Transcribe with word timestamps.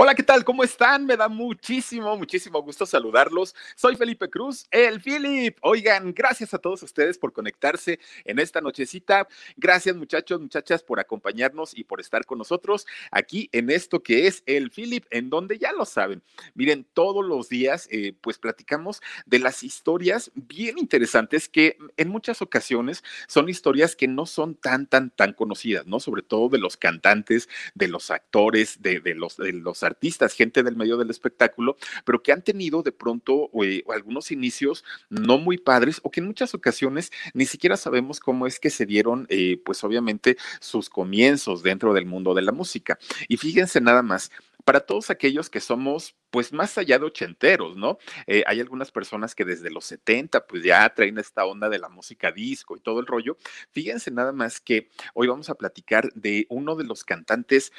Hola, 0.00 0.14
¿qué 0.14 0.22
tal? 0.22 0.44
¿Cómo 0.44 0.62
están? 0.62 1.06
Me 1.06 1.16
da 1.16 1.28
muchísimo, 1.28 2.16
muchísimo 2.16 2.62
gusto 2.62 2.86
saludarlos. 2.86 3.56
Soy 3.74 3.96
Felipe 3.96 4.30
Cruz, 4.30 4.68
el 4.70 5.00
Philip. 5.00 5.58
Oigan, 5.60 6.14
gracias 6.14 6.54
a 6.54 6.58
todos 6.58 6.84
ustedes 6.84 7.18
por 7.18 7.32
conectarse 7.32 7.98
en 8.24 8.38
esta 8.38 8.60
nochecita. 8.60 9.26
Gracias, 9.56 9.96
muchachos, 9.96 10.40
muchachas, 10.40 10.84
por 10.84 11.00
acompañarnos 11.00 11.76
y 11.76 11.82
por 11.82 11.98
estar 12.00 12.24
con 12.26 12.38
nosotros 12.38 12.86
aquí 13.10 13.48
en 13.50 13.70
esto 13.70 14.00
que 14.00 14.28
es 14.28 14.44
el 14.46 14.70
Philip, 14.70 15.04
en 15.10 15.30
donde 15.30 15.58
ya 15.58 15.72
lo 15.72 15.84
saben. 15.84 16.22
Miren, 16.54 16.86
todos 16.94 17.26
los 17.26 17.48
días, 17.48 17.88
eh, 17.90 18.12
pues 18.20 18.38
platicamos 18.38 19.02
de 19.26 19.40
las 19.40 19.64
historias 19.64 20.30
bien 20.36 20.78
interesantes 20.78 21.48
que 21.48 21.76
en 21.96 22.08
muchas 22.08 22.40
ocasiones 22.40 23.02
son 23.26 23.48
historias 23.48 23.96
que 23.96 24.06
no 24.06 24.26
son 24.26 24.54
tan, 24.54 24.86
tan, 24.86 25.10
tan 25.10 25.32
conocidas, 25.32 25.88
¿no? 25.88 25.98
Sobre 25.98 26.22
todo 26.22 26.48
de 26.50 26.58
los 26.58 26.76
cantantes, 26.76 27.48
de 27.74 27.88
los 27.88 28.12
actores, 28.12 28.80
de, 28.80 29.00
de 29.00 29.16
los, 29.16 29.36
de 29.36 29.54
los 29.54 29.87
artistas, 29.88 30.34
gente 30.34 30.62
del 30.62 30.76
medio 30.76 30.96
del 30.96 31.10
espectáculo, 31.10 31.76
pero 32.04 32.22
que 32.22 32.32
han 32.32 32.42
tenido 32.42 32.82
de 32.82 32.92
pronto 32.92 33.50
eh, 33.62 33.82
algunos 33.92 34.30
inicios 34.30 34.84
no 35.10 35.38
muy 35.38 35.58
padres 35.58 36.00
o 36.02 36.10
que 36.10 36.20
en 36.20 36.26
muchas 36.26 36.54
ocasiones 36.54 37.10
ni 37.34 37.46
siquiera 37.46 37.76
sabemos 37.76 38.20
cómo 38.20 38.46
es 38.46 38.60
que 38.60 38.70
se 38.70 38.86
dieron, 38.86 39.26
eh, 39.28 39.60
pues 39.64 39.82
obviamente, 39.84 40.36
sus 40.60 40.88
comienzos 40.88 41.62
dentro 41.62 41.92
del 41.94 42.06
mundo 42.06 42.34
de 42.34 42.42
la 42.42 42.52
música. 42.52 42.98
Y 43.28 43.36
fíjense 43.36 43.80
nada 43.80 44.02
más, 44.02 44.30
para 44.68 44.80
todos 44.80 45.08
aquellos 45.08 45.48
que 45.48 45.60
somos, 45.60 46.14
pues 46.30 46.52
más 46.52 46.76
allá 46.76 46.98
de 46.98 47.06
ochenteros, 47.06 47.76
¿no? 47.78 47.96
Eh, 48.26 48.44
hay 48.46 48.60
algunas 48.60 48.90
personas 48.92 49.34
que 49.34 49.46
desde 49.46 49.70
los 49.70 49.86
70, 49.86 50.46
pues 50.46 50.62
ya 50.62 50.86
traen 50.94 51.16
esta 51.16 51.46
onda 51.46 51.70
de 51.70 51.78
la 51.78 51.88
música 51.88 52.32
disco 52.32 52.76
y 52.76 52.80
todo 52.80 53.00
el 53.00 53.06
rollo. 53.06 53.38
Fíjense 53.70 54.10
nada 54.10 54.32
más 54.32 54.60
que 54.60 54.90
hoy 55.14 55.26
vamos 55.26 55.48
a 55.48 55.54
platicar 55.54 56.12
de 56.12 56.46
uno 56.50 56.76
de 56.76 56.84
los 56.84 57.02
cantantes. 57.02 57.72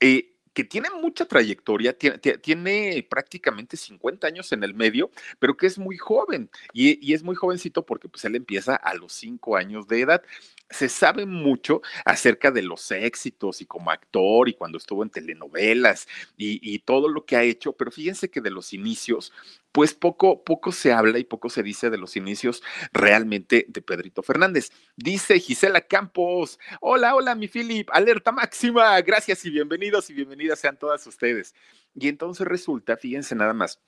Eh, 0.00 0.33
que 0.54 0.64
tiene 0.64 0.88
mucha 0.90 1.26
trayectoria, 1.26 1.96
tiene, 1.98 3.06
prácticamente 3.10 3.76
50 3.76 4.26
años 4.26 4.52
en 4.52 4.62
el 4.62 4.72
medio, 4.72 5.10
pero 5.40 5.56
que 5.56 5.66
es 5.66 5.78
muy 5.78 5.98
joven 5.98 6.48
y, 6.72 7.12
es 7.12 7.22
muy 7.22 7.34
jovencito 7.34 7.84
porque 7.84 8.08
pues 8.08 8.24
él 8.24 8.36
empieza 8.36 8.76
a 8.76 8.94
los 8.94 9.12
5 9.12 9.56
años 9.56 9.88
de 9.88 10.00
edad 10.00 10.22
se 10.70 10.88
sabe 10.88 11.26
mucho 11.26 11.82
acerca 12.04 12.50
de 12.50 12.62
los 12.62 12.90
éxitos 12.90 13.60
y 13.60 13.66
como 13.66 13.90
actor 13.90 14.48
y 14.48 14.54
cuando 14.54 14.78
estuvo 14.78 15.02
en 15.02 15.10
telenovelas 15.10 16.08
y, 16.36 16.78
todo 16.80 17.08
lo 17.08 17.24
que 17.24 17.36
ha 17.36 17.42
hecho, 17.42 17.72
pero 17.72 17.90
fíjense 17.90 18.30
que 18.30 18.40
de 18.40 18.50
los 18.50 18.72
inicios 18.72 19.32
pues 19.72 19.94
poco, 19.94 20.44
poco 20.44 20.70
se 20.72 20.92
habla 20.92 21.18
y 21.18 21.24
poco 21.24 21.48
se 21.48 21.62
dice 21.62 21.90
de 21.90 21.98
los 21.98 22.16
inicios 22.16 22.62
realmente 22.92 23.66
de 23.68 23.82
Pedrito 23.82 24.22
Fernández. 24.22 24.70
Dice 24.96 25.40
Gisela 25.40 25.80
Campos, 25.80 26.58
hola, 26.80 27.14
hola, 27.14 27.34
mi 27.34 27.48
Philip, 27.48 27.88
alerta 27.92 28.32
máxima, 28.32 29.00
gracias 29.00 29.44
y 29.44 29.50
bienvenidos 29.50 30.10
y 30.10 30.14
bienvenidas 30.14 30.60
sean 30.60 30.78
todas 30.78 31.06
ustedes. 31.06 31.54
Y 31.94 32.08
entonces 32.08 32.46
resulta, 32.46 32.96
fíjense 32.96 33.34
nada 33.34 33.54
más, 33.54 33.80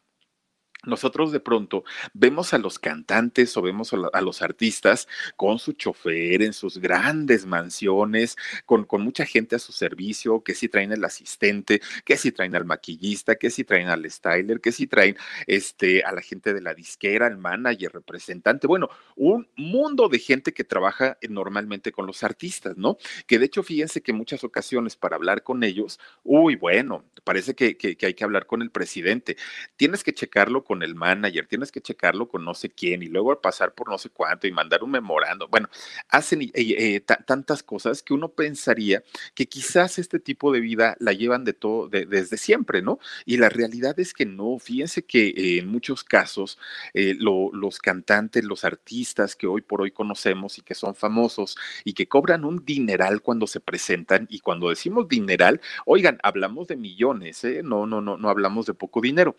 nosotros 0.84 1.32
de 1.32 1.41
pronto 1.41 1.84
vemos 2.12 2.53
a 2.54 2.59
los 2.59 2.78
cantantes 2.78 3.56
o 3.56 3.62
vemos 3.62 3.92
a, 3.92 4.20
los 4.20 4.42
artistas 4.42 5.09
con 5.34 5.59
su 5.59 5.72
chofer 5.72 6.42
en 6.42 6.53
sus 6.53 6.78
grandes 6.78 7.47
mansiones, 7.47 8.37
con, 8.66 8.84
con, 8.84 9.03
mucha 9.03 9.25
gente 9.25 9.56
a 9.56 9.59
su 9.59 9.72
servicio, 9.72 10.42
que 10.42 10.54
si 10.54 10.69
traen 10.69 10.92
el 10.92 11.04
asistente, 11.04 11.81
que 12.04 12.16
si 12.16 12.31
traen 12.31 12.54
al 12.54 12.64
maquillista, 12.64 13.37
que 13.37 13.50
si 13.50 13.64
traen 13.64 13.88
al 13.88 14.09
styler, 14.10 14.60
que 14.60 14.72
si 14.72 14.87
traen 14.87 15.16
este, 15.47 16.03
a 16.04 16.12
la 16.12 16.20
gente 16.20 16.53
de 16.53 16.60
la 16.60 16.75
disquera, 16.75 17.26
el 17.26 17.38
manager, 17.38 17.93
representante, 17.93 18.66
bueno, 18.66 18.88
un 19.16 19.48
mundo 19.56 20.08
de 20.08 20.19
gente 20.19 20.53
que 20.53 20.64
trabaja 20.64 21.19
normalmente 21.28 21.91
con 21.91 22.06
los 22.06 22.22
artistas, 22.22 22.76
¿no? 22.76 22.98
Que 23.26 23.38
de 23.38 23.47
hecho, 23.47 23.62
fíjense 23.62 24.03
que 24.03 24.12
en 24.12 24.19
muchas 24.19 24.44
ocasiones 24.44 24.97
para 24.97 25.16
hablar 25.16 25.43
con 25.43 25.64
ellos, 25.64 25.98
uy, 26.22 26.56
bueno, 26.56 27.04
parece 27.25 27.54
que, 27.54 27.76
que 27.76 27.97
hay 28.06 28.14
que 28.14 28.25
hablar 28.25 28.47
con 28.47 28.62
el 28.62 28.70
presidente. 28.70 29.37
Tienes 29.76 30.04
que 30.04 30.12
checarlo 30.12 30.64
con 30.66 30.82
el 30.82 30.94
manager, 30.94 31.47
tienes 31.47 31.72
que 31.72 31.81
checarlo 31.81 32.28
con 32.28 32.44
no 32.44 32.54
sé 32.54 32.71
quién 32.71 33.03
y 33.03 33.06
luego 33.06 33.41
pasar 33.41 33.75
por 33.75 33.88
no 33.88 33.99
sé 33.99 34.10
cuánto 34.10 34.47
y 34.47 34.53
mandar 34.53 34.82
un 34.82 34.91
memorando. 34.91 35.49
Bueno, 35.49 35.69
hacen 36.09 36.50
eh, 36.54 37.00
tantas 37.27 37.62
cosas 37.62 38.03
que 38.03 38.15
uno 38.15 38.28
pensaría 38.31 39.03
que 39.34 39.47
quizás 39.47 39.99
este 39.99 40.19
tipo 40.19 40.53
de 40.53 40.60
vida 40.60 40.97
la 41.00 41.12
llevan 41.12 41.44
de 41.44 41.53
todo, 41.53 41.88
desde 41.88 42.37
siempre, 42.37 42.82
¿no? 42.82 42.99
Y 43.25 43.37
la 43.38 43.49
realidad 43.49 43.99
es 44.00 44.12
que 44.12 44.26
no. 44.26 44.59
Fíjense 44.59 45.05
que 45.05 45.28
eh, 45.28 45.59
en 45.59 45.69
muchos 45.69 46.05
casos 46.05 46.59
eh, 46.94 47.16
los 47.19 47.78
cantantes, 47.78 48.44
los 48.44 48.65
artistas 48.65 49.37
que 49.37 49.47
hoy 49.47 49.62
por 49.62 49.81
hoy 49.81 49.91
conocemos 49.91 50.59
y 50.59 50.62
que 50.62 50.75
son 50.75 50.94
famosos 50.94 51.56
y 51.84 51.94
que 51.94 52.09
cobran 52.09 52.44
un 52.44 52.65
dineral 52.65 53.22
cuando 53.22 53.47
se 53.47 53.60
presentan 53.60 54.26
y 54.31 54.41
cuando 54.41 54.69
decimos 54.69 55.09
dineral, 55.09 55.60
oigan, 55.84 56.19
hablamos 56.22 56.69
de 56.69 56.76
millones. 56.76 57.44
No, 57.62 57.87
no, 57.87 58.00
no, 58.00 58.16
no 58.16 58.28
hablamos 58.28 58.66
de 58.66 58.75
poco 58.75 59.00
dinero. 59.00 59.37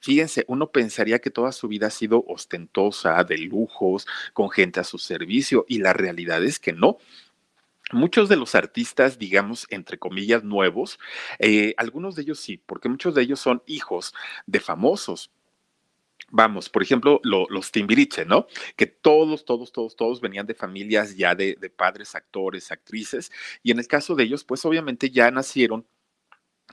Fíjense, 0.00 0.44
uno 0.48 0.67
pensaría 0.70 1.18
que 1.18 1.30
toda 1.30 1.52
su 1.52 1.68
vida 1.68 1.88
ha 1.88 1.90
sido 1.90 2.24
ostentosa, 2.26 3.22
de 3.24 3.38
lujos, 3.38 4.06
con 4.32 4.50
gente 4.50 4.80
a 4.80 4.84
su 4.84 4.98
servicio, 4.98 5.64
y 5.68 5.78
la 5.78 5.92
realidad 5.92 6.44
es 6.44 6.58
que 6.58 6.72
no. 6.72 6.98
Muchos 7.92 8.28
de 8.28 8.36
los 8.36 8.54
artistas, 8.54 9.18
digamos, 9.18 9.66
entre 9.70 9.98
comillas, 9.98 10.44
nuevos, 10.44 10.98
eh, 11.38 11.74
algunos 11.78 12.14
de 12.14 12.22
ellos 12.22 12.38
sí, 12.38 12.60
porque 12.64 12.88
muchos 12.88 13.14
de 13.14 13.22
ellos 13.22 13.40
son 13.40 13.62
hijos 13.66 14.14
de 14.46 14.60
famosos, 14.60 15.30
Vamos, 16.30 16.68
por 16.68 16.82
ejemplo, 16.82 17.20
los 17.22 17.72
Timbiriche, 17.72 18.26
¿no? 18.26 18.48
Que 18.76 18.86
todos, 18.86 19.46
todos, 19.46 19.72
todos, 19.72 19.96
todos 19.96 20.20
venían 20.20 20.46
de 20.46 20.52
familias 20.52 21.16
ya 21.16 21.34
de, 21.34 21.56
de, 21.58 21.70
padres, 21.70 22.14
actores, 22.14 22.70
actrices, 22.70 23.32
y 23.62 23.70
en 23.70 23.78
el 23.78 23.86
caso 23.86 24.14
de 24.14 24.24
ellos, 24.24 24.44
pues 24.44 24.62
obviamente 24.66 25.10
ya 25.10 25.30
nacieron 25.30 25.86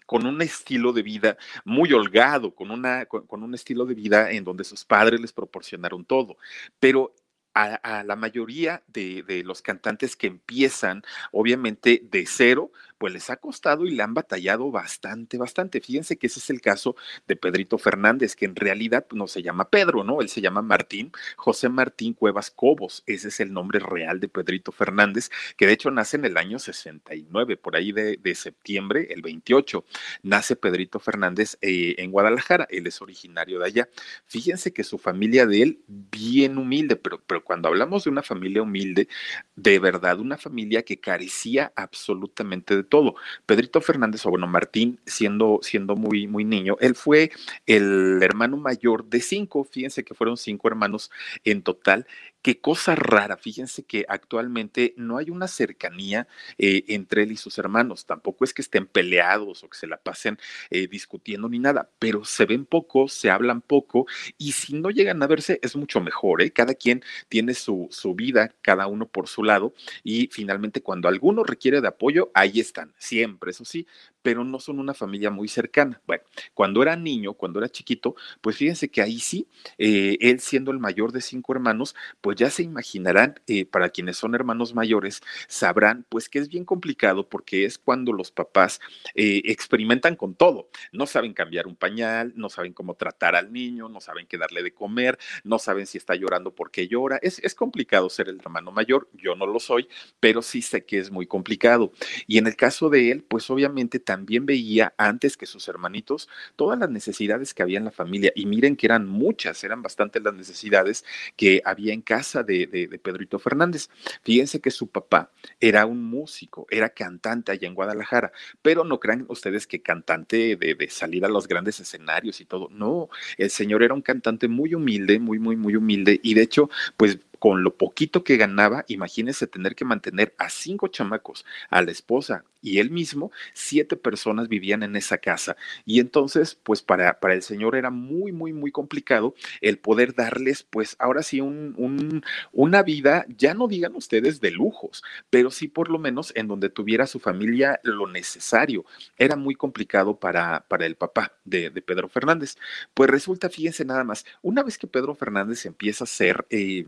con 0.06 0.26
un 0.26 0.42
estilo 0.42 0.94
de 0.94 1.04
vida 1.04 1.38
muy 1.64 1.94
holgado, 1.94 2.54
con, 2.54 2.72
una, 2.72 3.06
con, 3.06 3.44
un 3.44 3.54
estilo 3.54 3.86
de 3.86 3.96
vida 3.96 4.32
en 4.32 4.44
donde 4.44 4.64
sus 4.64 4.86
padres 4.86 5.20
les 5.20 5.34
proporcionaron 5.34 6.06
todo. 6.06 6.38
Pero 6.80 7.14
a, 7.54 8.04
la 8.04 8.18
mayoría 8.18 8.84
de, 8.88 9.24
de, 9.24 9.44
los 9.44 9.62
cantantes 9.62 10.18
que 10.18 10.28
empiezan, 10.28 11.04
obviamente, 11.32 12.02
de 12.04 12.26
cero, 12.28 12.72
pues 12.98 13.14
les 13.14 13.30
ha 13.30 13.38
costado 13.38 13.86
y 13.86 13.92
le 13.92 14.04
han 14.04 14.14
batallado 14.14 14.72
bastante, 14.72 15.38
bastante. 15.38 15.82
Fíjense 15.82 16.18
que 16.18 16.28
ese 16.28 16.40
es 16.40 16.50
el 16.50 16.62
caso 16.62 16.96
de 17.28 17.36
Pedrito 17.36 17.78
Fernández, 17.78 18.36
que 18.36 18.46
en 18.46 18.56
realidad 18.56 19.06
pues, 19.10 19.18
no 19.18 19.28
se 19.28 19.42
llama 19.42 19.70
Pedro, 19.70 20.04
¿no? 20.04 20.22
Él 20.22 20.30
se 20.30 20.42
llama 20.42 20.62
Martín, 20.62 21.12
José 21.36 21.70
Martín 21.70 22.14
Cuevas 22.14 22.52
Cobos, 22.52 23.04
ese 23.06 23.28
es 23.28 23.40
el 23.40 23.54
nombre 23.54 23.80
real 23.80 24.20
de 24.20 24.30
Pedrito 24.30 24.72
Fernández, 24.72 25.30
que 25.58 25.68
de 25.68 25.74
hecho 25.74 25.92
nace 25.92 26.18
en 26.18 26.26
el 26.26 26.38
año 26.38 26.60
69, 26.60 27.58
por 27.58 27.76
ahí 27.76 27.92
de, 27.92 28.36
septiembre, 28.36 29.08
el 29.12 29.22
28, 29.22 29.86
nace 30.24 30.56
Pedrito 30.56 31.00
Fernández 31.00 31.58
eh, 31.62 31.96
en 31.98 32.12
Guadalajara, 32.12 32.68
él 32.70 32.88
es 32.88 33.02
originario 33.02 33.60
de 33.60 33.66
allá. 33.66 33.90
Fíjense 34.26 34.74
que 34.74 34.84
su 34.84 34.98
familia 34.98 35.46
de 35.46 35.62
él, 35.62 35.82
bien 35.88 36.58
humilde, 36.58 36.96
pero, 36.96 37.22
pero 37.26 37.44
cuando 37.44 37.70
hablamos 37.70 38.04
de 38.04 38.10
una 38.10 38.24
familia 38.24 38.62
humilde, 38.62 39.08
de 39.56 39.80
verdad, 39.80 40.20
una 40.20 40.38
familia 40.38 40.84
que 40.84 41.00
carecía 41.00 41.72
absolutamente 41.76 42.76
de 42.76 42.85
todo. 42.86 43.16
Pedrito 43.46 43.82
Fernández, 43.82 44.26
o 44.26 44.30
bueno, 44.30 44.48
Martín, 44.48 45.00
siendo, 45.06 45.60
siendo 45.62 45.96
muy, 45.96 46.28
muy 46.28 46.46
niño, 46.46 46.78
él 46.80 46.96
fue 46.96 47.32
el 47.66 48.22
hermano 48.24 48.58
mayor 48.58 49.06
de 49.06 49.22
cinco, 49.22 49.64
fíjense 49.64 50.04
que 50.04 50.14
fueron 50.14 50.38
cinco 50.38 50.68
hermanos 50.68 51.12
en 51.44 51.62
total, 51.62 52.08
qué 52.46 52.62
cosa 52.62 52.94
rara. 52.94 53.38
Fíjense 53.38 53.86
que 53.86 54.06
actualmente 54.08 54.94
no 54.98 55.18
hay 55.18 55.32
una 55.32 55.48
cercanía 55.48 56.28
eh, 56.60 56.84
entre 56.90 57.24
él 57.24 57.32
y 57.32 57.38
sus 57.38 57.58
hermanos. 57.58 58.06
Tampoco 58.06 58.46
es 58.46 58.54
que 58.54 58.62
estén 58.62 58.86
peleados 58.86 59.64
o 59.64 59.70
que 59.72 59.76
se 59.76 59.88
la 59.88 59.98
pasen 59.98 60.38
eh, 60.70 60.88
discutiendo 60.88 61.50
ni 61.50 61.58
nada, 61.58 61.90
pero 61.98 62.24
se 62.24 62.46
ven 62.46 62.68
poco, 62.68 63.08
se 63.08 63.32
hablan 63.32 63.62
poco 63.62 64.06
y 64.38 64.52
si 64.52 64.76
no 64.76 64.92
llegan 64.92 65.24
a 65.24 65.28
verse 65.28 65.60
es 65.64 65.76
mucho 65.76 66.02
mejor. 66.02 66.44
¿eh? 66.44 66.52
Cada 66.52 66.76
quien 66.76 67.02
tiene 67.30 67.56
su, 67.56 67.88
su 67.90 68.14
vida, 68.14 68.54
cada 68.62 68.86
uno 68.86 69.08
por 69.08 69.28
su 69.28 69.44
lado 69.44 69.74
y 70.04 70.28
finalmente 70.32 70.84
cuando 70.84 71.08
alguno 71.08 71.44
requiere 71.44 71.82
de 71.82 71.88
apoyo, 71.88 72.30
ahí 72.36 72.60
están, 72.60 72.94
siempre, 73.00 73.50
eso 73.50 73.66
sí, 73.66 73.88
pero 74.26 74.44
no 74.44 74.60
son 74.60 74.80
una 74.80 74.96
familia 74.96 75.30
muy 75.30 75.48
cercana. 75.48 76.02
Bueno, 76.08 76.24
cuando 76.56 76.82
era 76.82 76.96
niño, 76.96 77.36
cuando 77.36 77.60
era 77.60 77.70
chiquito, 77.70 78.16
pues 78.42 78.58
fíjense 78.58 78.90
que 78.90 79.04
ahí 79.04 79.20
sí, 79.20 79.48
eh, 79.78 80.18
él 80.20 80.40
siendo 80.40 80.72
el 80.72 80.80
mayor 80.80 81.12
de 81.12 81.22
cinco 81.22 81.54
hermanos, 81.54 81.94
pues 82.22 82.36
ya 82.36 82.50
se 82.50 82.64
imaginarán, 82.64 83.40
eh, 83.46 83.68
para 83.68 83.90
quienes 83.90 84.18
son 84.18 84.34
hermanos 84.34 84.74
mayores, 84.74 85.22
sabrán 85.48 86.08
pues 86.10 86.28
que 86.28 86.40
es 86.40 86.50
bien 86.50 86.66
complicado 86.66 87.30
porque 87.30 87.66
es 87.66 87.78
cuando 87.78 88.14
los 88.14 88.32
papás 88.32 88.82
eh, 89.14 89.44
experimentan 89.46 90.16
con 90.16 90.34
todo. 90.34 90.70
No 90.92 91.06
saben 91.06 91.36
cambiar 91.36 91.68
un 91.68 91.76
pañal, 91.76 92.34
no 92.36 92.50
saben 92.50 92.74
cómo 92.74 92.96
tratar 92.96 93.36
al 93.36 93.54
niño, 93.54 93.90
no 93.90 94.02
saben 94.02 94.26
qué 94.26 94.40
darle 94.40 94.64
de 94.64 94.74
comer, 94.74 95.20
no 95.44 95.60
saben 95.60 95.86
si 95.86 96.00
está 96.00 96.16
llorando 96.16 96.56
porque 96.56 96.88
llora. 96.88 97.20
Es, 97.22 97.38
es 97.44 97.54
complicado 97.54 98.10
ser 98.10 98.28
el 98.30 98.40
hermano 98.40 98.72
mayor, 98.72 99.08
yo 99.14 99.36
no 99.36 99.46
lo 99.46 99.60
soy, 99.60 99.88
pero 100.20 100.42
sí 100.42 100.64
sé 100.64 100.84
que 100.84 100.98
es 100.98 101.12
muy 101.12 101.28
complicado. 101.28 101.92
Y 102.26 102.40
en 102.40 102.48
el 102.48 102.56
caso 102.56 102.90
de 102.90 103.12
él, 103.12 103.24
pues 103.24 103.52
obviamente 103.52 104.00
también 104.00 104.15
también 104.16 104.46
veía 104.46 104.94
antes 104.96 105.36
que 105.36 105.46
sus 105.46 105.68
hermanitos 105.68 106.30
todas 106.56 106.80
las 106.80 106.90
necesidades 106.90 107.54
que 107.54 107.64
había 107.64 107.80
en 107.80 107.84
la 107.84 107.92
familia. 107.92 108.32
Y 108.34 108.46
miren 108.46 108.78
que 108.78 108.88
eran 108.88 109.06
muchas, 109.08 109.62
eran 109.66 109.82
bastantes 109.82 110.24
las 110.24 110.34
necesidades 110.34 111.04
que 111.36 111.62
había 111.66 111.94
en 111.94 112.02
casa 112.02 112.42
de, 112.42 112.66
Pedrito 113.04 113.40
Fernández. 113.40 113.90
Fíjense 114.24 114.62
que 114.62 114.72
su 114.72 114.88
papá 114.88 115.32
era 115.60 115.86
un 115.86 116.02
músico, 116.02 116.66
era 116.70 116.88
cantante 116.90 117.52
allá 117.52 117.68
en 117.68 117.76
Guadalajara, 117.76 118.32
pero 118.62 118.86
no 118.86 119.02
crean 119.02 119.26
ustedes 119.28 119.68
que 119.68 119.82
cantante 119.82 120.56
de, 120.56 120.76
de 120.76 120.90
salir 120.90 121.26
a 121.26 121.30
los 121.30 121.46
grandes 121.46 121.82
escenarios 121.82 122.40
y 122.40 122.46
todo. 122.46 122.70
No, 122.72 123.10
el 123.38 123.50
señor 123.50 123.84
era 123.84 123.94
un 123.94 124.02
cantante 124.02 124.48
muy 124.48 124.74
humilde, 124.74 125.20
muy, 125.20 125.40
muy, 125.40 125.58
muy 125.58 125.76
humilde. 125.76 126.22
Y 126.24 126.36
de 126.36 126.42
hecho, 126.42 126.70
pues 126.96 127.20
con 127.46 127.62
lo 127.62 127.76
poquito 127.76 128.24
que 128.24 128.38
ganaba, 128.38 128.86
imagínense 128.88 129.46
tener 129.46 129.76
que 129.76 129.86
mantener 129.86 130.34
a 130.40 130.50
cinco 130.50 130.88
chamacos, 130.88 131.46
a 131.70 131.84
la 131.84 131.92
esposa 131.92 132.44
y 132.60 132.80
él 132.80 132.90
mismo, 132.90 133.32
siete 133.54 133.96
personas 133.96 134.48
vivían 134.48 134.82
en 134.82 134.96
esa 134.96 135.20
casa. 135.20 135.56
Y 135.86 136.00
entonces, 136.00 136.56
pues 136.56 136.82
para, 136.82 137.20
para 137.20 137.36
el 137.36 137.44
señor 137.44 137.76
era 137.76 137.92
muy, 137.92 138.32
muy, 138.32 138.52
muy 138.52 138.72
complicado 138.72 139.36
el 139.62 139.78
poder 139.78 140.16
darles, 140.16 140.64
pues 140.64 140.96
ahora 140.98 141.22
sí, 141.22 141.40
un, 141.40 141.76
un, 141.78 142.24
una 142.52 142.82
vida, 142.82 143.28
ya 143.30 143.54
no 143.54 143.68
digan 143.68 143.96
ustedes 143.96 144.42
de 144.42 144.50
lujos, 144.50 145.04
pero 145.30 145.52
sí 145.52 145.68
por 145.68 145.92
lo 145.92 146.00
menos 146.00 146.34
en 146.36 146.48
donde 146.48 146.70
tuviera 146.70 147.06
su 147.06 147.20
familia 147.20 147.80
lo 147.84 148.08
necesario. 148.08 148.86
Era 149.20 149.36
muy 149.36 149.54
complicado 149.54 150.18
para, 150.20 150.66
para 150.68 150.88
el 150.88 150.96
papá 150.96 151.34
de, 151.44 151.70
de 151.70 151.82
Pedro 151.84 152.10
Fernández. 152.10 152.58
Pues 152.96 153.08
resulta, 153.08 153.52
fíjense 153.52 153.86
nada 153.86 154.04
más, 154.04 154.26
una 154.42 154.64
vez 154.64 154.80
que 154.80 154.88
Pedro 154.88 155.14
Fernández 155.14 155.68
empieza 155.68 156.06
a 156.06 156.08
ser... 156.08 156.48
Eh, 156.50 156.88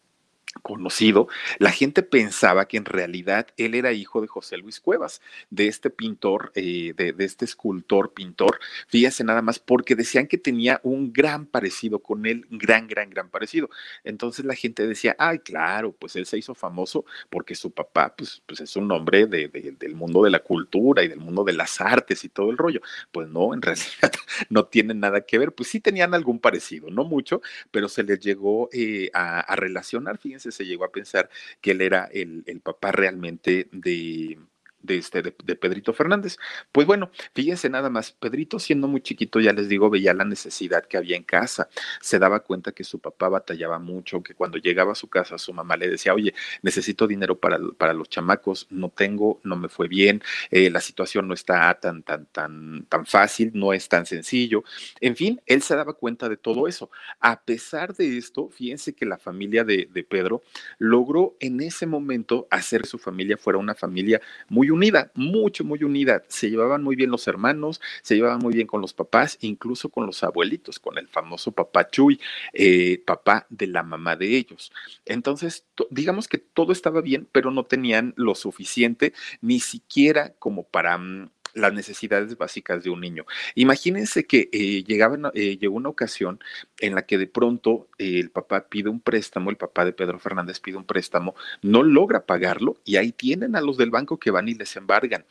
conocido, 0.61 1.27
la 1.59 1.71
gente 1.71 2.03
pensaba 2.03 2.67
que 2.67 2.77
en 2.77 2.85
realidad 2.85 3.47
él 3.57 3.73
era 3.73 3.93
hijo 3.93 4.21
de 4.21 4.27
José 4.27 4.57
Luis 4.57 4.79
Cuevas, 4.79 5.21
de 5.49 5.67
este 5.67 5.89
pintor, 5.89 6.51
eh, 6.55 6.93
de, 6.95 7.15
este 7.19 7.45
escultor 7.45 8.13
pintor. 8.13 8.59
Fíjese 8.87 9.23
nada 9.23 9.41
más, 9.41 9.59
porque 9.59 9.95
decían 9.95 10.27
que 10.27 10.37
tenía 10.37 10.81
un 10.83 11.13
gran 11.13 11.45
parecido 11.45 11.99
con 11.99 12.25
él, 12.25 12.45
gran, 12.49 12.87
gran, 12.87 13.09
gran 13.09 13.29
parecido. 13.29 13.69
Entonces 14.03 14.45
la 14.45 14.55
gente 14.55 14.87
decía, 14.87 15.15
ay, 15.17 15.39
claro, 15.39 15.93
pues 15.93 16.15
él 16.15 16.25
se 16.25 16.37
hizo 16.37 16.53
famoso 16.53 17.05
porque 17.29 17.55
su 17.55 17.71
papá, 17.71 18.13
pues, 18.15 18.41
pues 18.45 18.59
es 18.59 18.75
un 18.75 18.91
hombre 18.91 19.27
del 19.27 19.95
mundo 19.95 20.23
de 20.23 20.31
la 20.31 20.39
cultura 20.39 21.03
y 21.03 21.07
del 21.07 21.19
mundo 21.19 21.43
de 21.43 21.53
las 21.53 21.79
artes 21.79 22.23
y 22.25 22.29
todo 22.29 22.51
el 22.51 22.57
rollo. 22.57 22.81
Pues 23.11 23.29
no, 23.29 23.53
en 23.53 23.61
realidad 23.61 24.11
no 24.49 24.65
tiene 24.65 24.93
nada 24.93 25.21
que 25.21 25.37
ver. 25.39 25.53
Pues 25.53 25.69
sí 25.69 25.79
tenían 25.79 26.13
algún 26.13 26.39
parecido, 26.39 26.89
no 26.89 27.05
mucho, 27.05 27.41
pero 27.71 27.87
se 27.87 28.03
les 28.03 28.19
llegó 28.19 28.69
eh, 28.73 29.09
a, 29.13 29.39
a 29.39 29.55
relacionar, 29.55 30.17
fíjense 30.17 30.40
se 30.49 30.65
llegó 30.65 30.85
a 30.85 30.91
pensar 30.91 31.29
que 31.59 31.71
él 31.71 31.81
era 31.81 32.05
el, 32.05 32.43
el 32.47 32.61
papá 32.61 32.91
realmente 32.91 33.69
de, 33.71 34.39
de, 34.83 34.97
este, 34.97 35.21
de, 35.21 35.31
Pedrito 35.31 35.93
Fernández. 35.93 36.37
Pues 36.71 36.87
bueno, 36.87 37.11
fíjense 37.33 37.69
nada 37.69 37.89
más, 37.89 38.11
Pedrito 38.11 38.59
siendo 38.59 38.87
muy 38.87 39.01
chiquito, 39.01 39.39
ya 39.39 39.53
les 39.53 39.69
digo, 39.69 39.89
veía 39.89 40.13
la 40.13 40.25
necesidad 40.25 40.85
que 40.85 40.97
había 40.97 41.17
en 41.17 41.23
casa, 41.23 41.69
se 42.01 42.19
daba 42.19 42.41
cuenta 42.41 42.71
que 42.71 42.83
su 42.83 42.99
papá 42.99 43.29
batallaba 43.29 43.79
mucho, 43.79 44.21
que 44.21 44.33
cuando 44.33 44.57
llegaba 44.57 44.93
a 44.93 44.95
su 44.95 45.07
casa 45.07 45.37
su 45.37 45.53
mamá 45.53 45.77
le 45.77 45.89
decía, 45.89 46.13
oye, 46.13 46.33
necesito 46.61 47.07
dinero 47.07 47.39
para, 47.39 47.59
para 47.77 47.93
los 47.93 48.09
chamacos, 48.09 48.67
no 48.69 48.89
tengo, 48.89 49.39
no 49.43 49.55
me 49.55 49.69
fue 49.69 49.87
bien, 49.87 50.21
eh, 50.49 50.69
la 50.69 50.81
situación 50.81 51.27
no 51.27 51.33
está 51.33 51.73
tan, 51.79 52.03
tan, 52.03 52.25
tan, 52.27 52.85
tan 52.85 53.05
fácil, 53.05 53.51
no 53.53 53.73
es 53.73 53.87
tan 53.87 54.05
sencillo. 54.05 54.63
En 54.99 55.15
fin, 55.15 55.41
él 55.45 55.61
se 55.61 55.75
daba 55.75 55.93
cuenta 55.93 56.29
de 56.29 56.37
todo 56.37 56.67
eso. 56.67 56.89
A 57.19 57.41
pesar 57.41 57.93
de 57.95 58.17
esto, 58.17 58.49
fíjense 58.49 58.93
que 58.93 59.05
la 59.05 59.17
familia 59.17 59.63
de, 59.63 59.87
de 59.91 60.03
Pedro 60.03 60.41
logró 60.77 61.35
en 61.39 61.61
ese 61.61 61.85
momento 61.85 62.47
hacer 62.49 62.85
su 62.85 62.97
familia 62.97 63.37
fuera 63.37 63.59
una 63.59 63.75
familia 63.75 64.21
muy 64.49 64.69
unida, 64.71 65.11
mucho, 65.15 65.63
muy 65.63 65.83
unida. 65.83 66.23
Se 66.27 66.49
llevaban 66.49 66.83
muy 66.83 66.95
bien 66.95 67.11
los 67.11 67.27
hermanos, 67.27 67.81
se 68.01 68.15
llevaban 68.15 68.39
muy 68.39 68.53
bien 68.53 68.67
con 68.67 68.81
los 68.81 68.93
papás, 68.93 69.37
incluso 69.41 69.89
con 69.89 70.05
los 70.05 70.23
abuelitos, 70.23 70.79
con 70.79 70.97
el 70.97 71.07
famoso 71.07 71.51
papá 71.51 71.89
Chuy, 71.89 72.19
eh, 72.53 73.01
papá 73.05 73.45
de 73.49 73.67
la 73.67 73.83
mamá 73.83 74.15
de 74.15 74.37
ellos. 74.37 74.71
Entonces, 75.05 75.65
digamos 75.89 76.27
que 76.27 76.37
todo 76.37 76.71
estaba 76.71 77.01
bien, 77.01 77.27
pero 77.31 77.51
no 77.51 77.65
tenían 77.65 78.13
lo 78.17 78.35
suficiente, 78.35 79.13
ni 79.41 79.59
siquiera 79.59 80.33
como 80.39 80.63
para 80.63 80.97
mm, 80.97 81.29
las 81.53 81.73
necesidades 81.73 82.37
básicas 82.37 82.83
de 82.83 82.89
un 82.89 83.01
niño. 83.01 83.25
Imagínense 83.55 84.25
que 84.25 84.49
eh, 84.51 84.83
eh, 84.83 85.57
llegó 85.57 85.75
una 85.75 85.89
ocasión 85.89 86.39
en 86.79 86.95
la 86.95 87.05
que 87.05 87.17
de 87.17 87.27
pronto 87.27 87.87
eh, 87.97 88.19
el 88.19 88.31
papá 88.31 88.67
pide 88.67 88.89
un 88.89 89.01
préstamo, 89.01 89.49
el 89.49 89.57
papá 89.57 89.85
de 89.85 89.93
Pedro 89.93 90.19
Fernández 90.19 90.59
pide 90.59 90.77
un 90.77 90.85
préstamo, 90.85 91.35
no 91.61 91.83
logra 91.83 92.25
pagarlo 92.25 92.77
y 92.85 92.97
ahí 92.97 93.11
tienen 93.11 93.55
a 93.55 93.61
los 93.61 93.77
del 93.77 93.91
banco 93.91 94.19
que 94.19 94.31
van 94.31 94.47
y 94.49 94.53
les 94.53 94.75
embargan. 94.75 95.25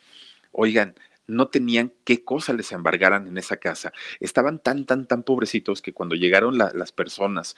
Oigan, 0.53 0.95
no 1.27 1.49
tenían 1.49 1.93
qué 2.05 2.25
cosa 2.25 2.53
les 2.53 2.73
embargaran 2.73 3.29
en 3.29 3.39
esa 3.39 3.57
casa. 3.57 3.93
Estaban 4.19 4.59
tan, 4.59 4.85
tan, 4.85 5.07
tan 5.07 5.23
pobrecitos 5.23 5.81
que 5.81 5.93
cuando 5.93 6.17
llegaron 6.17 6.59
las 6.59 6.91
personas 6.91 7.55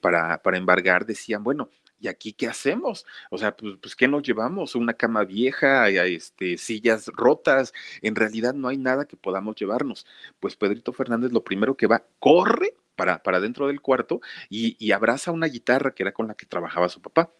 para, 0.00 0.40
para 0.42 0.58
embargar 0.58 1.06
decían, 1.06 1.42
bueno, 1.42 1.70
¿y 2.00 2.08
aquí 2.08 2.32
qué 2.32 2.48
hacemos? 2.48 3.06
O 3.30 3.38
sea, 3.38 3.56
pues, 3.56 3.76
pues, 3.80 3.96
¿qué 3.96 4.08
nos 4.08 4.22
llevamos? 4.22 4.74
Una 4.74 4.94
cama 4.94 5.24
vieja, 5.24 5.88
este, 5.88 6.56
sillas 6.58 7.06
rotas, 7.08 7.72
en 8.02 8.16
realidad 8.16 8.54
no 8.54 8.68
hay 8.68 8.78
nada 8.78 9.06
que 9.06 9.16
podamos 9.16 9.56
llevarnos. 9.56 10.06
Pues 10.40 10.56
Pedrito 10.56 10.92
Fernández 10.92 11.32
lo 11.32 11.44
primero 11.44 11.76
que 11.76 11.86
va, 11.86 12.04
corre 12.18 12.74
para, 12.96 13.22
para 13.22 13.40
dentro 13.40 13.66
del 13.66 13.80
cuarto 13.80 14.20
y 14.48 14.92
abraza 14.92 15.32
una 15.32 15.46
guitarra 15.46 15.94
que 15.94 16.02
era 16.02 16.12
con 16.12 16.28
la 16.28 16.34
que 16.34 16.46
trabajaba 16.46 16.88
su 16.88 17.00
papá 17.00 17.30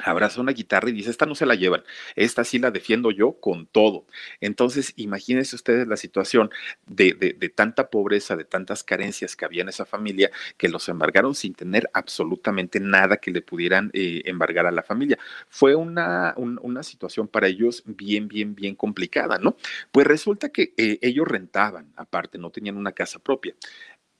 abraza 0.00 0.40
una 0.40 0.52
guitarra 0.52 0.88
y 0.88 0.92
dice, 0.92 1.10
esta 1.10 1.26
no 1.26 1.34
se 1.34 1.46
la 1.46 1.54
llevan, 1.54 1.84
esta 2.16 2.44
sí 2.44 2.58
la 2.58 2.70
defiendo 2.70 3.10
yo 3.10 3.32
con 3.40 3.66
todo. 3.66 4.06
Entonces, 4.40 4.94
imagínense 4.96 5.54
ustedes 5.54 5.86
la 5.86 5.96
situación 5.96 6.50
de, 6.86 7.12
de, 7.12 7.48
tanta 7.50 7.90
pobreza, 7.90 8.36
de 8.36 8.44
tantas 8.44 8.82
carencias 8.84 9.36
que 9.36 9.44
había 9.44 9.62
en 9.62 9.68
esa 9.68 9.84
familia, 9.84 10.30
que 10.56 10.68
los 10.68 10.88
embargaron 10.88 11.34
sin 11.34 11.54
tener 11.54 11.90
absolutamente 11.92 12.80
nada 12.80 13.18
que 13.18 13.30
le 13.30 13.42
pudieran 13.42 13.90
eh, 13.92 14.22
embargar 14.24 14.66
a 14.66 14.70
la 14.70 14.82
familia. 14.82 15.18
Fue 15.48 15.74
una, 15.74 16.34
una 16.36 16.82
situación 16.82 17.28
para 17.28 17.48
ellos 17.48 17.82
bien, 17.86 18.28
bien, 18.28 18.54
bien 18.54 18.74
complicada, 18.74 19.38
¿no? 19.38 19.56
Pues 19.90 20.06
resulta 20.06 20.48
que 20.48 20.74
eh, 20.76 20.98
ellos 21.02 21.28
rentaban, 21.28 21.92
aparte, 21.96 22.38
no 22.38 22.50
tenían 22.50 22.76
una 22.76 22.92
casa 22.92 23.18
propia. 23.18 23.54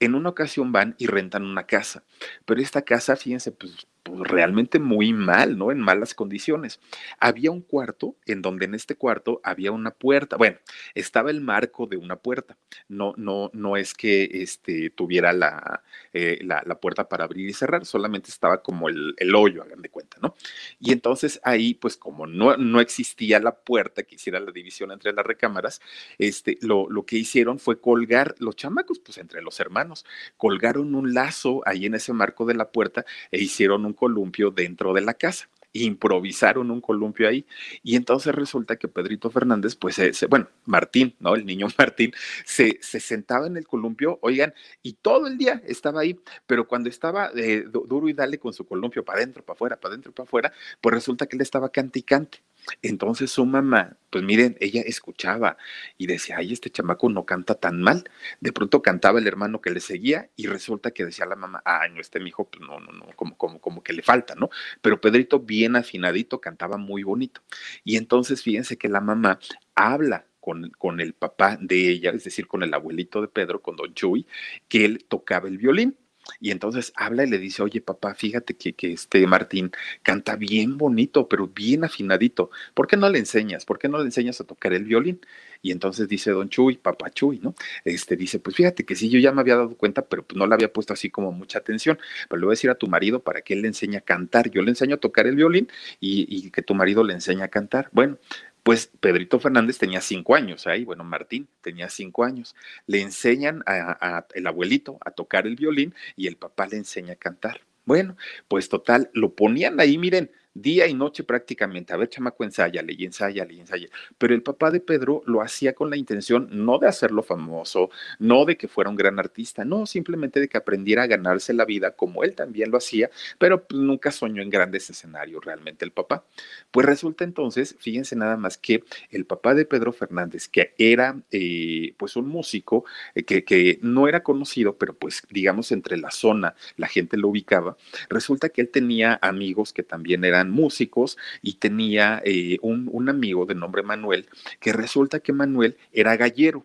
En 0.00 0.14
una 0.14 0.31
ocasión 0.31 0.73
van 0.73 0.97
y 0.99 1.07
rentan 1.07 1.45
una 1.45 1.64
casa, 1.64 2.05
pero 2.45 2.61
esta 2.61 2.83
casa, 2.83 3.14
fíjense, 3.14 3.52
pues 3.52 3.87
pues, 4.02 4.28
realmente 4.28 4.78
muy 4.78 5.12
mal, 5.12 5.56
¿no? 5.56 5.71
En 5.71 5.80
malas 5.80 6.14
condiciones. 6.14 6.80
Había 7.21 7.50
un 7.50 7.62
cuarto 7.62 8.16
en 8.26 8.42
donde 8.42 8.64
en 8.64 8.75
este 8.75 8.97
cuarto 8.97 9.40
había 9.44 9.73
una 9.73 9.92
puerta. 9.92 10.37
Bueno, 10.37 10.59
estaba 10.94 11.30
el 11.30 11.40
marco 11.40 11.87
de 11.87 11.97
una 11.97 12.16
puerta. 12.16 12.56
No, 12.88 13.14
no, 13.16 13.50
no 13.52 13.76
es 13.76 13.94
que 13.94 14.28
este, 14.32 14.90
tuviera 14.90 15.32
la, 15.32 15.82
eh, 16.12 16.38
la, 16.42 16.62
puerta 16.80 17.09
para 17.09 17.25
abrir 17.25 17.49
y 17.49 17.52
cerrar, 17.52 17.85
solamente 17.85 18.30
estaba 18.30 18.62
como 18.62 18.88
el, 18.88 19.14
el, 19.18 19.35
hoyo, 19.35 19.62
hagan 19.62 19.82
de 19.82 19.88
cuenta, 19.88 20.16
¿no? 20.21 20.35
Y 20.80 20.92
entonces 20.92 21.40
ahí, 21.44 21.75
pues 21.75 21.97
como 21.97 22.26
no, 22.26 22.56
no 22.56 22.80
existía 22.80 23.38
la 23.38 23.54
puerta 23.54 24.02
que 24.02 24.16
hiciera 24.16 24.40
la 24.40 24.50
división 24.50 24.90
entre 24.90 25.12
las 25.12 25.25
recámaras, 25.25 25.80
este, 26.18 26.59
lo, 26.61 26.88
lo 26.90 27.04
que 27.04 27.16
hicieron 27.16 27.59
fue 27.59 27.80
colgar 27.80 28.35
los 28.38 28.56
chamacos, 28.56 28.99
pues 28.99 29.18
entre 29.18 29.42
los 29.42 29.61
hermanos, 29.61 30.04
colgaron 30.37 30.94
un 30.94 31.14
lazo 31.14 31.62
ahí 31.66 31.87
en 31.87 31.94
ese 31.94 32.12
marco 32.12 32.47
de 32.47 32.54
la 32.54 32.73
puerta 32.73 33.04
e 33.30 33.38
hicieron 33.40 33.85
un 33.85 33.91
columpio 33.92 34.50
dentro 34.50 34.92
de 34.92 35.00
la 35.00 35.14
casa. 35.14 35.49
improvisaron 35.75 36.70
un 36.70 36.82
columpio 36.82 37.26
ahí. 37.26 37.46
Y 37.82 37.96
entonces 37.96 38.34
resulta 38.34 38.76
que 38.76 38.88
Pedrito 38.88 39.30
Fernández, 39.30 39.75
pues, 39.75 39.99
bueno, 40.28 40.49
Martín, 40.66 41.14
¿no? 41.18 41.34
El 41.34 41.46
niño 41.46 41.66
Martín, 41.78 42.12
se, 42.44 42.78
se, 42.82 43.00
sentaba 43.00 43.46
en 43.46 43.56
el 43.56 43.66
columpio, 43.66 44.18
oigan, 44.20 44.52
y 44.82 44.92
todo 44.94 45.26
el 45.26 45.38
día 45.38 45.62
estaba 45.66 46.02
ahí, 46.02 46.18
pero 46.46 46.68
cuando 46.68 46.90
estaba 46.90 47.30
eh, 47.34 47.64
duro 47.66 48.08
y 48.08 48.12
dale 48.12 48.38
con 48.38 48.52
su 48.52 48.66
columpio 48.66 49.02
para 49.02 49.18
adentro, 49.20 49.42
para 49.42 49.54
afuera, 49.54 49.76
para 49.80 49.94
adentro, 49.94 50.12
para 50.12 50.26
afuera, 50.26 50.52
pues 50.80 50.94
resulta 50.94 51.26
que 51.26 51.37
él 51.37 51.42
estaba 51.42 51.70
cante 51.70 52.00
y 52.00 52.02
cante. 52.02 52.42
Entonces 52.83 53.31
su 53.31 53.45
mamá, 53.47 53.97
pues 54.11 54.25
miren, 54.25 54.57
ella 54.61 54.83
escuchaba 54.83 55.57
y 55.99 56.07
decía, 56.07 56.37
ay, 56.38 56.52
este 56.52 56.71
chamaco 56.71 57.09
no 57.09 57.25
canta 57.25 57.54
tan 57.54 57.81
mal. 57.83 58.04
De 58.40 58.52
pronto 58.52 58.83
cantaba 58.83 59.19
el 59.19 59.26
hermano 59.26 59.61
que 59.61 59.71
le 59.71 59.81
seguía 59.81 60.31
y 60.37 60.47
resulta 60.47 60.92
que 60.92 61.04
decía 61.04 61.26
la 61.26 61.37
mamá, 61.37 61.62
ay, 61.64 61.90
no, 61.92 62.00
este 62.00 62.21
mi 62.21 62.28
hijo, 62.28 62.49
pues 62.49 62.62
no, 62.66 62.81
no, 62.81 62.92
no, 62.92 63.07
como, 63.16 63.37
como, 63.37 63.61
como 63.61 63.83
que 63.83 63.92
le 63.92 64.02
falta, 64.02 64.35
¿no? 64.35 64.50
Pero 64.81 65.00
Pedrito, 65.00 65.40
bien 65.40 65.76
afinadito, 65.76 66.40
cantaba 66.40 66.76
muy 66.76 67.02
bonito. 67.02 67.42
Y 67.85 67.97
entonces 67.97 68.42
fíjense 68.42 68.76
que 68.76 68.88
la 68.88 69.00
mamá 69.00 69.38
habla 69.75 70.26
con, 70.40 70.71
con, 70.71 71.00
el 71.00 71.14
papá 71.14 71.57
de 71.61 71.88
ella, 71.88 72.11
es 72.11 72.25
decir, 72.25 72.49
con 72.49 72.62
el 72.62 72.75
abuelito 72.75 73.21
de 73.21 73.28
Pedro, 73.28 73.62
con 73.62 73.76
Don 73.76 73.95
Chuy, 73.95 74.26
que 74.69 74.85
él 74.85 75.04
tocaba 75.09 75.49
el 75.49 75.59
violín. 75.59 75.97
Y 76.41 76.50
entonces 76.50 76.93
habla 76.97 77.25
y 77.25 77.31
le 77.31 77.38
dice, 77.38 77.62
oye 77.62 77.81
papá, 77.81 78.14
fíjate 78.14 78.55
que, 78.55 78.73
que, 78.75 78.93
este 78.93 79.26
Martín 79.26 79.73
canta 80.02 80.37
bien 80.37 80.79
bonito, 80.79 81.29
pero 81.29 81.49
bien 81.49 81.85
afinadito. 81.85 82.50
¿Por 82.75 82.87
qué 82.87 82.97
no 82.97 83.09
le 83.09 83.19
enseñas? 83.19 83.64
¿Por 83.64 83.79
qué 83.79 83.88
no 83.88 83.99
le 83.99 84.05
enseñas 84.05 84.41
a 84.41 84.45
tocar 84.45 84.73
el 84.73 84.85
violín? 84.85 85.21
Y 85.62 85.71
entonces 85.71 86.09
dice 86.09 86.33
don 86.33 86.49
Chuy, 86.49 86.76
papá 86.76 87.11
Chuy, 87.11 87.38
¿no? 87.38 87.55
Este 87.85 88.17
dice, 88.17 88.41
pues 88.41 88.57
fíjate 88.57 88.85
que 88.85 88.97
sí, 88.97 89.09
yo 89.09 89.21
ya 89.21 89.33
me 89.33 89.41
había 89.41 89.57
dado 89.57 89.76
cuenta, 89.76 90.02
pero 90.02 90.26
no 90.35 90.47
le 90.47 90.55
había 90.55 90.73
puesto 90.73 90.93
así 90.93 91.11
como 91.11 91.31
mucha 91.31 91.61
atención. 91.61 91.99
Pero 92.29 92.41
le 92.41 92.47
voy 92.47 92.52
a 92.52 92.57
decir 92.57 92.71
a 92.71 92.75
tu 92.75 92.88
marido 92.88 93.23
para 93.23 93.43
que 93.43 93.55
él 93.55 93.62
le 93.62 93.69
enseñe 93.69 93.97
a 93.97 94.00
cantar. 94.00 94.50
Yo 94.50 94.62
le 94.62 94.71
enseño 94.71 94.97
a 94.97 94.99
tocar 94.99 95.26
el 95.29 95.37
violín 95.37 95.69
y 96.00 96.50
que 96.50 96.62
tu 96.62 96.75
marido 96.75 97.05
le 97.05 97.14
enseñe 97.14 97.43
a 97.43 97.49
cantar. 97.49 97.88
Bueno, 97.93 98.19
pues 98.62 98.90
Pedrito 99.00 99.40
Fernández 99.40 99.78
tenía 99.78 100.00
cinco 100.00 100.35
años 100.35 100.66
ahí, 100.66 100.85
bueno, 100.85 101.04
Martín 101.04 101.49
tenía 101.62 101.88
cinco 101.88 102.25
años. 102.25 102.54
Le 102.87 103.00
enseñan 103.00 103.62
a, 103.66 104.26
el 104.35 104.47
abuelito 104.47 104.99
a 105.04 105.11
tocar 105.11 105.47
el 105.47 105.57
violín 105.57 105.95
y 106.16 106.26
el 106.28 106.37
papá 106.37 106.66
le 106.66 106.76
enseña 106.76 107.14
a 107.14 107.16
cantar. 107.16 107.62
Bueno, 107.85 108.16
pues 108.47 108.69
total, 108.69 109.11
lo 109.12 109.35
ponían 109.35 109.81
ahí, 109.81 109.99
miren, 109.99 110.31
día 110.54 110.87
y 110.87 110.94
noche 110.94 111.25
prácticamente. 111.25 111.92
A 111.92 111.97
ver, 111.97 112.09
chamaco, 112.09 112.44
ensáyale 112.44 112.94
y 112.97 113.04
ensáyale 113.04 113.54
y 113.54 113.61
ensáyale. 113.61 113.90
Pero 114.18 114.35
el 114.35 114.42
papá 114.42 114.71
de 114.71 114.80
Pedro 114.80 115.23
lo 115.26 115.42
hacía 115.42 115.75
con 115.75 115.90
la 115.90 115.97
intención 115.97 116.49
no 116.50 116.78
de 116.78 116.88
hacerlo 116.88 117.23
famoso, 117.23 117.90
no 118.18 118.44
de 118.44 118.56
que 118.56 118.68
fuera 118.68 118.90
un 118.90 118.97
gran 118.97 119.18
artista, 119.18 119.64
no, 119.64 119.87
simplemente 119.87 120.40
de 120.40 120.49
que 120.49 120.59
aprendiera 120.59 121.04
a 121.04 121.06
ganarse 121.06 121.52
la 121.52 121.64
vida 121.64 121.92
como 121.92 122.25
él 122.25 122.35
también 122.35 122.71
lo 122.71 122.78
hacía, 122.78 123.11
pero 123.38 123.66
nunca 123.71 124.11
soñó 124.11 124.42
en 124.42 124.50
grandes 124.50 124.90
escenarios 124.90 125.44
realmente 125.44 125.85
el 125.85 125.92
papá. 125.92 126.25
Pues 126.71 126.87
resulta 126.87 127.25
entonces, 127.25 127.76
fíjense 127.78 128.16
nada 128.16 128.37
más 128.37 128.59
que 128.59 128.85
el 129.11 129.25
papá 129.25 129.54
de 129.54 129.64
Pedro 129.64 129.92
Fernández, 129.92 130.49
que 130.49 130.75
era 130.78 131.16
eh, 131.30 131.94
pues 131.97 132.16
un 132.16 132.28
músico 132.28 132.85
eh, 133.14 133.25
que, 133.25 133.44
que 133.44 133.78
no 133.82 134.09
era 134.09 134.23
conocido, 134.23 134.76
pero 134.76 134.94
pues 134.94 135.23
digamos 135.30 135.73
entre 135.73 135.97
la 135.97 136.11
zona 136.11 136.54
la 136.76 136.88
gente 136.88 137.16
lo 137.16 137.28
ubicaba, 137.28 137.76
resulta 138.09 138.49
que 138.49 138.61
él 138.61 138.68
tenía 138.68 139.18
amigos 139.23 139.73
que 139.73 139.82
también 139.82 140.25
eran 140.25 140.41
músicos 140.50 141.16
y 141.42 141.54
tenía 141.54 142.22
eh, 142.25 142.58
un, 142.62 142.88
un 142.92 143.08
amigo 143.08 143.46
de 143.46 143.54
nombre 143.54 143.82
Manuel, 143.82 144.26
que 144.61 144.72
resulta 144.72 145.20
que 145.20 145.32
Manuel 145.32 145.76
era 145.92 146.16
gallero. 146.16 146.64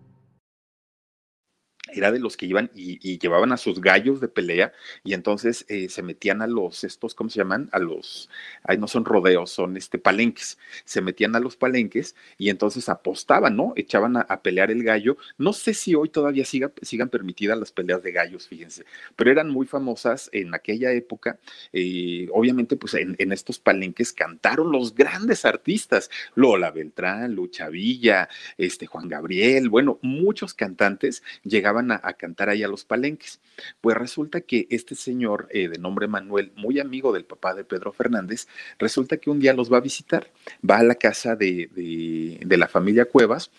era 1.93 2.11
de 2.11 2.19
los 2.19 2.37
que 2.37 2.45
iban 2.45 2.69
y, 2.75 3.19
llevaban 3.19 3.51
a 3.51 3.57
sus 3.57 3.81
gallos 3.81 4.19
de 4.21 4.27
pelea 4.27 4.73
y 5.03 5.13
entonces 5.13 5.65
eh, 5.67 5.89
se 5.89 6.01
metían 6.01 6.41
a 6.41 6.47
los, 6.47 6.83
estos, 6.83 7.13
¿cómo 7.13 7.29
se 7.29 7.39
llaman? 7.39 7.69
A 7.71 7.79
los, 7.79 8.29
ahí 8.63 8.77
no 8.77 8.87
son 8.87 9.05
rodeos, 9.05 9.51
son 9.51 9.77
este, 9.77 9.99
palenques, 9.99 10.57
se 10.85 11.01
metían 11.01 11.35
a 11.35 11.39
los 11.39 11.55
palenques 11.55 12.15
y 12.37 12.49
entonces 12.49 12.89
apostaban, 12.89 13.55
¿no? 13.55 13.73
Echaban 13.75 14.17
a, 14.17 14.41
pelear 14.41 14.71
el 14.71 14.83
gallo. 14.83 15.17
No 15.37 15.53
sé 15.53 15.73
si 15.73 15.93
hoy 15.93 16.09
todavía 16.09 16.45
siga, 16.45 16.71
sigan 16.81 17.09
permitidas 17.09 17.57
las 17.57 17.71
peleas 17.71 18.01
de 18.01 18.11
gallos, 18.11 18.47
fíjense, 18.47 18.85
pero 19.15 19.31
eran 19.31 19.49
muy 19.49 19.67
famosas 19.67 20.29
en 20.33 20.53
aquella 20.55 20.91
época. 20.91 21.39
Eh, 21.73 22.27
obviamente, 22.31 22.75
pues 22.75 22.95
en, 22.95 23.15
en, 23.19 23.31
estos 23.31 23.59
palenques 23.59 24.13
cantaron 24.13 24.71
los 24.71 24.95
grandes 24.95 25.45
artistas, 25.45 26.09
Lola 26.35 26.71
Beltrán, 26.71 27.35
Lucha 27.35 27.69
Villa, 27.69 28.29
este, 28.57 28.85
Juan 28.85 29.07
Gabriel, 29.07 29.69
bueno, 29.69 29.99
muchos 30.01 30.53
cantantes 30.53 31.23
llegaban 31.43 31.80
a, 31.89 32.13
cantar 32.13 32.49
ahí 32.49 32.61
a 32.61 32.67
los 32.67 32.85
palenques. 32.85 33.39
Pues 33.81 33.97
resulta 33.97 34.41
que 34.41 34.67
este 34.69 34.93
señor 34.93 35.47
eh, 35.49 35.69
de 35.69 35.79
nombre 35.79 36.07
Manuel, 36.07 36.51
muy 36.55 36.79
amigo 36.79 37.11
del 37.11 37.25
papá 37.25 37.55
de 37.55 37.63
Pedro 37.63 37.91
Fernández, 37.91 38.47
resulta 38.77 39.17
que 39.17 39.31
un 39.31 39.39
día 39.39 39.53
los 39.53 39.73
va 39.73 39.77
a 39.77 39.81
visitar, 39.81 40.29
va 40.67 40.77
a 40.77 40.83
la 40.83 40.95
casa 40.95 41.35
de, 41.35 41.69
de, 41.73 42.57
la 42.57 42.67
familia 42.67 43.05
Cuevas 43.05 43.49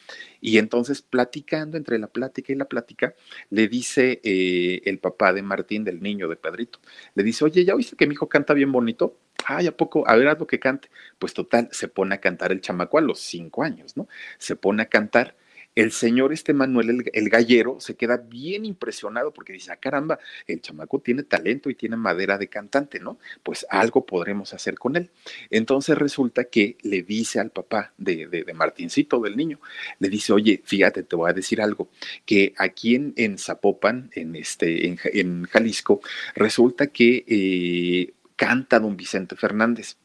y 0.40 0.58
entonces 0.58 1.02
platicando 1.02 1.76
entre 1.76 1.98
la 1.98 2.06
plática 2.06 2.52
y 2.52 2.56
la 2.56 2.66
plática, 2.66 3.14
le 3.50 3.66
dice 3.66 4.20
eh, 4.22 4.82
el 4.84 4.98
papá 4.98 5.32
de 5.32 5.42
Martín, 5.42 5.82
del 5.82 6.00
niño 6.00 6.28
de 6.28 6.36
Pedrito, 6.36 6.78
le 7.14 7.24
dice, 7.24 7.44
oye, 7.44 7.64
¿ya 7.64 7.74
oíste 7.74 7.96
que 7.96 8.06
mi 8.06 8.12
hijo 8.12 8.28
canta 8.28 8.54
bien 8.54 8.70
bonito? 8.70 9.16
Ay, 9.44 9.66
¿a 9.66 9.76
poco? 9.76 10.06
A 10.06 10.16
ver, 10.16 10.28
haz 10.28 10.38
lo 10.38 10.46
que 10.46 10.60
cante. 10.60 10.88
Pues 11.18 11.34
total, 11.34 11.68
se 11.72 11.88
pone 11.88 12.14
a 12.14 12.20
cantar 12.20 12.52
el 12.52 12.60
chamaco 12.60 12.98
a 12.98 13.00
los 13.00 13.20
cinco 13.20 13.62
años, 13.64 13.96
¿no? 13.96 14.08
Se 14.38 14.56
pone 14.56 14.82
a 14.82 14.86
cantar 14.86 15.34
el 15.74 15.92
señor 15.92 16.32
este 16.32 16.52
Manuel, 16.52 17.10
el, 17.12 17.28
gallero, 17.30 17.78
se 17.80 17.96
queda 17.96 18.18
bien 18.18 18.64
impresionado 18.64 19.32
porque 19.32 19.54
dice, 19.54 19.72
ah, 19.72 19.76
caramba, 19.76 20.18
el 20.46 20.60
chamaco 20.60 21.00
tiene 21.00 21.22
talento 21.22 21.70
y 21.70 21.74
tiene 21.74 21.96
madera 21.96 22.36
de 22.36 22.48
cantante, 22.48 23.00
¿no? 23.00 23.18
Pues 23.42 23.66
algo 23.70 24.04
podremos 24.04 24.52
hacer 24.52 24.78
con 24.78 24.96
él. 24.96 25.10
Entonces 25.50 25.96
resulta 25.96 26.44
que 26.44 26.76
le 26.82 27.02
dice 27.02 27.40
al 27.40 27.50
papá 27.50 27.92
de, 27.96 28.26
de, 28.26 28.52
Martincito, 28.52 29.20
del 29.20 29.36
niño, 29.36 29.60
le 29.98 30.08
dice, 30.08 30.32
oye, 30.32 30.60
fíjate, 30.64 31.02
te 31.04 31.16
voy 31.16 31.30
a 31.30 31.32
decir 31.32 31.60
algo, 31.60 31.88
que 32.26 32.52
aquí 32.58 32.94
en, 32.94 33.14
en 33.16 33.38
Zapopan, 33.38 34.10
en, 34.14 34.36
este, 34.36 34.86
en, 34.86 35.44
Jalisco, 35.44 36.00
resulta 36.34 36.88
que 36.88 37.24
eh, 37.26 38.14
canta 38.36 38.78
don 38.78 38.96
Vicente 38.96 39.36
Fernández. 39.36 39.96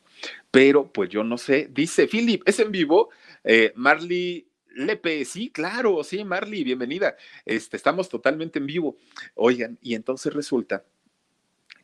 Pero 0.49 0.91
pues 0.91 1.09
yo 1.09 1.23
no 1.23 1.37
sé, 1.37 1.69
dice 1.71 2.07
Philip, 2.07 2.41
es 2.45 2.59
en 2.59 2.71
vivo, 2.71 3.09
eh, 3.43 3.73
Marley 3.75 4.47
Lepe, 4.75 5.25
sí, 5.25 5.49
claro, 5.49 6.03
sí, 6.03 6.23
Marley, 6.23 6.63
bienvenida. 6.63 7.15
Este, 7.45 7.77
estamos 7.77 8.09
totalmente 8.09 8.59
en 8.59 8.67
vivo. 8.67 8.97
Oigan, 9.35 9.77
y 9.81 9.95
entonces 9.95 10.33
resulta 10.33 10.85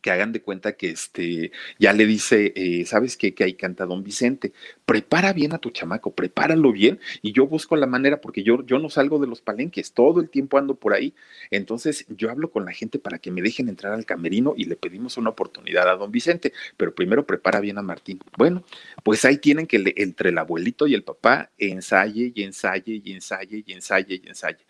que 0.04 0.12
hagan 0.12 0.34
de 0.34 0.42
cuenta 0.42 0.74
que 0.74 0.90
este, 0.90 1.52
ya 1.80 1.94
le 1.94 2.06
dice, 2.06 2.52
eh, 2.58 2.86
¿sabes 2.86 3.16
qué? 3.16 3.34
Que 3.34 3.46
ahí 3.46 3.54
canta 3.54 3.86
don 3.86 4.04
Vicente. 4.04 4.52
Prepara 4.86 5.32
bien 5.32 5.54
a 5.54 5.60
tu 5.60 5.72
chamaco, 5.72 6.12
prepáralo 6.12 6.74
bien 6.74 7.00
y 7.22 7.32
yo 7.32 7.48
busco 7.48 7.78
la 7.78 7.88
manera 7.88 8.20
porque 8.20 8.44
yo, 8.44 8.66
yo 8.66 8.80
no 8.80 8.90
salgo 8.90 9.18
de 9.18 9.28
los 9.28 9.42
palenques, 9.42 9.94
todo 9.94 10.20
el 10.20 10.30
tiempo 10.30 10.58
ando 10.58 10.76
por 10.76 10.94
ahí. 10.94 11.16
Entonces 11.52 12.06
yo 12.10 12.30
hablo 12.30 12.52
con 12.52 12.66
la 12.66 12.74
gente 12.74 13.00
para 13.00 13.18
que 13.18 13.32
me 13.32 13.42
dejen 13.42 13.70
entrar 13.70 13.94
al 13.94 14.06
camerino 14.06 14.54
y 14.58 14.66
le 14.66 14.76
pedimos 14.76 15.16
una 15.18 15.30
oportunidad 15.30 15.88
a 15.88 15.96
don 15.96 16.12
Vicente, 16.12 16.52
pero 16.76 16.94
primero 16.94 17.26
prepara 17.26 17.62
bien 17.62 17.78
a 17.78 17.82
Martín. 17.82 18.20
Bueno, 18.38 18.66
pues 19.04 19.24
ahí 19.24 19.38
tienen 19.38 19.68
que 19.68 19.82
entre 19.96 20.32
el 20.32 20.38
abuelito 20.38 20.86
y 20.86 20.96
el 20.96 21.04
papá 21.04 21.50
ensaye 21.58 22.34
y 22.36 22.44
ensaye 22.44 23.02
y 23.02 23.14
ensaye 23.14 23.64
y 23.66 23.72
ensaye 23.72 24.22
y 24.22 24.28
ensaye. 24.28 24.66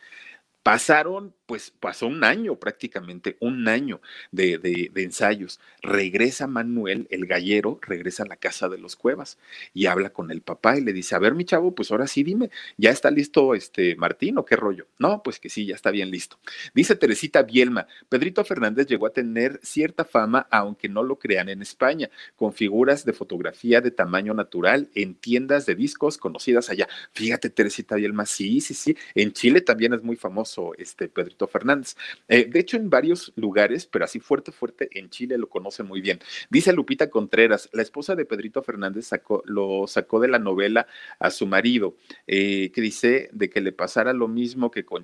Pasaron, 0.62 1.34
pues 1.54 1.70
pasó 1.70 2.08
un 2.08 2.24
año 2.24 2.56
prácticamente, 2.56 3.38
un 3.40 3.68
año 3.68 4.02
de, 4.32 4.90
ensayos. 4.96 5.60
Regresa 5.84 6.48
Manuel, 6.48 7.06
el 7.12 7.28
gallero, 7.28 7.78
regresa 7.84 8.24
a 8.24 8.26
la 8.26 8.38
casa 8.38 8.70
de 8.70 8.80
los 8.80 8.96
cuevas 8.96 9.38
y 9.72 9.86
habla 9.86 10.10
con 10.10 10.32
el 10.32 10.42
papá 10.42 10.80
y 10.80 10.82
le 10.82 10.94
dice, 10.94 11.14
a 11.14 11.20
ver 11.20 11.36
mi 11.36 11.46
chavo, 11.46 11.76
pues 11.76 11.92
ahora 11.92 12.08
sí 12.08 12.24
dime, 12.24 12.50
¿ya 12.76 12.90
está 12.90 13.12
listo 13.12 13.54
este 13.54 13.96
Martín 13.98 14.40
o 14.40 14.46
qué 14.46 14.56
rollo? 14.56 14.88
No, 14.98 15.22
pues 15.22 15.40
que 15.40 15.48
sí, 15.48 15.68
ya 15.68 15.76
está 15.76 15.92
bien 15.92 16.10
listo. 16.10 16.40
Dice 16.74 16.96
Teresita 16.96 17.44
Bielma, 17.44 17.86
Pedrito 18.10 18.44
Fernández 18.44 18.88
llegó 18.88 19.06
a 19.06 19.14
tener 19.14 19.60
cierta 19.62 20.06
fama, 20.06 20.48
aunque 20.50 20.90
no 20.90 21.04
lo 21.04 21.20
crean 21.20 21.50
en 21.50 21.62
España, 21.62 22.10
con 22.36 22.54
figuras 22.54 23.06
de 23.06 23.14
fotografía 23.14 23.80
de 23.80 23.92
tamaño 23.92 24.34
natural 24.34 24.90
en 24.96 25.14
tiendas 25.14 25.68
de 25.68 25.76
discos 25.76 26.18
conocidas 26.18 26.72
allá. 26.72 26.88
Fíjate, 27.12 27.52
Teresita 27.52 27.94
Bielma, 27.94 28.26
sí, 28.26 28.60
sí, 28.60 28.74
sí, 28.74 28.98
en 29.14 29.34
Chile 29.34 29.62
también 29.62 29.94
es 29.94 30.02
muy 30.02 30.16
famoso 30.16 30.74
este 30.80 31.08
Pedrito 31.10 31.43
Fernández. 31.48 31.96
Eh, 32.28 32.46
de 32.46 32.60
hecho, 32.60 32.78
en 32.78 32.90
varios 32.90 33.32
lugares, 33.36 33.86
pero 33.86 34.06
así 34.06 34.20
fuerte, 34.20 34.52
fuerte, 34.52 34.90
en 34.92 35.10
Chile 35.10 35.38
lo 35.38 35.50
conocen 35.50 35.86
muy 35.86 36.02
bien. 36.02 36.20
Dice 36.50 36.74
Lupita 36.74 37.10
Contreras, 37.10 37.70
la 37.74 37.82
esposa 37.82 38.16
de 38.16 38.26
Pedrito 38.26 38.62
Fernández 38.64 39.08
sacó, 39.08 39.44
lo 39.46 39.86
sacó 39.88 40.20
de 40.20 40.28
la 40.28 40.40
novela 40.40 40.88
a 41.20 41.30
su 41.30 41.48
marido, 41.48 41.96
eh, 42.28 42.72
que 42.74 42.82
dice 42.82 43.30
de 43.32 43.50
que 43.50 43.62
le 43.62 43.72
pasara 43.72 44.14
lo 44.14 44.28
mismo 44.28 44.72
que 44.72 44.86
con 44.86 45.04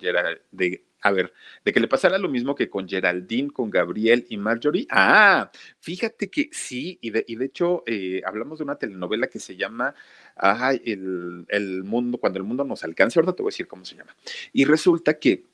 de, 0.52 0.86
a 1.02 1.12
ver, 1.12 1.34
de 1.64 1.74
que 1.74 1.80
le 1.80 1.88
pasara 1.88 2.18
lo 2.18 2.30
mismo 2.30 2.56
que 2.56 2.70
con 2.70 2.88
Geraldine, 2.88 3.52
con 3.52 3.70
Gabriel 3.70 4.26
y 4.30 4.38
Marjorie. 4.38 4.88
Ah, 4.90 5.52
fíjate 5.80 6.30
que 6.30 6.50
sí, 6.52 6.98
y 7.02 7.12
de, 7.12 7.26
y 7.28 7.36
de 7.36 7.46
hecho 7.46 7.84
eh, 7.86 8.22
hablamos 8.26 8.60
de 8.60 8.64
una 8.64 8.76
telenovela 8.76 9.28
que 9.28 9.40
se 9.40 9.56
llama 9.56 9.94
el, 10.84 11.46
el, 11.50 11.84
mundo, 11.84 12.18
cuando 12.18 12.40
el 12.40 12.46
mundo 12.46 12.64
nos 12.64 12.84
alcance, 12.84 13.20
ahorita 13.20 13.36
te 13.36 13.44
voy 13.44 13.50
a 13.50 13.54
decir 13.54 13.68
cómo 13.68 13.86
se 13.86 13.96
llama. 13.96 14.16
Y 14.54 14.66
resulta 14.66 15.20
que 15.20 15.46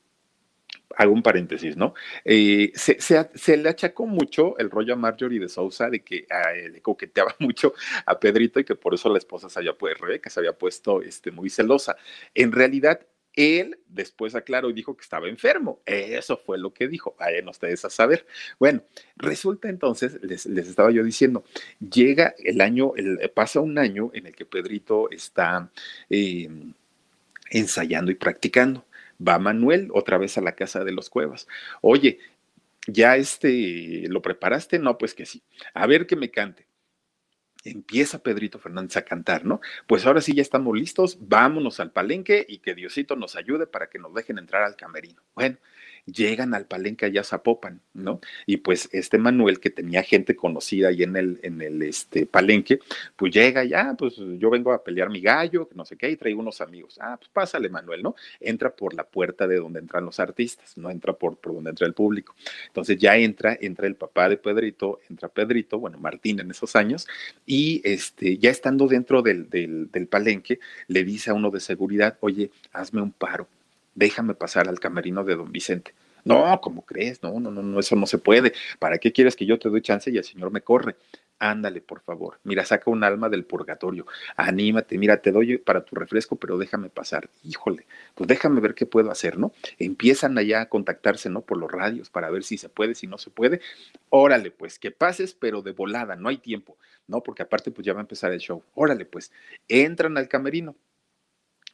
hago 0.97 1.13
un 1.13 1.23
paréntesis, 1.23 1.75
¿no? 1.77 1.93
Eh, 2.23 2.71
se, 2.75 3.57
le 3.57 3.69
achacó 3.69 4.05
mucho 4.05 4.57
el 4.57 4.69
rollo 4.69 4.93
a 4.93 4.97
Marjorie 4.97 5.39
de 5.39 5.49
Sousa 5.49 5.89
de 5.89 6.03
que 6.03 6.27
le 6.71 6.81
coqueteaba 6.81 7.35
mucho 7.39 7.73
a 8.05 8.19
Pedrito 8.19 8.59
y 8.59 8.63
que 8.63 8.75
por 8.75 8.93
eso 8.93 9.09
la 9.09 9.17
esposa 9.17 9.49
se 9.49 9.59
había 9.59 9.73
puesto, 9.73 10.05
Rebeca 10.05 10.29
se 10.29 10.39
había 10.39 10.57
puesto 10.57 11.01
este, 11.01 11.31
muy 11.31 11.49
celosa. 11.49 11.97
En 12.33 12.51
realidad, 12.51 12.99
él 13.35 13.79
después 13.87 14.33
aclaró 14.33 14.69
y 14.69 14.73
dijo 14.73 14.95
que 14.95 15.03
estaba 15.03 15.27
enfermo. 15.27 15.81
Eso 15.85 16.37
fue 16.37 16.57
lo 16.57 16.73
que 16.73 16.87
dijo. 16.87 17.15
Vayan 17.19 17.49
ustedes 17.49 17.83
a 17.85 17.89
saber. 17.89 18.25
Bueno, 18.59 18.83
resulta 19.17 19.69
entonces, 19.69 20.19
les, 20.21 20.45
estaba 20.45 20.91
yo 20.91 21.03
diciendo, 21.03 21.43
llega 21.79 22.33
el 22.39 22.61
año, 22.61 22.93
pasa 23.33 23.59
un 23.59 23.77
año 23.77 24.09
en 24.13 24.27
el 24.27 24.35
que 24.35 24.45
Pedrito 24.45 25.09
está 25.11 25.69
eh, 26.09 26.49
ensayando 27.49 28.11
y 28.11 28.15
practicando. 28.15 28.85
Va 29.25 29.39
Manuel 29.39 29.89
otra 29.93 30.17
vez 30.17 30.37
a 30.37 30.41
la 30.41 30.55
casa 30.55 30.83
de 30.83 30.91
los 30.91 31.09
cuevas. 31.09 31.47
Oye, 31.81 32.19
¿ya 32.87 33.17
este 33.17 34.07
lo 34.09 34.21
preparaste? 34.21 34.79
No, 34.79 34.97
pues 34.97 35.13
que 35.13 35.25
sí. 35.25 35.43
A 35.73 35.87
ver 35.87 36.07
que 36.07 36.15
me 36.15 36.31
cante 36.31 36.67
empieza 37.65 38.21
Pedrito 38.21 38.59
Fernández 38.59 38.95
a 38.97 39.03
cantar, 39.03 39.45
¿no? 39.45 39.59
Pues 39.87 40.05
ahora 40.05 40.21
sí 40.21 40.33
ya 40.33 40.41
estamos 40.41 40.77
listos, 40.77 41.17
vámonos 41.19 41.79
al 41.79 41.91
palenque 41.91 42.45
y 42.47 42.59
que 42.59 42.75
Diosito 42.75 43.15
nos 43.15 43.35
ayude 43.35 43.67
para 43.67 43.89
que 43.89 43.99
nos 43.99 44.13
dejen 44.13 44.37
entrar 44.37 44.63
al 44.63 44.75
camerino. 44.75 45.21
Bueno, 45.33 45.57
llegan 46.05 46.53
al 46.53 46.65
palenque 46.65 47.05
allá 47.05 47.23
Zapopan, 47.23 47.81
¿no? 47.93 48.19
Y 48.45 48.57
pues 48.57 48.89
este 48.91 49.17
Manuel, 49.17 49.59
que 49.59 49.69
tenía 49.69 50.03
gente 50.03 50.35
conocida 50.35 50.89
ahí 50.89 51.03
en 51.03 51.15
el, 51.15 51.39
en 51.43 51.61
el 51.61 51.81
este, 51.81 52.25
palenque, 52.25 52.79
pues 53.15 53.33
llega 53.33 53.63
ya, 53.63 53.95
pues 53.97 54.15
yo 54.17 54.49
vengo 54.49 54.71
a 54.71 54.83
pelear 54.83 55.09
mi 55.09 55.21
gallo, 55.21 55.67
que 55.67 55.75
no 55.75 55.85
sé 55.85 55.97
qué, 55.97 56.09
y 56.09 56.15
traigo 56.15 56.41
unos 56.41 56.61
amigos. 56.61 56.97
Ah, 57.01 57.17
pues 57.17 57.29
pásale, 57.29 57.69
Manuel, 57.69 58.03
¿no? 58.03 58.15
Entra 58.39 58.75
por 58.75 58.93
la 58.93 59.03
puerta 59.03 59.47
de 59.47 59.57
donde 59.57 59.79
entran 59.79 60.05
los 60.05 60.19
artistas, 60.19 60.77
no 60.77 60.89
entra 60.89 61.13
por, 61.13 61.37
por 61.37 61.53
donde 61.53 61.71
entra 61.71 61.87
el 61.87 61.93
público. 61.93 62.35
Entonces 62.67 62.97
ya 62.97 63.17
entra, 63.17 63.57
entra 63.59 63.87
el 63.87 63.95
papá 63.95 64.29
de 64.29 64.37
Pedrito, 64.37 64.99
entra 65.09 65.29
Pedrito, 65.29 65.79
bueno, 65.79 65.97
Martín 65.97 66.39
en 66.39 66.51
esos 66.51 66.75
años, 66.75 67.07
y 67.45 67.81
este, 67.83 68.37
ya 68.37 68.51
estando 68.51 68.87
dentro 68.87 69.21
del, 69.21 69.49
del 69.49 70.07
palenque, 70.07 70.59
le 70.87 71.03
dice 71.03 71.31
a 71.31 71.33
uno 71.33 71.49
de 71.49 71.59
seguridad, 71.59 72.17
oye, 72.21 72.51
hazme 72.71 73.01
un 73.01 73.11
paro 73.11 73.47
déjame 73.95 74.35
pasar 74.35 74.67
al 74.69 74.79
camerino 74.79 75.23
de 75.23 75.35
don 75.35 75.51
Vicente. 75.51 75.95
No, 76.25 76.59
¿cómo 76.59 76.83
crees? 76.83 77.21
No, 77.21 77.39
no, 77.39 77.51
no, 77.51 77.61
no, 77.61 77.79
eso 77.79 77.95
no 77.95 78.07
se 78.07 78.17
puede. 78.17 78.53
¿Para 78.79 78.97
qué 78.97 79.11
quieres 79.11 79.35
que 79.35 79.45
yo 79.45 79.59
te 79.59 79.69
doy 79.69 79.81
chance 79.81 80.09
y 80.09 80.17
el 80.17 80.23
Señor 80.23 80.51
me 80.51 80.61
corre? 80.61 80.95
Ándale, 81.37 81.81
por 81.81 82.01
favor. 82.01 82.39
Mira, 82.43 82.65
saca 82.65 82.89
un 82.89 83.03
alma 83.03 83.29
del 83.29 83.45
purgatorio. 83.45 84.07
Anímate, 84.35 84.97
mira, 84.97 85.21
te 85.21 85.31
doy 85.31 85.57
para 85.59 85.85
tu 85.85 85.95
refresco, 85.95 86.35
pero 86.37 86.57
déjame 86.57 86.89
pasar. 86.89 87.29
Híjole, 87.43 87.85
pues 88.15 88.27
déjame 88.27 88.59
ver 88.59 88.73
qué 88.73 88.87
puedo 88.87 89.11
hacer, 89.11 89.37
¿no? 89.37 89.51
Empiezan 89.77 90.37
allá 90.37 90.61
a 90.61 90.69
contactarse, 90.69 91.29
¿no? 91.29 91.41
Por 91.41 91.57
los 91.57 91.71
radios 91.71 92.09
para 92.09 92.31
ver 92.31 92.43
si 92.43 92.57
se 92.57 92.69
puede, 92.69 92.95
si 92.95 93.05
no 93.05 93.19
se 93.19 93.29
puede. 93.29 93.61
Órale, 94.09 94.49
pues, 94.49 94.79
que 94.79 94.89
pases, 94.91 95.35
pero 95.35 95.61
de 95.61 95.73
volada, 95.73 96.15
no 96.15 96.29
hay 96.29 96.37
tiempo, 96.37 96.77
¿no? 97.07 97.21
Porque 97.21 97.43
aparte, 97.43 97.69
pues 97.69 97.85
ya 97.85 97.93
va 97.93 97.99
a 97.99 98.01
empezar 98.03 98.31
el 98.31 98.39
show. 98.39 98.63
Órale, 98.73 99.05
pues, 99.05 99.31
entran 99.67 100.17
al 100.17 100.27
camerino 100.27 100.75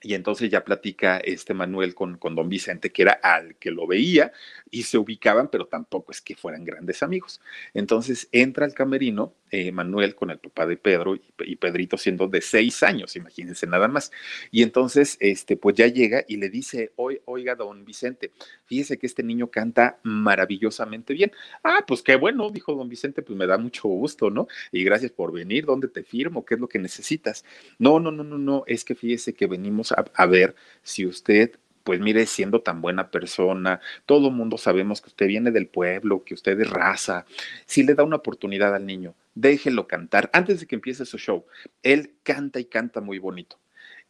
y 0.01 0.15
entonces 0.15 0.49
ya 0.49 0.63
platica 0.63 1.17
este 1.17 1.53
Manuel 1.53 1.93
con, 1.93 2.17
con, 2.17 2.35
don 2.35 2.49
Vicente, 2.49 2.91
que 2.91 3.03
era 3.03 3.13
al 3.13 3.55
que 3.55 3.71
lo 3.71 3.87
veía 3.87 4.31
y 4.69 4.83
se 4.83 4.97
ubicaban, 4.97 5.49
pero 5.49 5.67
tampoco 5.67 6.11
es 6.11 6.21
que 6.21 6.35
fueran 6.35 6.65
grandes 6.65 7.03
amigos. 7.03 7.41
Entonces 7.73 8.27
entra 8.31 8.65
al 8.65 8.73
camerino 8.73 9.33
eh, 9.51 9.71
Manuel 9.71 10.15
con 10.15 10.31
el 10.31 10.39
papá 10.39 10.65
de 10.65 10.77
Pedro 10.77 11.15
y, 11.15 11.55
Pedrito 11.57 11.97
siendo 11.97 12.27
de 12.27 12.41
seis 12.41 12.83
años, 12.83 13.15
imagínense 13.15 13.67
nada 13.67 13.87
más. 13.87 14.11
Y 14.49 14.63
entonces, 14.63 15.17
este, 15.19 15.57
pues 15.57 15.75
ya 15.75 15.87
llega 15.87 16.23
y 16.27 16.37
le 16.37 16.49
dice, 16.49 16.93
oiga, 16.95 17.55
don 17.55 17.83
Vicente, 17.85 18.31
fíjese 18.65 18.97
que 18.97 19.07
este 19.07 19.23
niño 19.23 19.51
canta 19.51 19.99
maravillosamente 20.03 21.13
bien. 21.13 21.31
Ah, 21.63 21.83
pues 21.85 22.01
qué 22.01 22.15
bueno, 22.15 22.49
dijo 22.49 22.73
don 22.73 22.89
Vicente, 22.89 23.21
pues 23.21 23.37
me 23.37 23.45
da 23.45 23.57
mucho 23.57 23.87
gusto, 23.89 24.29
¿no? 24.29 24.47
Y 24.71 24.83
gracias 24.83 25.11
por 25.11 25.31
venir, 25.33 25.65
¿dónde 25.65 25.87
te 25.87 26.03
firmo? 26.03 26.45
¿Qué 26.45 26.55
es 26.55 26.59
lo 26.59 26.67
que 26.69 26.79
necesitas? 26.79 27.45
No, 27.77 27.99
no, 27.99 28.11
no, 28.11 28.23
no, 28.23 28.37
no, 28.37 28.63
es 28.67 28.85
que 28.85 28.95
fíjese 28.95 29.33
que 29.33 29.47
venimos 29.47 29.91
a 29.91 30.25
ver 30.25 30.55
si 30.81 31.05
usted 31.05 31.51
pues 31.83 31.99
mire, 31.99 32.25
siendo 32.25 32.61
tan 32.61 32.81
buena 32.81 33.09
persona, 33.09 33.79
todo 34.05 34.31
mundo 34.31 34.57
sabemos 34.57 35.01
que 35.01 35.09
usted 35.09 35.27
viene 35.27 35.51
del 35.51 35.67
pueblo, 35.67 36.23
que 36.23 36.33
usted 36.33 36.59
es 36.59 36.69
raza, 36.69 37.25
si 37.65 37.83
le 37.83 37.95
da 37.95 38.03
una 38.03 38.17
oportunidad 38.17 38.75
al 38.75 38.85
niño, 38.85 39.15
déjelo 39.35 39.87
cantar 39.87 40.29
antes 40.33 40.59
de 40.59 40.67
que 40.67 40.75
empiece 40.75 41.05
su 41.05 41.17
show. 41.17 41.45
Él 41.83 42.13
canta 42.23 42.59
y 42.59 42.65
canta 42.65 43.01
muy 43.01 43.19
bonito. 43.19 43.57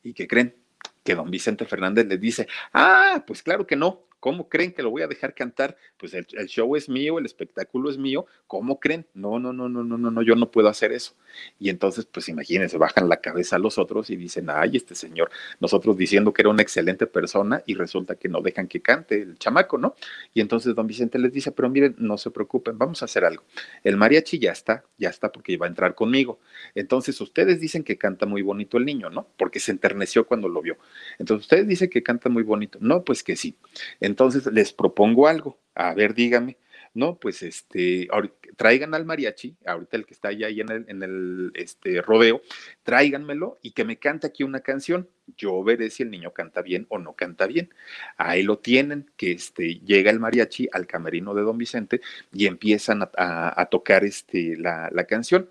¿Y 0.03 0.13
qué 0.13 0.27
creen? 0.27 0.55
Que 1.03 1.15
don 1.15 1.31
Vicente 1.31 1.65
Fernández 1.65 2.07
le 2.07 2.17
dice, 2.17 2.47
ah, 2.73 3.23
pues 3.25 3.43
claro 3.43 3.65
que 3.65 3.75
no, 3.75 4.03
¿Cómo 4.21 4.47
creen 4.47 4.71
que 4.71 4.83
lo 4.83 4.91
voy 4.91 5.01
a 5.01 5.07
dejar 5.07 5.33
cantar? 5.33 5.75
Pues 5.97 6.13
el, 6.13 6.25
show 6.47 6.75
es 6.75 6.87
mío, 6.87 7.17
el 7.17 7.25
espectáculo 7.25 7.89
es 7.89 7.97
mío. 7.97 8.27
¿Cómo 8.45 8.79
creen? 8.79 9.07
No, 9.15 9.39
no, 9.39 9.51
no, 9.51 9.67
no, 9.67 9.83
no, 9.83 9.97
no, 9.97 10.11
no, 10.11 10.21
yo 10.21 10.35
no 10.35 10.51
puedo 10.51 10.69
hacer 10.69 10.91
eso. 10.91 11.15
Y 11.57 11.69
entonces, 11.69 12.05
pues 12.05 12.29
imagínense, 12.29 12.77
bajan 12.77 13.09
la 13.09 13.17
cabeza 13.17 13.55
a 13.55 13.59
los 13.59 13.79
otros 13.79 14.11
y 14.11 14.15
dicen, 14.15 14.51
ay, 14.51 14.77
este 14.77 14.93
señor, 14.93 15.31
nosotros 15.59 15.97
diciendo 15.97 16.33
que 16.33 16.43
era 16.43 16.49
una 16.49 16.61
excelente 16.61 17.07
persona 17.07 17.63
y 17.65 17.73
resulta 17.73 18.13
que 18.13 18.29
no 18.29 18.41
dejan 18.41 18.67
que 18.67 18.79
cante 18.79 19.23
el 19.23 19.39
chamaco, 19.39 19.79
¿no? 19.79 19.95
Y 20.35 20.41
entonces 20.41 20.75
don 20.75 20.85
Vicente 20.85 21.17
les 21.17 21.33
dice, 21.33 21.51
pero 21.51 21.67
miren, 21.67 21.95
no 21.97 22.19
se 22.19 22.29
preocupen, 22.29 22.77
vamos 22.77 23.01
a 23.01 23.05
hacer 23.05 23.25
algo. 23.25 23.43
El 23.83 23.97
mariachi 23.97 24.37
ya 24.37 24.51
está, 24.51 24.83
ya 24.99 25.09
está 25.09 25.31
porque 25.31 25.53
iba 25.53 25.65
a 25.65 25.69
entrar 25.69 25.95
conmigo. 25.95 26.39
Entonces 26.75 27.19
ustedes 27.21 27.59
dicen 27.59 27.83
que 27.83 27.97
canta 27.97 28.27
muy 28.27 28.43
bonito 28.43 28.77
el 28.77 28.85
niño, 28.85 29.09
¿no? 29.09 29.27
Porque 29.35 29.59
se 29.59 29.71
enterneció 29.71 30.27
cuando 30.27 30.47
lo 30.47 30.61
vio. 30.61 30.77
Entonces 31.17 31.45
ustedes 31.45 31.67
dicen 31.67 31.89
que 31.89 32.03
canta 32.03 32.29
muy 32.29 32.43
bonito. 32.43 32.77
No, 32.81 33.03
pues 33.03 33.23
que 33.23 33.35
sí. 33.35 33.55
Entonces 33.99 34.10
les 34.51 34.73
propongo 34.73 35.27
algo. 35.27 35.59
A 35.75 35.93
ver, 35.93 36.13
dígame. 36.13 36.57
No, 36.93 37.17
pues 37.17 37.41
este, 37.41 38.09
traigan 38.57 38.93
al 38.93 39.05
mariachi, 39.05 39.55
ahorita 39.65 39.95
el 39.95 40.05
que 40.05 40.13
está 40.13 40.27
allá 40.27 40.47
ahí 40.47 40.59
en 40.59 41.03
el, 41.03 41.51
este, 41.55 42.01
rodeo, 42.01 42.41
tráiganmelo 42.83 43.59
y 43.61 43.71
que 43.71 43.85
me 43.85 43.97
cante 43.97 44.27
aquí 44.27 44.43
una 44.43 44.59
canción. 44.59 45.07
Yo 45.37 45.63
veré 45.63 45.89
si 45.89 46.03
el 46.03 46.11
niño 46.11 46.33
canta 46.33 46.61
bien 46.61 46.87
o 46.89 46.99
no 46.99 47.13
canta 47.13 47.47
bien. 47.47 47.73
Ahí 48.17 48.43
lo 48.43 48.59
tienen, 48.59 49.09
que 49.15 49.31
este, 49.31 49.75
llega 49.75 50.11
el 50.11 50.19
mariachi 50.19 50.67
al 50.73 50.85
camerino 50.85 51.33
de 51.33 51.43
don 51.43 51.57
Vicente 51.57 52.01
y 52.33 52.47
empiezan 52.47 53.07
a, 53.17 53.67
tocar 53.71 54.03
este, 54.03 54.57
la 54.57 55.05
canción. 55.07 55.49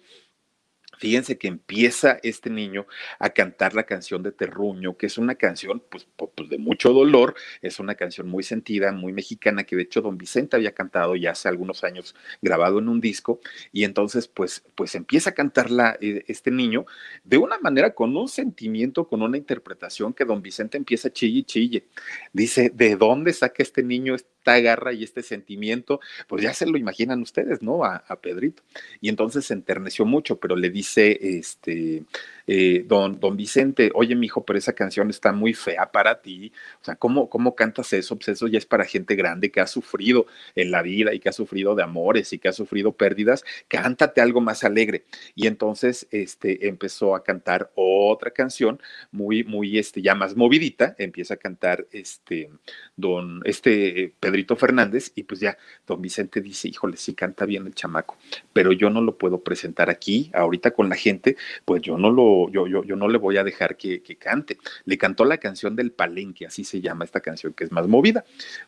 Fíjense 1.00 1.38
que 1.38 1.48
empieza 1.48 2.20
este 2.22 2.50
niño 2.50 2.86
a 3.18 3.30
cantar 3.30 3.74
la 3.74 3.84
canción 3.84 4.22
de 4.22 4.32
Terruño, 4.32 4.98
que 4.98 5.06
es 5.06 5.16
una 5.16 5.34
canción 5.34 5.82
pues, 5.90 6.06
pues, 6.14 6.50
de 6.50 6.58
mucho 6.58 6.92
dolor, 6.92 7.34
es 7.62 7.80
una 7.80 7.94
canción 7.94 8.28
muy 8.28 8.42
sentida, 8.42 8.92
muy 8.92 9.14
mexicana, 9.14 9.64
que 9.64 9.76
de 9.76 9.82
hecho 9.84 10.02
don 10.02 10.18
Vicente 10.18 10.56
había 10.56 10.72
cantado 10.72 11.16
ya 11.16 11.30
hace 11.30 11.48
algunos 11.48 11.84
años 11.84 12.14
grabado 12.42 12.80
en 12.80 12.90
un 12.90 13.00
disco, 13.00 13.40
y 13.72 13.84
entonces 13.84 14.28
pues, 14.28 14.62
pues 14.74 14.94
empieza 14.94 15.30
a 15.30 15.34
cantarla 15.34 15.96
eh, 16.02 16.22
este 16.28 16.50
niño 16.50 16.84
de 17.24 17.38
una 17.38 17.58
manera 17.58 17.94
con 17.94 18.14
un 18.14 18.28
sentimiento, 18.28 19.08
con 19.08 19.22
una 19.22 19.38
interpretación 19.38 20.12
que 20.12 20.26
don 20.26 20.42
Vicente 20.42 20.76
empieza 20.76 21.08
a 21.08 21.12
chille 21.12 21.38
y 21.38 21.44
chille. 21.44 21.86
Dice, 22.34 22.70
¿de 22.74 22.96
dónde 22.96 23.32
saca 23.32 23.62
este 23.62 23.82
niño 23.82 24.14
esta 24.14 24.60
garra 24.60 24.92
y 24.92 25.02
este 25.02 25.22
sentimiento? 25.22 26.00
Pues 26.28 26.42
ya 26.42 26.52
se 26.52 26.66
lo 26.66 26.76
imaginan 26.76 27.22
ustedes, 27.22 27.62
¿no? 27.62 27.84
A, 27.84 28.04
a 28.06 28.20
Pedrito. 28.20 28.62
Y 29.00 29.08
entonces 29.08 29.46
se 29.46 29.54
enterneció 29.54 30.04
mucho, 30.04 30.38
pero 30.38 30.56
le 30.56 30.68
dice, 30.68 30.89
dice 30.90 31.38
este, 31.38 32.04
eh, 32.52 32.84
don, 32.84 33.20
don 33.20 33.36
Vicente, 33.36 33.92
oye, 33.94 34.16
mijo, 34.16 34.44
pero 34.44 34.58
esa 34.58 34.72
canción 34.72 35.08
está 35.08 35.30
muy 35.30 35.54
fea 35.54 35.92
para 35.92 36.20
ti. 36.20 36.52
O 36.82 36.84
sea, 36.84 36.96
¿cómo, 36.96 37.30
cómo 37.30 37.54
cantas 37.54 37.92
eso? 37.92 38.16
Pues 38.16 38.30
eso 38.30 38.48
ya 38.48 38.58
es 38.58 38.66
para 38.66 38.84
gente 38.84 39.14
grande 39.14 39.52
que 39.52 39.60
ha 39.60 39.68
sufrido 39.68 40.26
en 40.56 40.72
la 40.72 40.82
vida 40.82 41.14
y 41.14 41.20
que 41.20 41.28
ha 41.28 41.32
sufrido 41.32 41.76
de 41.76 41.84
amores 41.84 42.32
y 42.32 42.40
que 42.40 42.48
ha 42.48 42.52
sufrido 42.52 42.90
pérdidas. 42.90 43.44
Cántate 43.68 44.20
algo 44.20 44.40
más 44.40 44.64
alegre. 44.64 45.04
Y 45.36 45.46
entonces 45.46 46.08
este, 46.10 46.66
empezó 46.66 47.14
a 47.14 47.22
cantar 47.22 47.70
otra 47.76 48.32
canción 48.32 48.80
muy, 49.12 49.44
muy, 49.44 49.78
este, 49.78 50.02
ya 50.02 50.16
más 50.16 50.36
movidita. 50.36 50.96
Empieza 50.98 51.34
a 51.34 51.36
cantar 51.36 51.86
este, 51.92 52.50
don, 52.96 53.42
este 53.44 54.12
Pedrito 54.18 54.56
Fernández 54.56 55.12
y 55.14 55.22
pues 55.22 55.38
ya 55.38 55.56
don 55.86 56.02
Vicente 56.02 56.40
dice, 56.40 56.66
híjole, 56.66 56.96
sí 56.96 57.14
canta 57.14 57.46
bien 57.46 57.66
el 57.66 57.74
chamaco, 57.76 58.16
pero 58.52 58.72
yo 58.72 58.90
no 58.90 59.00
lo 59.00 59.16
puedo 59.16 59.40
presentar 59.40 59.88
aquí, 59.88 60.30
ahorita 60.34 60.72
con 60.80 60.88
la 60.88 60.96
gente, 60.96 61.36
pues 61.66 61.82
yo 61.82 61.98
no 61.98 62.10
lo, 62.10 62.50
yo, 62.50 62.66
yo, 62.66 62.82
yo 62.84 62.96
no 62.96 63.06
le 63.06 63.18
voy 63.18 63.36
a 63.36 63.44
dejar 63.44 63.76
que, 63.76 64.00
que 64.00 64.16
cante. 64.16 64.56
Le 64.86 64.96
cantó 64.96 65.26
la 65.26 65.36
canción 65.36 65.76
del 65.76 65.92
palenque 65.92 66.46
así 66.46 66.64
se 66.64 66.80
llama 66.80 67.04
esta 67.04 67.20
canción 67.20 67.52
que 67.52 67.64
es 67.64 67.70
más 67.70 67.86
movida. 67.86 68.24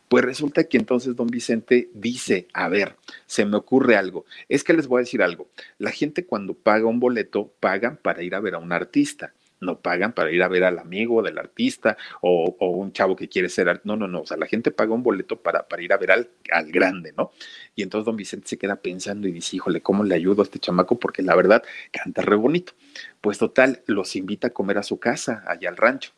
Pues 0.07 0.23
resulta 0.23 0.65
que 0.65 0.77
entonces 0.77 1.15
don 1.15 1.25
Vicente 1.25 1.89
dice, 1.95 2.47
a 2.53 2.69
ver, 2.69 2.97
se 3.25 3.45
me 3.45 3.57
ocurre 3.57 3.95
algo. 3.95 4.25
Es 4.47 4.63
que 4.63 4.73
les 4.73 4.85
voy 4.85 4.99
a 4.99 5.05
decir 5.05 5.23
algo. 5.23 5.47
La 5.79 5.89
gente 5.89 6.27
cuando 6.27 6.53
paga 6.53 6.85
un 6.85 6.99
boleto, 6.99 7.51
pagan 7.59 7.97
para 7.97 8.21
ir 8.21 8.35
a 8.35 8.39
ver 8.39 8.53
a 8.53 8.59
un 8.59 8.71
artista 8.73 9.33
no 9.63 9.79
pagan 9.79 10.13
para 10.13 10.31
ir 10.31 10.43
a 10.43 10.47
ver 10.47 10.63
al 10.63 10.79
amigo 10.79 11.21
del 11.21 11.37
artista 11.37 11.97
o, 12.21 12.55
un 12.59 12.91
chavo 12.91 13.15
que 13.15 13.29
quiere 13.29 13.49
ser, 13.49 13.81
no, 13.83 13.95
no, 13.95 14.07
no, 14.07 14.21
o 14.21 14.25
sea, 14.25 14.37
la 14.37 14.47
gente 14.47 14.71
paga 14.71 14.93
un 14.93 15.03
boleto 15.03 15.41
para, 15.41 15.67
para 15.67 15.81
ir 15.81 15.93
a 15.93 15.97
ver 15.97 16.11
al, 16.11 16.29
al, 16.51 16.71
grande, 16.71 17.13
¿no? 17.17 17.31
Y 17.75 17.83
entonces 17.83 18.05
don 18.05 18.15
Vicente 18.15 18.47
se 18.47 18.57
queda 18.57 18.75
pensando 18.77 19.27
y 19.27 19.31
dice, 19.31 19.55
híjole, 19.55 19.81
¿cómo 19.81 20.03
le 20.03 20.15
ayudo 20.15 20.41
a 20.41 20.45
este 20.45 20.59
chamaco? 20.59 20.99
Porque 20.99 21.21
la 21.21 21.35
verdad 21.35 21.63
canta 21.91 22.21
re 22.21 22.35
bonito. 22.35 22.73
Pues 23.21 23.37
total, 23.37 23.81
los 23.87 24.15
invita 24.15 24.47
a 24.47 24.51
comer 24.51 24.77
a 24.77 24.83
su 24.83 24.99
casa, 24.99 25.43
allá 25.47 25.69
al 25.69 25.77
rancho. 25.77 26.11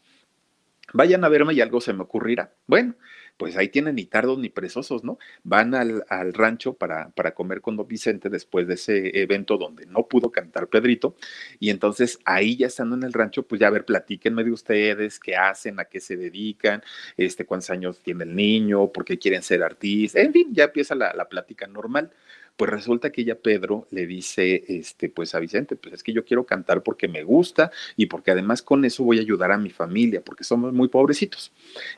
Vayan 0.93 1.23
a 1.23 1.29
verme 1.29 1.53
y 1.53 1.61
algo 1.61 1.81
se 1.81 1.93
me 1.93 2.03
ocurrirá. 2.03 2.53
Bueno, 2.67 2.95
pues 3.37 3.57
ahí 3.57 3.69
tienen 3.69 3.95
ni 3.95 4.05
tardos 4.05 4.37
ni 4.39 4.49
presosos, 4.49 5.03
¿no? 5.03 5.17
Van 5.43 5.75
al, 5.75 6.03
rancho 6.33 6.73
para, 6.73 7.09
para, 7.09 7.33
comer 7.33 7.61
con 7.61 7.75
don 7.75 7.87
Vicente 7.87 8.29
después 8.29 8.67
de 8.67 8.75
ese 8.75 9.21
evento 9.21 9.57
donde 9.57 9.85
no 9.85 10.07
pudo 10.07 10.31
cantar 10.31 10.67
Pedrito. 10.67 11.15
Y 11.59 11.69
entonces 11.69 12.19
ahí 12.25 12.57
ya 12.57 12.67
estando 12.67 12.95
en 12.95 13.03
el 13.03 13.13
rancho, 13.13 13.43
pues 13.43 13.59
ya 13.59 13.67
a 13.67 13.71
ver, 13.71 13.85
platíquenme 13.85 14.43
de 14.43 14.51
ustedes, 14.51 15.19
qué 15.19 15.35
hacen, 15.35 15.79
a 15.79 15.85
qué 15.85 15.99
se 15.99 16.15
dedican, 16.17 16.81
este, 17.17 17.45
cuántos 17.45 17.69
años 17.69 18.01
tiene 18.01 18.23
el 18.23 18.35
niño, 18.35 18.91
por 18.91 19.05
qué 19.05 19.17
quieren 19.17 19.43
ser 19.43 19.63
artistas, 19.63 20.23
en 20.23 20.33
fin, 20.33 20.49
ya 20.53 20.65
empieza 20.65 20.95
la, 20.95 21.13
la 21.13 21.27
plática 21.27 21.67
normal. 21.67 22.11
Pues 22.55 22.71
resulta 22.71 23.11
que 23.11 23.21
ella, 23.21 23.35
Pedro, 23.35 23.87
le 23.91 24.05
dice, 24.05 24.63
este, 24.67 25.09
pues 25.09 25.35
a 25.35 25.39
Vicente, 25.39 25.75
pues 25.75 25.95
es 25.95 26.03
que 26.03 26.13
yo 26.13 26.23
quiero 26.23 26.45
cantar 26.45 26.83
porque 26.83 27.07
me 27.07 27.23
gusta 27.23 27.71
y 27.95 28.05
porque 28.05 28.31
además 28.31 28.61
con 28.61 28.85
eso 28.85 29.03
voy 29.03 29.17
a 29.17 29.21
ayudar 29.21 29.51
a 29.51 29.57
mi 29.57 29.69
familia, 29.69 30.21
porque 30.23 30.43
somos 30.43 30.73
muy 30.73 30.87
pobrecitos. 30.87 31.51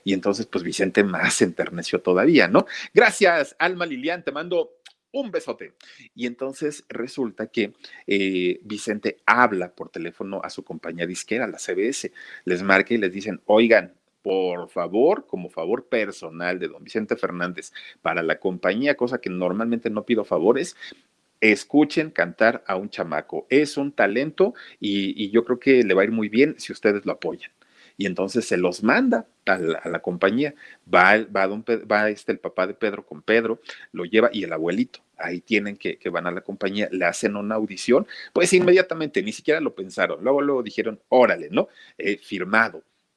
Y 0.04 0.13
entonces, 0.13 0.46
pues 0.48 0.63
Vicente 0.63 1.04
más 1.04 1.36
se 1.36 1.46
enterneció 1.46 2.02
todavía, 2.02 2.48
¿no? 2.48 2.65
Gracias, 2.93 3.56
Alma 3.60 3.86
Lilian, 3.86 4.24
te 4.24 4.32
mando 4.32 4.78
un 5.12 5.32
besote. 5.32 5.74
Y 6.15 6.26
entonces 6.26 6.86
resulta 6.89 7.48
que 7.48 7.74
eh, 8.06 8.60
Vicente 8.63 9.17
habla 9.26 9.74
por 9.74 9.89
teléfono 9.89 10.41
a 10.43 10.50
su 10.50 10.63
compañía 10.63 11.06
disquera, 11.06 11.48
la 11.48 11.60
CBS, 11.60 12.12
les 12.46 12.63
marca 12.63 12.93
y 12.93 12.98
les 12.98 13.12
dicen, 13.12 13.41
oigan, 13.46 13.93
por 14.28 14.68
favor, 14.68 15.26
como 15.26 15.50
favor 15.50 15.86
personal 15.86 16.60
de 16.60 16.68
don 16.68 16.84
Vicente 16.84 17.16
Fernández 17.16 17.72
para 18.02 18.22
la 18.22 18.42
compañía, 18.42 18.98
cosa 18.98 19.20
que 19.20 19.30
normalmente 19.30 19.90
no 19.90 20.04
pido 20.04 20.26
favores, 20.26 20.76
escuchen 21.40 22.12
cantar 22.12 22.62
a 22.68 22.76
un 22.76 22.90
chamaco. 22.90 23.48
Es 23.50 23.78
un 23.78 23.94
talento 23.94 24.54
y, 24.82 25.30
yo 25.32 25.46
creo 25.46 25.60
que 25.60 25.82
le 25.82 25.94
va 25.94 26.02
a 26.02 26.06
ir 26.06 26.12
muy 26.12 26.28
bien 26.28 26.56
si 26.58 26.74
ustedes 26.74 27.06
lo 27.06 27.13
apoyan. 27.13 27.52
Y 27.96 28.06
entonces 28.06 28.46
se 28.46 28.58
los 28.58 28.84
manda 28.84 29.28
a 29.46 29.58
la, 29.58 30.00
compañía. 30.02 30.54
Va, 30.94 31.26
va, 31.34 31.48
don, 31.48 31.63
va 31.90 32.10
este, 32.10 32.34
el 32.34 32.40
papá 32.40 32.68
de 32.68 32.74
Pedro 32.74 33.06
con 33.06 33.22
Pedro, 33.22 33.62
lo 33.94 34.04
lleva 34.04 34.30
y 34.34 34.44
el 34.44 34.52
abuelito. 34.52 35.00
Ahí 35.18 35.40
tienen 35.40 35.78
que, 35.78 35.98
que 35.98 36.10
van 36.10 36.28
a 36.28 36.32
la 36.32 36.42
compañía, 36.42 36.90
le 36.92 37.06
hacen 37.06 37.38
una 37.38 37.56
audición. 37.56 38.06
Pues 38.34 38.52
inmediatamente, 38.52 39.24
ni 39.24 39.32
siquiera 39.32 39.62
lo 39.62 39.74
pensaron. 39.74 40.22
Luego, 40.22 40.42
luego 40.42 40.63
dijeron, 40.63 41.00
órale, 41.08 41.48
¿no? 41.50 41.70
Eh, 41.98 42.18
firmado 42.18 42.84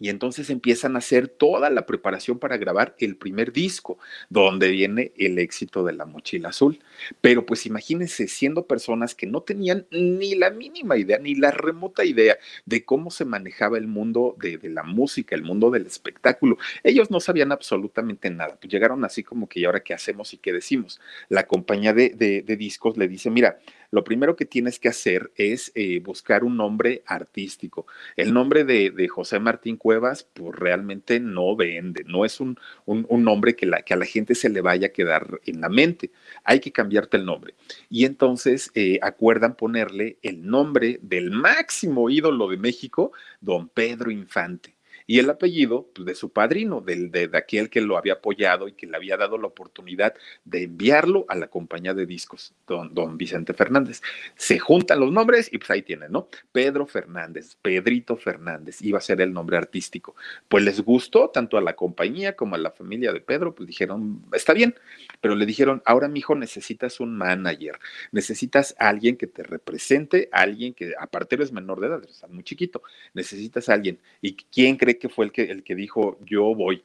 Y 0.00 0.08
entonces 0.08 0.50
empiezan 0.50 0.96
a 0.96 0.98
hacer 0.98 1.28
toda 1.28 1.68
la 1.70 1.86
preparación 1.86 2.38
para 2.38 2.56
grabar 2.56 2.96
el 2.98 3.16
primer 3.16 3.52
disco, 3.52 3.98
donde 4.30 4.70
viene 4.70 5.12
el 5.18 5.38
éxito 5.38 5.84
de 5.84 5.92
la 5.92 6.06
mochila 6.06 6.48
azul. 6.48 6.80
Pero 7.20 7.44
pues 7.44 7.66
imagínense 7.66 8.26
siendo 8.26 8.66
personas 8.66 9.14
que 9.14 9.26
no 9.26 9.42
tenían 9.42 9.86
ni 9.90 10.34
la 10.34 10.50
mínima 10.50 10.96
idea, 10.96 11.18
ni 11.18 11.34
la 11.34 11.50
remota 11.50 12.04
idea 12.04 12.38
de 12.64 12.84
cómo 12.84 13.10
se 13.10 13.26
manejaba 13.26 13.76
el 13.76 13.86
mundo 13.86 14.36
de, 14.40 14.58
la 14.70 14.82
música, 14.82 15.34
el 15.34 15.42
mundo 15.42 15.70
del 15.70 15.86
espectáculo. 15.86 16.56
Ellos 16.82 17.10
no 17.10 17.20
sabían 17.20 17.52
absolutamente 17.52 18.30
nada. 18.30 18.56
Pues 18.58 18.72
llegaron 18.72 19.04
así 19.04 19.22
como 19.22 19.48
que, 19.48 19.60
¿y 19.60 19.64
ahora 19.66 19.80
qué 19.80 19.92
hacemos 19.92 20.32
y 20.32 20.38
qué 20.38 20.52
decimos? 20.52 20.98
La 21.28 21.46
compañía 21.46 21.92
de, 21.92 22.10
de 22.10 22.56
discos 22.56 22.96
le 22.96 23.06
dice, 23.06 23.28
mira, 23.28 23.58
lo 23.90 24.04
primero 24.04 24.36
que 24.36 24.44
tienes 24.44 24.78
que 24.78 24.88
hacer 24.88 25.32
es 25.36 25.72
eh, 25.74 26.00
buscar 26.00 26.44
un 26.44 26.56
nombre 26.56 27.02
artístico. 27.06 27.86
El 28.16 28.32
nombre 28.32 28.64
de, 28.64 29.08
José 29.08 29.40
Martín 29.40 29.76
Cuevas, 29.76 30.28
pues 30.32 30.54
realmente 30.54 31.18
no 31.20 31.56
vende, 31.56 32.04
no 32.04 32.24
es 32.24 32.40
un, 32.40 32.56
nombre 32.86 33.56
que, 33.56 33.66
la, 33.66 33.82
que, 33.82 33.94
a 33.94 33.96
la 33.96 34.04
gente 34.04 34.34
se 34.34 34.48
le 34.48 34.60
vaya 34.60 34.88
a 34.88 34.92
quedar 34.92 35.40
en 35.44 35.60
la 35.60 35.68
mente. 35.68 36.10
Hay 36.44 36.60
que 36.60 36.72
cambiarte 36.72 37.16
el 37.16 37.24
nombre. 37.24 37.54
Y 37.88 38.04
entonces 38.04 38.70
eh, 38.74 38.98
acuerdan 39.02 39.56
ponerle 39.56 40.18
el 40.22 40.46
nombre 40.46 41.00
del 41.02 41.30
máximo 41.30 42.10
ídolo 42.10 42.48
de 42.48 42.58
México, 42.58 43.12
don 43.40 43.68
Pedro 43.68 44.10
Infante 44.10 44.79
y 45.10 45.18
el 45.18 45.28
apellido 45.28 45.88
pues, 45.92 46.06
de 46.06 46.14
su 46.14 46.30
padrino, 46.30 46.80
del, 46.80 47.10
de, 47.10 47.28
aquel 47.32 47.68
que 47.68 47.80
lo 47.80 47.98
había 47.98 48.12
apoyado 48.12 48.68
y 48.68 48.74
que 48.74 48.86
le 48.86 48.96
había 48.96 49.16
dado 49.16 49.38
la 49.38 49.48
oportunidad 49.48 50.14
de 50.44 50.62
enviarlo 50.62 51.26
a 51.28 51.34
la 51.34 51.48
compañía 51.48 51.94
de 51.94 52.06
discos, 52.06 52.54
don, 52.64 52.94
don 52.94 53.18
Vicente 53.18 53.52
Fernández. 53.52 54.02
Se 54.36 54.60
juntan 54.60 55.00
los 55.00 55.10
nombres 55.10 55.52
y 55.52 55.58
pues 55.58 55.68
ahí 55.72 55.82
tienen, 55.82 56.12
¿no? 56.12 56.28
Pedro 56.52 56.86
Fernández, 56.86 57.56
Pedrito 57.60 58.16
Fernández, 58.16 58.82
iba 58.82 58.98
a 58.98 59.00
ser 59.00 59.20
el 59.20 59.32
nombre 59.32 59.56
artístico. 59.56 60.14
Pues 60.48 60.62
les 60.62 60.80
gustó 60.80 61.28
tanto 61.30 61.58
a 61.58 61.60
la 61.60 61.74
compañía 61.74 62.36
como 62.36 62.54
a 62.54 62.58
la 62.58 62.70
familia 62.70 63.12
de 63.12 63.20
Pedro, 63.20 63.52
pues 63.52 63.66
dijeron, 63.66 64.22
está 64.32 64.52
bien, 64.52 64.76
pero 65.20 65.34
le 65.34 65.44
dijeron, 65.44 65.82
ahora 65.86 66.06
mi 66.06 66.20
hijo 66.20 66.36
necesitas 66.36 67.00
un 67.00 67.18
manager, 67.18 67.80
necesitas 68.12 68.76
alguien 68.78 69.16
que 69.16 69.26
te 69.26 69.42
represente, 69.42 70.28
alguien 70.30 70.72
que 70.72 70.92
aparte 70.96 71.34
eres 71.34 71.50
menor 71.50 71.80
de 71.80 71.88
edad, 71.88 72.00
eres 72.00 72.22
muy 72.28 72.44
chiquito, 72.44 72.84
necesitas 73.12 73.68
alguien. 73.68 73.98
¿Y 74.22 74.36
quién 74.36 74.76
cree 74.76 74.99
que 75.00 75.08
fue 75.08 75.24
el 75.24 75.32
que, 75.32 75.42
el 75.42 75.64
que 75.64 75.74
dijo, 75.74 76.16
yo 76.24 76.54
voy 76.54 76.84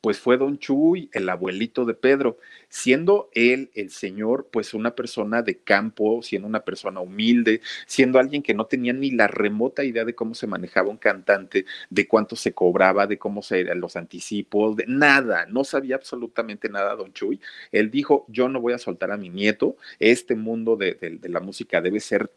pues 0.00 0.18
fue 0.18 0.36
don 0.36 0.58
Chuy, 0.58 1.08
el 1.12 1.28
abuelito 1.28 1.84
de 1.84 1.94
Pedro, 1.94 2.38
siendo 2.68 3.30
él 3.32 3.70
el 3.74 3.90
señor, 3.90 4.48
pues 4.50 4.74
una 4.74 4.94
persona 4.94 5.42
de 5.42 5.58
campo, 5.58 6.22
siendo 6.22 6.48
una 6.48 6.60
persona 6.60 7.00
humilde, 7.00 7.60
siendo 7.86 8.18
alguien 8.18 8.42
que 8.42 8.54
no 8.54 8.66
tenía 8.66 8.92
ni 8.92 9.10
la 9.10 9.28
remota 9.28 9.84
idea 9.84 10.04
de 10.04 10.14
cómo 10.14 10.34
se 10.34 10.46
manejaba 10.46 10.88
un 10.88 10.96
cantante, 10.96 11.66
de 11.90 12.08
cuánto 12.08 12.36
se 12.36 12.52
cobraba, 12.52 13.06
de 13.06 13.18
cómo 13.18 13.42
se 13.42 13.60
eran 13.60 13.80
los 13.80 13.96
anticipos, 13.96 14.76
de 14.76 14.86
nada, 14.86 15.46
no 15.46 15.64
sabía 15.64 15.96
absolutamente 15.96 16.68
nada 16.68 16.96
don 16.96 17.12
Chuy. 17.12 17.40
Él 17.70 17.90
dijo, 17.90 18.24
yo 18.28 18.48
no 18.48 18.60
voy 18.60 18.72
a 18.72 18.78
soltar 18.78 19.12
a 19.12 19.16
mi 19.16 19.30
nieto, 19.30 19.76
este 19.98 20.34
mundo 20.34 20.76
de, 20.76 20.94
de 20.94 21.28
la 21.28 21.40
música 21.40 21.80
debe 21.80 22.00
ser 22.00 22.30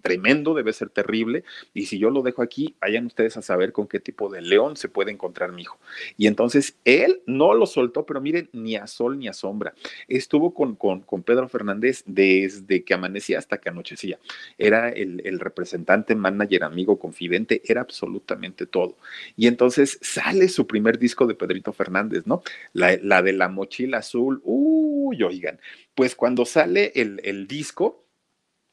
tremendo, 0.00 0.54
debe 0.54 0.72
ser 0.72 0.88
terrible, 0.88 1.44
y 1.74 1.86
si 1.86 1.98
yo 1.98 2.10
lo 2.10 2.22
dejo 2.22 2.42
aquí, 2.42 2.74
vayan 2.80 3.06
ustedes 3.06 3.36
a 3.36 3.42
saber 3.42 3.72
con 3.72 3.86
qué 3.86 4.00
tipo 4.00 4.28
de 4.30 4.40
león 4.40 4.76
se 4.76 4.88
puede 4.88 5.10
encontrar 5.10 5.52
mi 5.52 5.62
hijo. 5.62 5.78
Y 6.16 6.26
entonces 6.26 6.76
él 6.84 7.22
no 7.26 7.54
lo 7.54 7.66
soltó, 7.66 8.04
pero 8.04 8.20
miren, 8.20 8.48
ni 8.52 8.76
a 8.76 8.86
sol 8.86 9.18
ni 9.18 9.28
a 9.28 9.32
sombra. 9.32 9.74
Estuvo 10.08 10.52
con, 10.52 10.76
con, 10.76 11.22
Pedro 11.22 11.48
Fernández 11.48 12.02
desde 12.06 12.84
que 12.84 12.94
amanecía 12.94 13.38
hasta 13.38 13.58
que 13.58 13.68
anochecía. 13.68 14.18
Era 14.58 14.88
el, 14.88 15.38
representante, 15.38 16.14
manager, 16.14 16.64
amigo, 16.64 16.98
confidente, 16.98 17.62
era 17.64 17.80
absolutamente 17.80 18.66
todo. 18.66 18.96
Y 19.36 19.46
entonces 19.46 19.98
sale 20.00 20.48
su 20.48 20.66
primer 20.66 20.98
disco 20.98 21.26
de 21.26 21.34
Pedrito 21.34 21.72
Fernández, 21.72 22.26
¿no? 22.26 22.42
La, 22.72 22.96
la 23.02 23.22
de 23.22 23.32
la 23.32 23.48
mochila 23.48 23.98
azul. 23.98 24.40
Uy, 24.44 25.22
oigan, 25.22 25.60
pues 25.94 26.14
cuando 26.16 26.44
sale 26.44 26.92
el, 26.94 27.20
el 27.24 27.46
disco, 27.46 28.04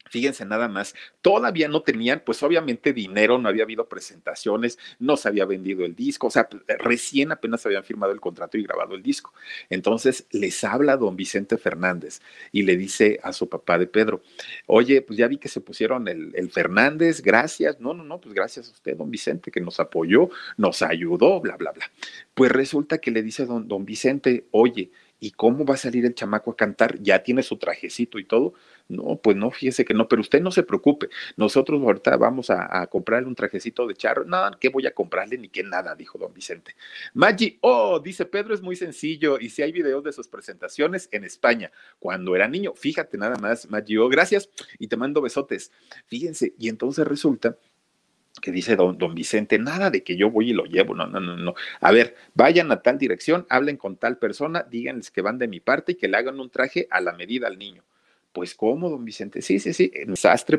Fíjense 0.09 0.45
nada 0.45 0.67
más, 0.67 0.95
todavía 1.21 1.67
no 1.67 1.81
tenían, 1.81 2.21
pues 2.25 2.41
obviamente 2.43 2.93
dinero, 2.93 3.37
no 3.37 3.49
había 3.49 3.63
habido 3.63 3.87
presentaciones, 3.87 4.79
no 4.99 5.17
se 5.17 5.27
había 5.27 5.45
vendido 5.45 5.85
el 5.85 5.95
disco, 5.95 6.27
o 6.27 6.31
sea, 6.31 6.47
recién 6.79 7.31
apenas 7.31 7.65
habían 7.65 7.83
firmado 7.83 8.11
el 8.11 8.19
contrato 8.19 8.57
y 8.57 8.63
grabado 8.63 8.95
el 8.95 9.03
disco. 9.03 9.33
Entonces 9.69 10.25
les 10.31 10.63
habla 10.63 10.97
don 10.97 11.15
Vicente 11.15 11.57
Fernández 11.57 12.21
y 12.51 12.63
le 12.63 12.75
dice 12.75 13.19
a 13.23 13.33
su 13.33 13.47
papá 13.47 13.77
de 13.77 13.87
Pedro, 13.87 14.21
oye, 14.65 15.01
pues 15.01 15.17
ya 15.17 15.27
vi 15.27 15.37
que 15.37 15.49
se 15.49 15.61
pusieron 15.61 16.07
el, 16.07 16.49
Fernández, 16.49 17.21
gracias, 17.21 17.79
no, 17.79 17.93
no, 17.93 18.03
no, 18.03 18.19
pues 18.19 18.33
gracias 18.33 18.69
a 18.69 18.71
usted, 18.71 18.97
don 18.97 19.11
Vicente, 19.11 19.51
que 19.51 19.61
nos 19.61 19.79
apoyó, 19.79 20.29
nos 20.57 20.81
ayudó, 20.81 21.39
bla, 21.39 21.57
bla, 21.57 21.71
bla. 21.71 21.85
Pues 22.33 22.51
resulta 22.51 22.97
que 22.97 23.11
le 23.11 23.21
dice 23.21 23.45
don 23.45 23.85
Vicente, 23.85 24.47
oye, 24.51 24.91
¿Y 25.19 25.31
cómo 25.31 25.65
va 25.65 25.73
a 25.73 25.77
salir 25.77 26.05
el 26.05 26.15
chamaco 26.15 26.51
a 26.51 26.55
cantar? 26.55 26.97
Ya 27.01 27.23
tiene 27.23 27.43
su 27.43 27.57
trajecito 27.57 28.19
y 28.19 28.25
todo. 28.25 28.53
No, 28.87 29.19
pues 29.21 29.35
no, 29.35 29.51
fíjese 29.51 29.85
que 29.85 29.93
no, 29.93 30.07
pero 30.07 30.21
usted 30.21 30.41
no 30.41 30.49
se 30.49 30.63
preocupe. 30.63 31.09
Nosotros 31.35 31.81
ahorita 31.81 32.17
vamos 32.17 32.49
a, 32.49 32.87
comprarle 32.87 33.27
un 33.27 33.35
trajecito 33.35 33.85
de 33.85 33.93
charro. 33.93 34.25
No, 34.25 34.49
¿qué 34.59 34.69
voy 34.69 34.87
a 34.87 34.91
comprarle? 34.91 35.37
Ni 35.37 35.49
que 35.49 35.63
nada, 35.63 35.93
dijo 35.95 36.17
don 36.17 36.33
Vicente. 36.33 36.75
Maggi, 37.13 37.59
oh, 37.61 37.99
dice 37.99 38.25
Pedro, 38.25 38.53
es 38.53 38.61
muy 38.61 38.75
sencillo. 38.75 39.39
Y 39.39 39.49
si 39.49 39.61
hay 39.61 39.71
videos 39.71 40.03
de 40.03 40.11
sus 40.11 40.27
presentaciones 40.27 41.09
en 41.11 41.23
España, 41.23 41.71
cuando 41.99 42.35
era 42.35 42.47
niño, 42.47 42.73
fíjate 42.73 43.17
nada 43.17 43.35
más, 43.35 43.69
Maggi, 43.69 43.97
oh, 43.97 44.09
gracias 44.09 44.49
y 44.79 44.87
te 44.87 44.97
mando 44.97 45.21
besotes. 45.21 45.71
Fíjense, 46.07 46.55
y 46.57 46.69
entonces 46.69 47.05
resulta 47.05 47.57
que 48.41 48.51
dice 48.51 48.75
don, 48.75 48.97
don, 48.97 49.15
Vicente, 49.15 49.59
nada 49.59 49.89
de 49.89 50.03
que 50.03 50.15
yo 50.15 50.29
voy 50.29 50.51
y 50.51 50.53
lo 50.53 50.65
llevo, 50.65 50.95
no, 50.95 51.07
no, 51.07 51.19
no, 51.19 51.35
no. 51.35 51.55
A 51.81 51.91
ver, 51.91 52.15
vayan 52.33 52.71
a 52.71 52.81
tal 52.81 52.97
dirección, 52.97 53.45
hablen 53.49 53.77
con 53.77 53.97
tal 53.97 54.17
persona, 54.17 54.65
díganles 54.69 55.11
que 55.11 55.21
van 55.21 55.37
de 55.37 55.47
mi 55.47 55.59
parte 55.59 55.93
y 55.93 55.95
que 55.95 56.07
le 56.07 56.17
hagan 56.17 56.39
un 56.39 56.49
traje 56.49 56.87
a 56.89 57.01
la 57.01 57.13
medida 57.13 57.47
al 57.47 57.57
niño. 57.57 57.83
Pues 58.31 58.53
cómo, 58.53 58.91
don 58.91 59.03
Vicente, 59.03 59.41
sí, 59.41 59.59
sí, 59.59 59.73
sí, 59.73 59.91
en 59.95 60.13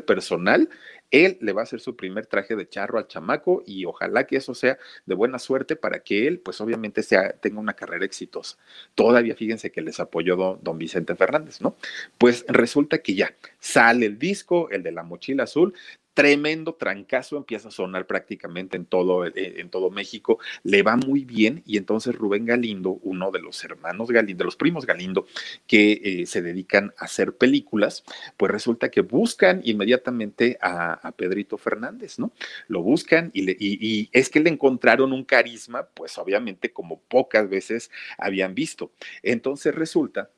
personal, 0.05 0.69
él 1.09 1.37
le 1.39 1.53
va 1.53 1.61
a 1.61 1.63
hacer 1.63 1.79
su 1.79 1.95
primer 1.95 2.25
traje 2.25 2.57
de 2.57 2.67
charro 2.67 2.97
al 2.99 3.07
chamaco 3.07 3.63
y 3.65 3.85
ojalá 3.85 4.27
que 4.27 4.35
eso 4.35 4.53
sea 4.53 4.77
de 5.05 5.15
buena 5.15 5.39
suerte 5.39 5.77
para 5.77 5.99
que 5.99 6.27
él, 6.27 6.39
pues 6.39 6.59
obviamente 6.59 7.01
sea, 7.01 7.31
tenga 7.31 7.61
una 7.61 7.73
carrera 7.73 8.03
exitosa. 8.03 8.57
Todavía 8.93 9.35
fíjense 9.35 9.71
que 9.71 9.81
les 9.81 10.01
apoyó 10.01 10.35
don, 10.35 10.59
don 10.61 10.77
Vicente 10.77 11.15
Fernández, 11.15 11.61
¿no? 11.61 11.77
Pues 12.17 12.43
resulta 12.49 12.97
que 12.97 13.15
ya 13.15 13.33
sale 13.59 14.05
el 14.05 14.19
disco, 14.19 14.69
el 14.69 14.83
de 14.83 14.91
la 14.91 15.03
mochila 15.03 15.43
azul, 15.43 15.73
tremendo 16.13 16.73
trancazo, 16.73 17.37
empieza 17.37 17.69
a 17.69 17.71
sonar 17.71 18.05
prácticamente 18.05 18.77
en 18.77 18.85
todo, 18.85 19.25
eh, 19.25 19.31
en 19.35 19.69
todo 19.69 19.89
México, 19.89 20.39
le 20.63 20.83
va 20.83 20.97
muy 20.97 21.23
bien 21.25 21.63
y 21.65 21.77
entonces 21.77 22.15
Rubén 22.15 22.45
Galindo, 22.45 22.99
uno 23.03 23.31
de 23.31 23.39
los 23.39 23.63
hermanos 23.63 24.11
Galindo, 24.11 24.39
de 24.39 24.45
los 24.45 24.55
primos 24.55 24.85
Galindo, 24.85 25.25
que 25.67 26.01
eh, 26.03 26.25
se 26.25 26.41
dedican 26.41 26.93
a 26.97 27.05
hacer 27.05 27.35
películas, 27.35 28.03
pues 28.37 28.51
resulta 28.51 28.89
que 28.89 29.01
buscan 29.01 29.61
inmediatamente 29.63 30.57
a, 30.61 31.11
Pedrito 31.15 31.57
Fernández, 31.57 32.19
¿no? 32.19 32.31
Lo 32.67 32.81
buscan 32.81 33.31
y, 33.33 33.51
y 33.59 34.09
es 34.11 34.29
que 34.29 34.39
le 34.39 34.49
encontraron 34.49 35.11
un 35.13 35.23
carisma, 35.23 35.87
pues 35.93 36.17
obviamente 36.17 36.71
como 36.71 37.01
pocas 37.01 37.49
veces 37.49 37.91
habían 38.17 38.55
visto. 38.55 38.91
Entonces 39.21 39.75
resulta 39.75 40.31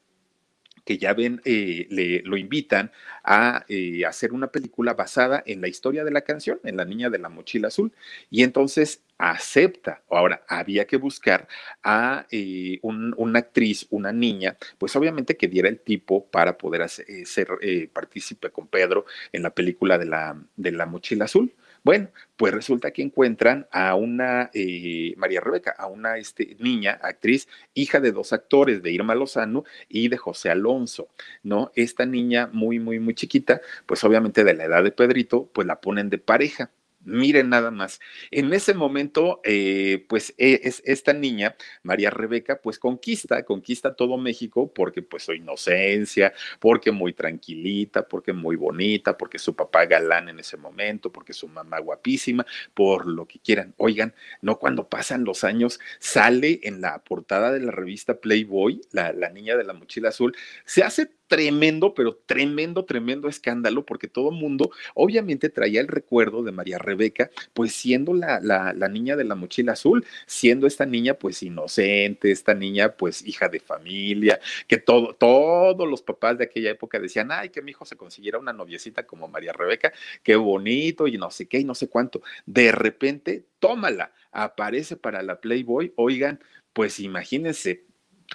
que 0.86 0.98
ya 0.98 1.14
ven, 1.14 1.42
eh, 1.46 1.88
le, 1.90 2.22
lo 2.24 2.38
invitan 2.38 2.92
a 3.24 3.66
eh, 3.68 4.06
hacer 4.06 4.34
una 4.34 4.48
película 4.48 4.94
basada 4.94 5.44
en 5.46 5.62
la 5.62 5.68
historia 5.68 6.04
de 6.04 6.12
la 6.12 6.22
canción, 6.22 6.60
en 6.64 6.78
La 6.78 6.86
Niña 6.86 7.10
de 7.10 7.20
la 7.20 7.30
Mochila 7.30 7.70
Azul, 7.70 7.94
y 8.30 8.44
entonces 8.44 9.04
acepta. 9.18 10.04
Ahora, 10.10 10.44
había 10.48 10.86
que 10.86 10.98
buscar 10.98 11.48
a 11.84 12.26
eh, 12.32 12.80
una 12.82 13.40
actriz, 13.40 13.88
una 13.90 14.12
niña, 14.12 14.58
pues 14.78 14.96
obviamente 14.96 15.38
que 15.38 15.48
diera 15.48 15.70
el 15.70 15.80
tipo 15.80 16.26
para 16.28 16.58
poder 16.58 16.88
ser 16.90 17.48
partícipe 17.94 18.50
con 18.50 18.68
Pedro 18.68 19.06
en 19.32 19.44
la 19.44 19.54
película 19.54 19.98
de 19.98 20.06
la, 20.06 20.38
de 20.58 20.72
la 20.72 20.86
Mochila 20.86 21.26
Azul. 21.26 21.54
Bueno, 21.84 22.10
pues 22.38 22.54
resulta 22.54 22.92
que 22.92 23.02
encuentran 23.02 23.68
a 23.72 23.96
una 23.96 24.50
eh, 24.54 25.14
María 25.18 25.42
Rebeca, 25.42 25.76
a 25.78 25.88
una 25.88 26.18
este, 26.18 26.56
niña, 26.60 26.98
actriz, 27.02 27.50
hija 27.74 28.00
de 28.00 28.14
dos 28.14 28.32
actores, 28.32 28.82
de 28.82 28.92
Irma 28.92 29.16
Lozano 29.16 29.66
y 29.90 30.08
de 30.08 30.16
José 30.18 30.50
Alonso, 30.50 31.10
¿no? 31.44 31.72
Esta 31.76 32.06
niña 32.06 32.50
muy, 32.54 32.80
muy, 32.80 33.00
muy 33.00 33.16
chiquita, 33.16 33.60
pues 33.86 34.02
obviamente 34.06 34.46
de 34.46 34.54
la 34.54 34.64
edad 34.64 34.84
de 34.84 34.92
Pedrito, 34.92 35.50
pues 35.54 35.68
la 35.68 35.82
ponen 35.82 36.10
de 36.10 36.20
pareja. 36.20 36.72
Miren 37.06 37.50
nada 37.50 37.70
más. 37.70 38.00
En 38.32 38.54
ese 38.54 38.74
momento, 38.74 39.42
eh, 39.44 40.06
pues 40.08 40.34
e, 40.38 40.62
es, 40.64 40.82
esta 40.86 41.12
niña, 41.12 41.56
María 41.84 42.10
Rebeca, 42.10 42.62
pues 42.62 42.80
conquista, 42.80 43.44
conquista 43.44 43.96
todo 43.96 44.18
México 44.18 44.72
porque 44.74 45.02
pues 45.02 45.24
su 45.24 45.34
inocencia, 45.34 46.34
porque 46.60 46.92
muy 46.92 47.12
tranquilita, 47.14 48.08
porque 48.08 48.32
muy 48.32 48.56
bonita, 48.56 49.18
porque 49.18 49.38
su 49.38 49.54
papá 49.54 49.86
galán 49.86 50.30
en 50.30 50.40
ese 50.40 50.56
momento, 50.56 51.12
porque 51.12 51.34
su 51.34 51.50
mamá 51.50 51.80
guapísima, 51.80 52.46
por 52.74 53.06
lo 53.06 53.28
que 53.28 53.40
quieran. 53.40 53.74
Oigan, 53.78 54.14
no 54.42 54.58
cuando 54.58 54.88
pasan 54.88 55.26
los 55.26 55.44
años, 55.44 55.80
sale 56.00 56.62
en 56.64 56.80
la 56.80 57.04
portada 57.04 57.52
de 57.52 57.60
la 57.60 57.72
revista 57.72 58.22
Playboy, 58.22 58.80
la, 58.92 59.12
la 59.12 59.30
niña 59.30 59.58
de 59.58 59.66
la 59.66 59.74
mochila 59.74 60.10
azul, 60.10 60.36
se 60.66 60.84
hace 60.84 61.12
tremendo, 61.34 61.96
pero 61.96 62.16
tremendo, 62.28 62.86
tremendo 62.86 63.28
escándalo, 63.28 63.88
porque 63.88 64.08
todo 64.08 64.30
el 64.30 64.36
mundo 64.36 64.70
obviamente 64.94 65.50
traía 65.50 65.82
el 65.82 65.88
recuerdo 65.88 66.44
de 66.44 66.52
María 66.52 66.78
Rebeca, 66.78 67.32
pues 67.54 67.74
siendo 67.74 68.14
la, 68.14 68.40
la, 68.40 68.88
niña 68.88 69.16
de 69.16 69.24
la 69.24 69.34
mochila 69.34 69.72
azul, 69.72 70.06
siendo 70.28 70.68
esta 70.68 70.86
niña 70.86 71.16
pues 71.16 71.42
inocente, 71.42 72.32
esta 72.32 72.54
niña 72.54 72.92
pues 72.98 73.26
hija 73.26 73.50
de 73.50 73.60
familia, 73.60 74.40
que 74.68 74.78
todo, 74.78 75.16
todos 75.16 75.90
los 75.90 76.04
papás 76.04 76.38
de 76.38 76.44
aquella 76.44 76.70
época 76.70 77.00
decían, 77.00 77.32
ay, 77.32 77.50
que 77.50 77.64
mi 77.64 77.72
hijo 77.72 77.84
se 77.84 77.98
consiguiera 77.98 78.38
una 78.38 78.54
noviecita 78.54 79.08
como 79.08 79.28
María 79.28 79.54
Rebeca, 79.54 79.92
qué 80.22 80.36
bonito 80.36 81.08
y 81.08 81.18
no 81.18 81.32
sé 81.32 81.48
qué 81.48 81.58
y 81.58 81.64
no 81.64 81.74
sé 81.74 81.90
cuánto. 81.90 82.22
De 82.46 82.72
repente, 82.72 83.44
tómala, 83.58 84.12
aparece 84.32 84.98
para 84.98 85.24
la 85.24 85.42
Playboy, 85.42 85.94
oigan, 85.96 86.40
pues 86.74 87.00
imagínense, 87.00 87.86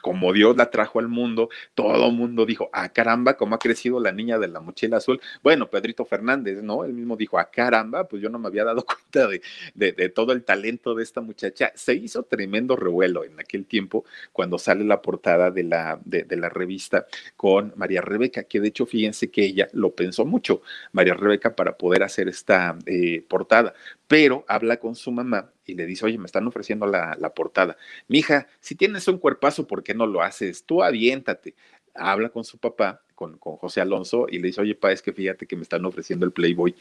como 0.03 0.33
Dios 0.33 0.57
la 0.57 0.71
trajo 0.71 0.99
al 0.99 1.09
mundo, 1.09 1.49
todo 1.75 2.07
el 2.07 2.13
mundo 2.13 2.47
dijo, 2.47 2.71
ah, 2.73 2.89
caramba, 2.91 3.37
cómo 3.37 3.55
ha 3.55 3.59
crecido 3.59 4.01
la 4.01 4.13
niña 4.13 4.39
de 4.39 4.49
la 4.49 4.61
mochila 4.61 4.99
azul. 4.99 5.21
Bueno, 5.43 5.69
Pedrito 5.69 6.05
Fernández, 6.05 6.63
¿no? 6.63 6.85
Él 6.85 6.93
mismo 6.93 7.17
dijo, 7.17 7.39
ah, 7.39 7.51
caramba, 7.51 8.05
pues 8.05 8.23
yo 8.23 8.29
no 8.29 8.39
me 8.39 8.49
había 8.49 8.65
dado 8.65 8.85
cuenta 8.87 9.27
de, 9.29 9.43
de, 9.75 10.09
todo 10.09 10.33
el 10.33 10.45
talento 10.45 10.95
de 10.95 11.03
esta 11.03 11.21
muchacha. 11.21 11.73
Se 11.75 11.95
hizo 11.95 12.23
tremendo 12.23 12.77
revuelo 12.77 13.25
en 13.25 13.39
aquel 13.41 13.67
tiempo 13.67 14.05
cuando 14.33 14.59
sale 14.59 14.85
la 14.85 15.03
portada 15.03 15.51
de 15.51 15.65
la, 15.65 16.01
de, 16.05 16.25
la 16.37 16.49
revista 16.49 17.07
con 17.37 17.73
María 17.77 18.01
Rebeca, 18.01 18.45
que 18.45 18.61
de 18.61 18.69
hecho, 18.69 18.87
fíjense 18.87 19.31
que 19.31 19.45
ella 19.45 19.69
lo 19.73 19.95
pensó 19.95 20.25
mucho, 20.25 20.63
María 20.93 21.15
Rebeca, 21.15 21.55
para 21.57 21.77
poder 21.77 22.03
hacer 22.03 22.29
esta 22.29 22.79
eh, 22.87 23.25
portada, 23.29 23.75
pero 24.07 24.45
habla 24.49 24.79
con 24.79 24.95
su 24.95 25.11
mamá 25.11 25.51
y 25.69 25.75
le 25.75 25.87
dice, 25.87 26.07
oye, 26.07 26.19
me 26.19 26.27
están 26.27 26.47
ofreciendo 26.47 26.87
la, 26.87 27.17
la 27.21 27.35
portada. 27.35 27.77
Mija, 28.09 28.49
si 28.61 28.75
tienes 28.75 29.07
un 29.07 29.19
cuerpazo, 29.19 29.67
¿por 29.67 29.83
qué 29.85 29.95
no 29.95 30.07
lo 30.07 30.23
haces? 30.23 30.65
Tú 30.65 30.83
aviéntate. 30.83 31.55
Habla 31.95 32.31
con 32.31 32.45
su 32.45 32.59
papá 32.59 33.03
con, 33.19 33.37
José 33.41 33.81
Alonso 33.81 34.27
y 34.31 34.39
le 34.39 34.47
dice, 34.47 34.61
oye, 34.61 34.77
pa, 34.77 34.93
es 34.93 35.03
que 35.03 35.13
fíjate 35.13 35.47
que 35.49 35.57
me 35.57 35.63
están 35.63 35.85
ofreciendo 35.85 36.25
el 36.25 36.31
Playboy. 36.31 36.73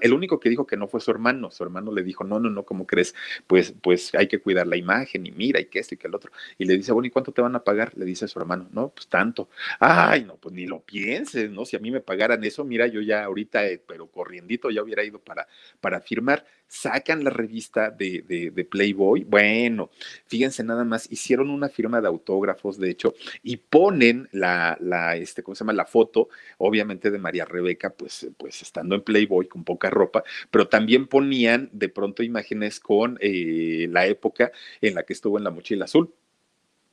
El 0.00 0.12
único 0.12 0.40
que 0.40 0.48
dijo 0.48 0.66
que 0.66 0.76
no 0.76 0.88
fue 0.88 1.00
su 1.00 1.12
hermano, 1.12 1.52
su 1.52 1.62
hermano 1.62 1.92
le 1.92 2.02
dijo, 2.02 2.24
no, 2.24 2.40
no, 2.40 2.50
no, 2.50 2.64
¿cómo 2.64 2.84
crees? 2.84 3.14
Pues, 3.46 3.72
pues 3.80 4.12
hay 4.16 4.26
que 4.26 4.40
cuidar 4.40 4.66
la 4.66 4.76
imagen 4.76 5.24
y 5.24 5.30
mira 5.30 5.60
y 5.60 5.66
que 5.66 5.78
esto 5.78 5.94
y 5.94 5.98
que 5.98 6.08
el 6.08 6.14
otro. 6.16 6.32
Y 6.58 6.64
le 6.64 6.76
dice, 6.76 6.90
bueno, 6.90 7.06
¿y 7.06 7.10
cuánto 7.10 7.30
te 7.30 7.42
van 7.42 7.54
a 7.54 7.62
pagar? 7.62 7.96
Le 7.96 8.04
dice 8.04 8.24
a 8.24 8.28
su 8.28 8.40
hermano, 8.40 8.68
no, 8.72 8.88
pues 8.88 9.06
tanto. 9.06 9.48
Ay, 9.78 10.24
no, 10.24 10.34
pues 10.34 10.52
ni 10.52 10.66
lo 10.66 10.80
pienses, 10.80 11.48
¿no? 11.48 11.64
Si 11.64 11.76
a 11.76 11.78
mí 11.78 11.92
me 11.92 12.00
pagaran 12.00 12.42
eso, 12.42 12.64
mira, 12.64 12.88
yo 12.88 13.00
ya 13.00 13.22
ahorita, 13.22 13.64
eh, 13.68 13.80
pero 13.86 14.08
corriendito 14.08 14.68
ya 14.70 14.82
hubiera 14.82 15.04
ido 15.04 15.20
para, 15.20 15.46
para 15.80 16.00
firmar. 16.00 16.44
Sacan 16.66 17.22
la 17.22 17.30
revista 17.30 17.90
de, 17.90 18.24
de, 18.26 18.50
de 18.50 18.64
Playboy. 18.64 19.24
Bueno, 19.24 19.90
fíjense 20.26 20.64
nada 20.64 20.84
más, 20.84 21.06
hicieron 21.12 21.50
una 21.50 21.68
firma 21.68 22.00
de 22.00 22.08
autógrafos, 22.08 22.78
de 22.78 22.90
hecho, 22.90 23.14
y 23.42 23.58
ponen 23.58 24.28
la, 24.32 24.78
la, 24.80 25.16
este, 25.16 25.42
se 25.54 25.60
llama? 25.60 25.72
La 25.72 25.86
foto, 25.86 26.28
obviamente, 26.58 27.10
de 27.10 27.18
María 27.18 27.44
Rebeca, 27.44 27.90
pues, 27.90 28.28
pues 28.36 28.62
estando 28.62 28.94
en 28.94 29.02
Playboy 29.02 29.48
con 29.48 29.64
poca 29.64 29.90
ropa, 29.90 30.22
pero 30.50 30.68
también 30.68 31.06
ponían 31.06 31.68
de 31.72 31.88
pronto 31.88 32.22
imágenes 32.22 32.80
con 32.80 33.18
eh, 33.20 33.86
la 33.90 34.06
época 34.06 34.52
en 34.80 34.94
la 34.94 35.04
que 35.04 35.12
estuvo 35.12 35.38
en 35.38 35.44
la 35.44 35.50
mochila 35.50 35.84
azul. 35.86 36.12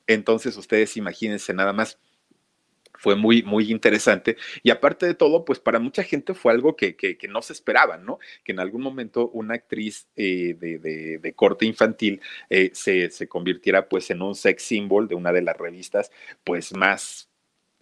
Entonces, 0.06 0.56
ustedes 0.56 0.96
imagínense 0.96 1.54
nada 1.54 1.72
más 1.72 1.98
fue 3.00 3.16
muy, 3.16 3.42
muy 3.42 3.70
interesante. 3.70 4.36
Y 4.62 4.70
aparte 4.70 5.06
de 5.06 5.14
todo, 5.14 5.44
pues 5.44 5.58
para 5.58 5.78
mucha 5.78 6.02
gente 6.04 6.34
fue 6.34 6.52
algo 6.52 6.76
que, 6.76 6.96
que, 6.96 7.16
no 7.28 7.40
se 7.40 7.54
esperaba, 7.54 7.96
¿no? 7.96 8.18
Que 8.44 8.52
en 8.52 8.60
algún 8.60 8.82
momento 8.82 9.30
una 9.30 9.54
actriz 9.54 10.06
eh, 10.16 10.54
de, 10.58 10.78
de, 11.18 11.32
corte 11.32 11.64
infantil 11.64 12.20
eh, 12.50 12.70
se, 12.74 13.10
se, 13.10 13.26
convirtiera 13.26 13.88
pues 13.88 14.10
en 14.10 14.20
un 14.20 14.34
sex 14.34 14.62
symbol 14.62 15.08
de 15.08 15.14
una 15.14 15.32
de 15.32 15.40
las 15.42 15.56
revistas 15.56 16.10
pues 16.44 16.74
más 16.76 17.29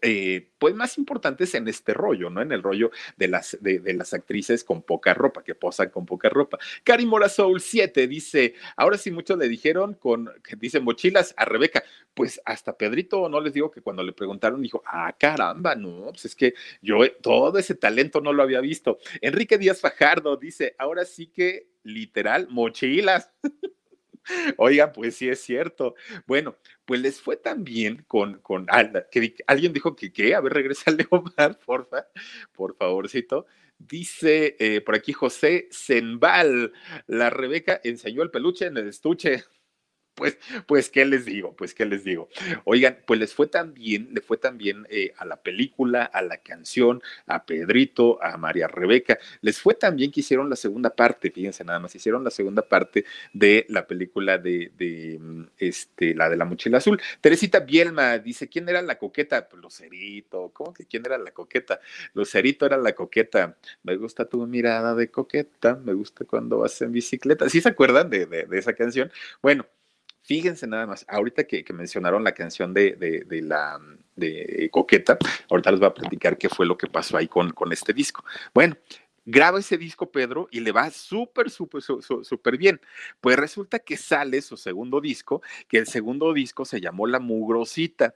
eh, 0.03 0.51
pues 0.59 0.75
más 0.75 0.99
importantes 0.99 1.55
en 1.55 1.67
este 1.69 1.95
rollo, 1.95 2.31
¿no? 2.31 2.41
En 2.41 2.53
el 2.53 2.63
rollo 2.63 2.91
de 3.17 3.29
las, 3.29 3.59
de, 3.61 3.81
las 3.95 4.15
actrices 4.15 4.65
con 4.65 4.83
poca 4.83 5.15
ropa, 5.15 5.43
que 5.43 5.55
posan 5.55 5.91
con 5.91 6.07
poca 6.07 6.29
ropa. 6.29 6.59
Cari 6.85 7.07
Mora 7.07 7.29
Soul 7.29 7.61
7 7.61 8.07
dice, 8.07 8.55
ahora 8.77 8.99
sí 8.99 9.11
muchos 9.11 9.39
le 9.39 9.49
dijeron 9.49 9.95
con, 9.95 10.31
que 10.43 10.57
dice 10.57 10.81
mochilas 10.81 11.35
a 11.37 11.45
Rebeca, 11.45 11.83
pues 12.15 12.41
hasta 12.45 12.77
Pedrito, 12.77 13.29
no 13.29 13.41
les 13.41 13.53
digo 13.53 13.71
que 13.71 13.81
cuando 13.81 14.03
le 14.03 14.13
preguntaron 14.13 14.63
dijo, 14.63 14.83
ah, 14.87 15.15
caramba, 15.19 15.75
no, 15.75 16.07
pues 16.11 16.27
es 16.27 16.35
que 16.35 16.55
yo 16.81 16.99
todo 17.21 17.59
ese 17.59 17.75
talento 17.75 18.21
no 18.21 18.33
lo 18.33 18.43
había 18.43 18.61
visto. 18.61 18.99
Enrique 19.21 19.59
Díaz 19.59 19.81
Fajardo 19.81 20.37
dice, 20.37 20.75
ahora 20.79 21.05
sí 21.05 21.27
que 21.29 21.69
literal, 21.83 22.49
mochilas. 22.51 23.31
Oigan, 24.57 24.93
pues 24.93 25.17
sí 25.17 25.29
es 25.29 25.41
cierto. 25.41 25.95
Bueno, 26.27 26.57
pues 26.85 27.01
les 27.01 27.21
fue 27.21 27.37
tan 27.37 27.65
bien 27.65 28.05
con, 28.07 28.41
con 28.41 28.67
que 29.11 29.35
alguien 29.47 29.73
dijo 29.73 29.97
que 29.97 30.13
qué, 30.13 30.35
a 30.35 30.41
ver, 30.41 30.53
regresa 30.53 30.91
Leomar, 30.91 31.59
porfa, 31.67 32.07
por 32.53 32.77
favorcito. 32.77 33.47
Dice 33.79 34.57
eh, 34.59 34.81
por 34.81 34.97
aquí 34.97 35.13
José 35.13 35.69
Zembal, 35.73 36.73
la 37.07 37.31
Rebeca 37.31 37.81
enseñó 37.85 38.23
el 38.23 38.31
peluche 38.31 38.67
en 38.67 38.77
el 38.77 38.89
estuche. 38.89 39.45
Pues, 40.19 40.37
pues, 40.67 40.91
¿qué 40.91 41.05
les 41.05 41.25
digo? 41.27 41.55
Pues, 41.55 41.75
¿qué 41.75 41.87
les 41.87 42.03
digo? 42.03 42.29
Oigan, 42.65 42.99
pues 43.07 43.21
les 43.21 43.33
fue 43.33 43.47
tan 43.47 43.73
bien, 43.73 44.09
le 44.13 44.21
fue 44.21 44.37
tan 44.37 44.59
bien 44.59 44.85
eh, 44.91 45.13
a 45.17 45.25
la 45.25 45.37
película, 45.37 46.03
a 46.03 46.23
la 46.23 46.39
canción, 46.39 47.01
a 47.27 47.47
Pedrito, 47.47 48.21
a 48.21 48.37
María 48.37 48.67
Rebeca, 48.67 49.17
les 49.43 49.61
fue 49.61 49.75
tan 49.75 49.95
bien 49.95 50.11
que 50.11 50.19
hicieron 50.19 50.51
la 50.51 50.57
segunda 50.57 50.91
parte, 50.91 51.31
fíjense 51.31 51.63
nada 51.63 51.79
más, 51.79 51.95
hicieron 51.95 52.25
la 52.25 52.31
segunda 52.31 52.63
parte 52.63 53.05
de 53.33 53.65
la 53.69 53.87
película 53.87 54.39
de, 54.39 55.19
mm, 55.21 55.43
este, 55.57 56.17
la 56.17 56.29
de 56.29 56.37
la 56.37 56.45
mochila 56.45 56.79
azul. 56.79 57.01
Teresita 57.21 57.61
Bielma 57.61 58.19
dice, 58.19 58.49
¿quién 58.49 58.69
era 58.69 58.83
la 58.83 58.99
coqueta? 58.99 59.49
Pues 59.49 59.63
Lucerito, 59.63 60.51
¿cómo 60.53 60.75
que 60.75 60.85
quién 60.87 61.05
era 61.07 61.17
la 61.17 61.31
coqueta? 61.31 61.79
Lucerito 62.15 62.67
era 62.67 62.77
la 62.77 62.93
coqueta. 62.95 63.57
Me 63.85 63.95
gusta 63.95 64.25
tu 64.25 64.45
mirada 64.49 64.97
de 64.97 65.13
coqueta, 65.13 65.77
me 65.77 65.93
gusta 65.93 66.25
cuando 66.25 66.59
vas 66.59 66.83
en 66.83 66.91
bicicleta. 66.91 67.49
¿Sí 67.49 67.61
se 67.61 67.69
acuerdan 67.69 68.11
de, 68.11 68.27
de 68.27 68.59
esa 68.59 68.73
canción? 68.73 69.13
Bueno, 69.43 69.65
Fíjense 70.29 70.67
nada 70.67 70.87
más, 70.87 71.07
ahorita 71.09 71.45
que, 71.45 71.65
mencionaron 71.73 72.23
la 72.23 72.33
canción 72.33 72.75
de, 72.75 73.25
la 73.43 73.81
de 74.15 74.69
Coqueta, 74.71 75.17
ahorita 75.49 75.71
les 75.71 75.81
voy 75.81 75.89
a 75.89 75.95
platicar 75.95 76.37
qué 76.37 76.51
fue 76.51 76.67
lo 76.67 76.77
que 76.77 76.87
pasó 76.87 77.17
ahí 77.17 77.29
con, 77.29 77.51
con 77.53 77.73
este 77.73 77.95
disco. 77.95 78.23
Bueno, 78.53 78.77
graba 79.25 79.59
ese 79.59 79.79
disco 79.79 80.13
Pedro 80.13 80.47
y 80.51 80.61
le 80.61 80.71
va 80.71 80.91
súper, 80.91 81.49
súper, 81.49 81.81
súper 81.83 82.59
bien. 82.59 82.79
Pues 83.23 83.39
resulta 83.39 83.79
que 83.79 83.97
sale 83.97 84.43
su 84.43 84.59
segundo 84.59 85.01
disco, 85.01 85.41
que 85.67 85.79
el 85.79 85.87
segundo 85.87 86.35
disco 86.35 86.67
se 86.67 86.83
llamó 86.83 87.07
La 87.07 87.21
Mugrosita 87.21 88.15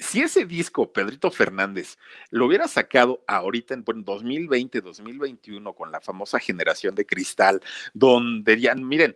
si 0.00 0.22
ese 0.22 0.46
disco, 0.46 0.90
Pedrito 0.92 1.30
Fernández, 1.30 1.98
lo 2.30 2.46
hubiera 2.46 2.66
sacado 2.68 3.22
ahorita 3.26 3.74
en 3.74 3.84
2020, 3.84 4.80
2021, 4.80 5.74
con 5.74 5.92
la 5.92 6.00
famosa 6.00 6.38
generación 6.38 6.94
de 6.94 7.04
cristal, 7.04 7.60
donde 7.92 8.58
ya, 8.58 8.74
miren, 8.74 9.14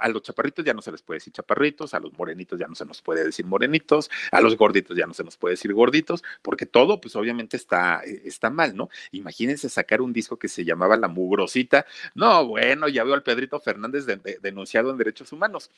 a 0.00 0.08
los 0.08 0.22
chaparritos 0.22 0.64
ya 0.64 0.74
no 0.74 0.80
se 0.80 0.92
les 0.92 1.02
puede 1.02 1.16
decir 1.16 1.32
chaparritos, 1.32 1.92
a 1.92 1.98
los 1.98 2.16
morenitos 2.16 2.58
ya 2.58 2.68
no 2.68 2.76
se 2.76 2.84
nos 2.84 3.02
puede 3.02 3.24
decir 3.24 3.44
morenitos, 3.44 4.10
a 4.30 4.40
los 4.40 4.56
gorditos 4.56 4.96
ya 4.96 5.06
no 5.06 5.12
se 5.14 5.24
nos 5.24 5.36
puede 5.36 5.54
decir 5.54 5.74
gorditos, 5.74 6.22
porque 6.40 6.66
todo, 6.66 7.00
pues 7.00 7.16
obviamente 7.16 7.56
está, 7.56 8.02
eh, 8.04 8.22
está 8.24 8.48
mal, 8.48 8.76
¿no? 8.76 8.90
Imagínense 9.10 9.68
sacar 9.68 10.00
un 10.00 10.12
disco 10.12 10.38
que 10.38 10.46
se 10.46 10.64
llamaba 10.64 10.96
La 10.96 11.08
Mugrosita. 11.08 11.84
No, 12.14 12.46
bueno, 12.46 12.88
ya 12.88 13.02
veo 13.02 13.14
al 13.14 13.24
Pedrito 13.24 13.58
Fernández 13.58 14.06
denunciado 14.40 14.92
en 14.92 14.98
derechos 14.98 15.32
humanos. 15.32 15.70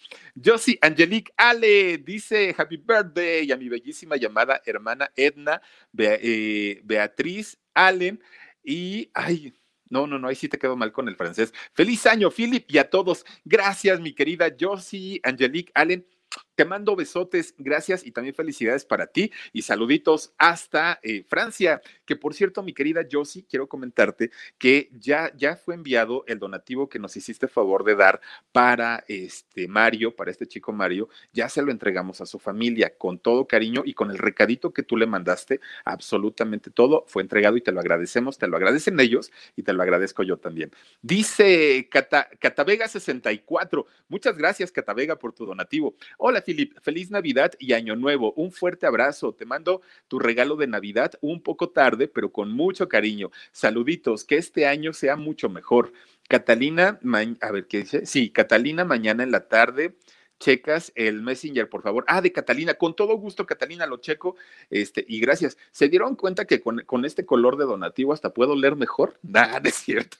Josie 0.42 0.78
Angelique 0.82 1.32
Ale 1.38 1.96
dice 1.96 2.54
Happy 2.56 2.76
Birthday 2.76 3.50
a 3.50 3.56
mi 3.56 3.70
bellísima 3.70 4.16
llamada 4.16 4.33
llamada 4.34 4.62
hermana 4.66 5.10
Edna 5.16 5.62
eh, 5.96 6.80
Beatriz 6.84 7.58
Allen 7.72 8.22
y, 8.62 9.10
ay, 9.14 9.54
no, 9.90 10.06
no, 10.06 10.18
no, 10.18 10.28
ahí 10.28 10.34
sí 10.34 10.48
te 10.48 10.58
quedo 10.58 10.76
mal 10.76 10.92
con 10.92 11.06
el 11.08 11.16
francés. 11.16 11.52
Feliz 11.72 12.06
año, 12.06 12.30
Philip, 12.30 12.64
y 12.68 12.78
a 12.78 12.88
todos. 12.88 13.24
Gracias, 13.44 14.00
mi 14.00 14.12
querida 14.14 14.48
Josie 14.58 15.20
Angelique 15.22 15.70
Allen. 15.74 16.06
Te 16.54 16.64
mando 16.64 16.94
besotes, 16.96 17.54
gracias 17.58 18.06
y 18.06 18.12
también 18.12 18.34
felicidades 18.34 18.84
para 18.84 19.06
ti 19.06 19.32
y 19.52 19.62
saluditos 19.62 20.32
hasta 20.38 21.00
eh, 21.02 21.24
Francia. 21.28 21.82
Que 22.04 22.16
por 22.16 22.34
cierto, 22.34 22.62
mi 22.62 22.72
querida 22.72 23.02
Josie, 23.10 23.44
quiero 23.48 23.68
comentarte 23.68 24.30
que 24.58 24.90
ya, 24.92 25.32
ya 25.36 25.56
fue 25.56 25.74
enviado 25.74 26.24
el 26.26 26.38
donativo 26.38 26.88
que 26.88 26.98
nos 26.98 27.16
hiciste 27.16 27.48
favor 27.48 27.84
de 27.84 27.96
dar 27.96 28.20
para 28.52 29.04
este 29.08 29.66
Mario, 29.68 30.14
para 30.14 30.30
este 30.30 30.46
chico 30.46 30.72
Mario. 30.72 31.08
Ya 31.32 31.48
se 31.48 31.62
lo 31.62 31.70
entregamos 31.72 32.20
a 32.20 32.26
su 32.26 32.38
familia 32.38 32.96
con 32.96 33.18
todo 33.18 33.46
cariño 33.46 33.82
y 33.84 33.94
con 33.94 34.10
el 34.10 34.18
recadito 34.18 34.72
que 34.72 34.82
tú 34.82 34.96
le 34.96 35.06
mandaste. 35.06 35.60
Absolutamente 35.84 36.70
todo 36.70 37.04
fue 37.08 37.22
entregado 37.22 37.56
y 37.56 37.62
te 37.62 37.72
lo 37.72 37.80
agradecemos, 37.80 38.38
te 38.38 38.46
lo 38.46 38.56
agradecen 38.56 39.00
ellos 39.00 39.32
y 39.56 39.62
te 39.62 39.72
lo 39.72 39.82
agradezco 39.82 40.22
yo 40.22 40.36
también. 40.36 40.70
Dice 41.02 41.88
Catavega 41.90 42.88
64. 42.88 43.86
Muchas 44.08 44.36
gracias, 44.36 44.70
Catavega, 44.70 45.18
por 45.18 45.32
tu 45.32 45.46
donativo. 45.46 45.94
Hola, 46.18 46.43
Filip, 46.44 46.78
feliz 46.80 47.10
Navidad 47.10 47.52
y 47.58 47.72
Año 47.72 47.96
Nuevo. 47.96 48.32
Un 48.36 48.52
fuerte 48.52 48.86
abrazo. 48.86 49.32
Te 49.32 49.44
mando 49.46 49.82
tu 50.08 50.18
regalo 50.18 50.56
de 50.56 50.66
Navidad 50.66 51.12
un 51.20 51.42
poco 51.42 51.70
tarde, 51.70 52.08
pero 52.08 52.30
con 52.30 52.52
mucho 52.52 52.88
cariño. 52.88 53.30
Saluditos, 53.52 54.24
que 54.24 54.36
este 54.36 54.66
año 54.66 54.92
sea 54.92 55.16
mucho 55.16 55.48
mejor. 55.48 55.92
Catalina, 56.28 56.98
a 57.40 57.52
ver 57.52 57.66
qué 57.66 57.78
dice. 57.78 58.06
Sí, 58.06 58.30
Catalina, 58.30 58.84
mañana 58.84 59.22
en 59.22 59.30
la 59.30 59.48
tarde 59.48 59.94
checas 60.38 60.92
el 60.94 61.22
Messenger, 61.22 61.68
por 61.68 61.82
favor. 61.82 62.04
Ah, 62.06 62.20
de 62.20 62.32
Catalina, 62.32 62.74
con 62.74 62.94
todo 62.94 63.16
gusto, 63.16 63.46
Catalina, 63.46 63.86
lo 63.86 63.98
checo. 63.98 64.36
Este, 64.70 65.04
y 65.08 65.20
gracias. 65.20 65.56
¿Se 65.72 65.88
dieron 65.88 66.16
cuenta 66.16 66.44
que 66.44 66.60
con, 66.60 67.04
este 67.04 67.24
color 67.24 67.56
de 67.56 67.64
donativo 67.64 68.12
hasta 68.12 68.34
puedo 68.34 68.54
leer 68.54 68.76
mejor? 68.76 69.18
Nada, 69.22 69.60
es 69.64 69.74
cierto. 69.76 70.18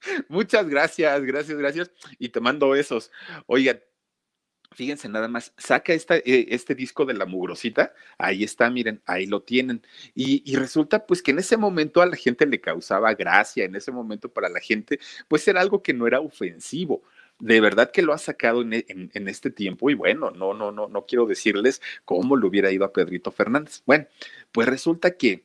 Muchas 0.28 0.68
gracias, 0.68 1.22
gracias, 1.22 1.58
gracias. 1.58 1.90
Y 2.18 2.30
te 2.30 2.40
mando 2.40 2.74
esos. 2.74 3.10
Oigan, 3.46 3.80
Fíjense 4.72 5.08
nada 5.08 5.28
más, 5.28 5.52
saca 5.56 5.92
eh, 5.94 6.46
este 6.50 6.74
disco 6.74 7.04
de 7.06 7.14
la 7.14 7.24
mugrosita, 7.26 7.94
ahí 8.18 8.44
está, 8.44 8.70
miren, 8.70 9.00
ahí 9.06 9.26
lo 9.26 9.42
tienen. 9.42 9.82
Y, 10.14 10.54
resulta 10.56 11.06
pues 11.06 11.22
que 11.22 11.30
en 11.30 11.38
ese 11.38 11.56
momento 11.56 12.02
a 12.02 12.06
la 12.06 12.16
gente 12.16 12.46
le 12.46 12.60
causaba 12.60 13.14
gracia, 13.14 13.64
en 13.64 13.74
ese 13.76 13.92
momento 13.92 14.28
para 14.30 14.48
la 14.48 14.60
gente 14.60 15.00
pues 15.26 15.46
era 15.48 15.60
algo 15.60 15.82
que 15.82 15.94
no 15.94 16.06
era 16.06 16.20
ofensivo. 16.20 17.02
De 17.40 17.60
verdad 17.60 17.92
que 17.92 18.02
lo 18.02 18.12
ha 18.12 18.18
sacado 18.18 18.62
en, 18.62 18.84
en 18.88 19.28
este 19.28 19.50
tiempo 19.50 19.90
y 19.90 19.94
bueno, 19.94 20.30
no, 20.32 20.54
no, 20.54 20.72
no, 20.72 20.88
no 20.88 21.06
quiero 21.06 21.24
decirles 21.24 21.80
cómo 22.04 22.36
le 22.36 22.46
hubiera 22.46 22.70
ido 22.72 22.84
a 22.84 22.92
Pedrito 22.92 23.30
Fernández. 23.30 23.82
Bueno, 23.86 24.06
pues 24.52 24.68
resulta 24.68 25.12
que 25.12 25.44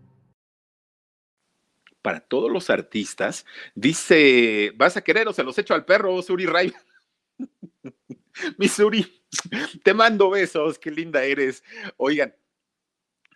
para 2.01 2.19
todos 2.19 2.51
los 2.51 2.69
artistas. 2.69 3.45
Dice, 3.75 4.71
¿vas 4.75 4.97
a 4.97 5.03
querer 5.03 5.27
o 5.27 5.33
se 5.33 5.43
los 5.43 5.57
echo 5.57 5.73
al 5.73 5.85
perro, 5.85 6.21
Suri 6.21 6.45
Ray? 6.45 6.73
Mi 8.57 8.67
Suri, 8.67 9.23
te 9.83 9.93
mando 9.93 10.29
besos, 10.29 10.79
qué 10.79 10.91
linda 10.91 11.23
eres. 11.23 11.63
Oigan, 11.97 12.35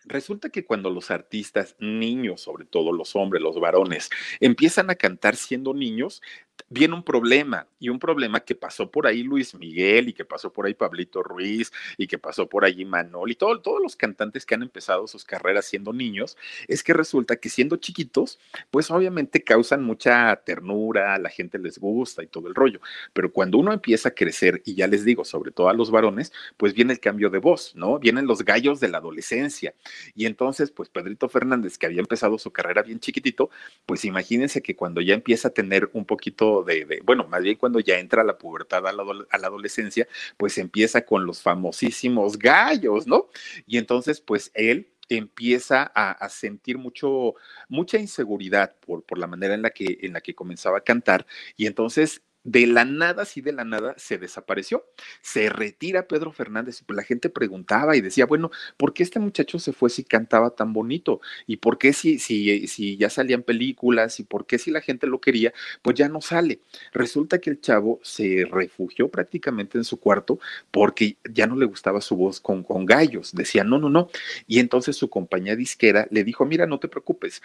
resulta 0.04 0.50
que 0.50 0.64
cuando 0.64 0.90
los 0.90 1.10
artistas, 1.10 1.76
niños, 1.78 2.40
sobre 2.40 2.64
todo 2.64 2.92
los 2.92 3.14
hombres, 3.16 3.42
los 3.42 3.58
varones, 3.60 4.10
empiezan 4.40 4.90
a 4.90 4.94
cantar 4.94 5.36
siendo 5.36 5.74
niños, 5.74 6.22
viene 6.68 6.94
un 6.94 7.02
problema 7.02 7.66
y 7.78 7.88
un 7.88 7.98
problema 7.98 8.40
que 8.40 8.54
pasó 8.54 8.90
por 8.90 9.06
ahí 9.06 9.22
Luis 9.22 9.54
Miguel 9.54 10.08
y 10.08 10.12
que 10.12 10.24
pasó 10.24 10.52
por 10.52 10.66
ahí 10.66 10.74
Pablito 10.74 11.22
Ruiz 11.22 11.72
y 11.96 12.06
que 12.06 12.18
pasó 12.18 12.48
por 12.48 12.64
allí 12.64 12.84
Manol 12.84 13.30
y 13.30 13.36
todos 13.36 13.80
los 13.82 13.96
cantantes 13.96 14.44
que 14.44 14.54
han 14.54 14.62
empezado 14.62 15.06
sus 15.06 15.24
carreras 15.24 15.66
siendo 15.66 15.92
niños, 15.92 16.36
es 16.66 16.82
que 16.82 16.92
resulta 16.92 17.36
que 17.36 17.48
siendo 17.48 17.76
chiquitos, 17.76 18.38
pues 18.70 18.90
obviamente 18.90 19.44
causan 19.44 19.84
mucha 19.84 20.34
ternura, 20.44 21.18
la 21.18 21.30
gente 21.30 21.58
les 21.58 21.78
gusta 21.78 22.22
y 22.22 22.26
todo 22.26 22.48
el 22.48 22.54
rollo, 22.54 22.80
pero 23.12 23.32
cuando 23.32 23.58
uno 23.58 23.72
empieza 23.72 24.08
a 24.08 24.14
crecer 24.14 24.62
y 24.64 24.74
ya 24.74 24.86
les 24.86 25.04
digo, 25.04 25.24
sobre 25.24 25.52
todo 25.52 25.68
a 25.68 25.74
los 25.74 25.90
varones, 25.90 26.32
pues 26.56 26.74
viene 26.74 26.92
el 26.92 27.00
cambio 27.00 27.30
de 27.30 27.38
voz, 27.38 27.74
¿no? 27.76 27.98
Vienen 27.98 28.26
los 28.26 28.44
gallos 28.44 28.80
de 28.80 28.88
la 28.88 28.98
adolescencia 28.98 29.74
y 30.14 30.26
entonces, 30.26 30.70
pues 30.70 30.88
Pedrito 30.88 31.28
Fernández, 31.28 31.78
que 31.78 31.86
había 31.86 32.00
empezado 32.00 32.38
su 32.38 32.50
carrera 32.50 32.82
bien 32.82 33.00
chiquitito, 33.00 33.50
pues 33.84 34.04
imagínense 34.04 34.62
que 34.62 34.74
cuando 34.74 35.00
ya 35.00 35.14
empieza 35.14 35.48
a 35.48 35.50
tener 35.52 35.90
un 35.92 36.04
poquito 36.04 36.55
de, 36.62 37.00
bueno, 37.04 37.26
más 37.28 37.42
bien 37.42 37.56
cuando 37.56 37.80
ya 37.80 37.98
entra 37.98 38.24
la 38.24 38.38
pubertad 38.38 38.86
a 38.86 38.92
la, 38.92 39.04
adolescencia, 39.30 40.08
pues 40.36 40.58
empieza 40.58 41.02
con 41.02 41.26
los 41.26 41.42
famosísimos 41.42 42.38
gallos, 42.38 43.06
¿no? 43.06 43.28
Y 43.66 43.78
entonces, 43.78 44.20
pues 44.20 44.50
él 44.54 44.92
empieza 45.08 45.84
a, 45.94 46.28
sentir 46.28 46.78
mucho, 46.78 47.34
mucha 47.68 47.98
inseguridad 47.98 48.74
por, 48.80 49.04
por 49.04 49.18
la 49.18 49.26
manera 49.26 49.54
en 49.54 49.62
la, 49.62 49.70
que, 49.70 49.98
en 50.02 50.12
la 50.12 50.20
que 50.20 50.34
comenzaba 50.34 50.78
a 50.78 50.84
cantar 50.84 51.26
y 51.56 51.66
entonces 51.66 52.22
de 52.46 52.66
la 52.68 52.84
nada, 52.84 53.24
sí 53.24 53.40
de 53.40 53.52
la 53.52 53.64
nada, 53.64 53.94
se 53.98 54.18
desapareció. 54.18 54.86
Se 55.20 55.48
retira 55.48 56.06
Pedro 56.06 56.30
Fernández 56.32 56.80
y 56.80 56.84
pues 56.84 56.96
la 56.96 57.02
gente 57.02 57.28
preguntaba 57.28 57.96
y 57.96 58.00
decía, 58.00 58.24
bueno, 58.24 58.52
¿por 58.76 58.94
qué 58.94 59.02
este 59.02 59.18
muchacho 59.18 59.58
se 59.58 59.72
fue 59.72 59.90
si 59.90 60.04
cantaba 60.04 60.50
tan 60.50 60.72
bonito? 60.72 61.20
¿Y 61.48 61.56
por 61.56 61.76
qué 61.76 61.92
si, 61.92 62.20
si, 62.20 62.68
si 62.68 62.96
ya 62.96 63.10
salían 63.10 63.42
películas? 63.42 64.20
¿Y 64.20 64.24
por 64.24 64.46
qué 64.46 64.58
si 64.58 64.70
la 64.70 64.80
gente 64.80 65.08
lo 65.08 65.20
quería? 65.20 65.52
Pues 65.82 65.96
ya 65.96 66.08
no 66.08 66.20
sale. 66.20 66.60
Resulta 66.92 67.40
que 67.40 67.50
el 67.50 67.60
chavo 67.60 67.98
se 68.04 68.46
refugió 68.48 69.08
prácticamente 69.08 69.76
en 69.76 69.84
su 69.84 69.98
cuarto 69.98 70.38
porque 70.70 71.16
ya 71.28 71.48
no 71.48 71.56
le 71.56 71.66
gustaba 71.66 72.00
su 72.00 72.16
voz 72.16 72.40
con, 72.40 72.62
con 72.62 72.86
gallos. 72.86 73.34
Decía, 73.34 73.64
no, 73.64 73.78
no, 73.78 73.90
no. 73.90 74.08
Y 74.46 74.60
entonces 74.60 74.96
su 74.96 75.10
compañía 75.10 75.56
disquera 75.56 76.06
le 76.12 76.22
dijo, 76.22 76.46
mira, 76.46 76.66
no 76.66 76.78
te 76.78 76.86
preocupes, 76.86 77.42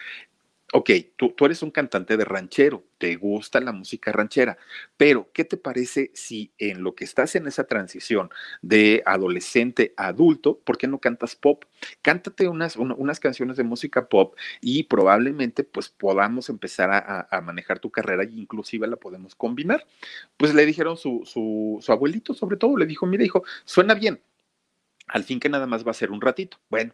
ok, 0.74 0.90
tú, 1.18 1.34
eres 1.46 1.62
un 1.64 1.72
cantante 1.72 2.16
de 2.16 2.24
ranchero, 2.24 2.84
te 2.98 3.16
gusta 3.16 3.60
la 3.60 3.74
música 3.74 4.12
ranchera, 4.12 4.58
pero 4.96 5.30
¿qué 5.34 5.44
te 5.44 5.58
parece 5.58 6.12
si 6.14 6.52
en 6.58 6.84
lo 6.84 6.96
que 6.96 7.04
estás 7.04 7.36
en 7.36 7.48
esa 7.48 7.66
transición 7.66 8.30
de 8.62 9.04
adolescente 9.06 9.94
a 9.98 10.08
adulto, 10.08 10.60
¿por 10.60 10.78
qué 10.78 10.88
no 10.88 11.00
cantas 11.00 11.36
pop? 11.36 11.66
Cántate 12.02 12.48
unas, 12.48 12.78
unas 12.78 13.20
canciones 13.20 13.58
de 13.58 13.64
música 13.64 14.08
pop 14.08 14.36
y 14.62 14.84
probablemente 14.84 15.64
pues 15.64 15.90
podamos 15.90 16.50
empezar 16.50 16.90
a, 16.92 17.42
manejar 17.42 17.80
tu 17.80 17.90
carrera 17.92 18.24
e 18.24 18.30
inclusive 18.32 18.88
la 18.88 18.96
podemos 18.96 19.36
combinar. 19.36 19.86
Pues 20.38 20.54
le 20.54 20.66
dijeron 20.66 20.96
su, 20.96 21.24
su, 21.26 21.80
su 21.82 21.92
abuelito 21.92 22.34
sobre 22.34 22.56
todo, 22.58 22.78
le 22.78 22.86
dijo, 22.86 23.06
mira 23.06 23.24
hijo, 23.24 23.44
suena 23.66 23.94
bien, 23.94 24.22
al 25.08 25.24
fin 25.24 25.40
que 25.40 25.50
nada 25.50 25.68
más 25.68 25.86
va 25.86 25.92
a 25.92 25.96
ser 25.96 26.12
un 26.12 26.22
ratito. 26.22 26.58
Bueno, 26.70 26.94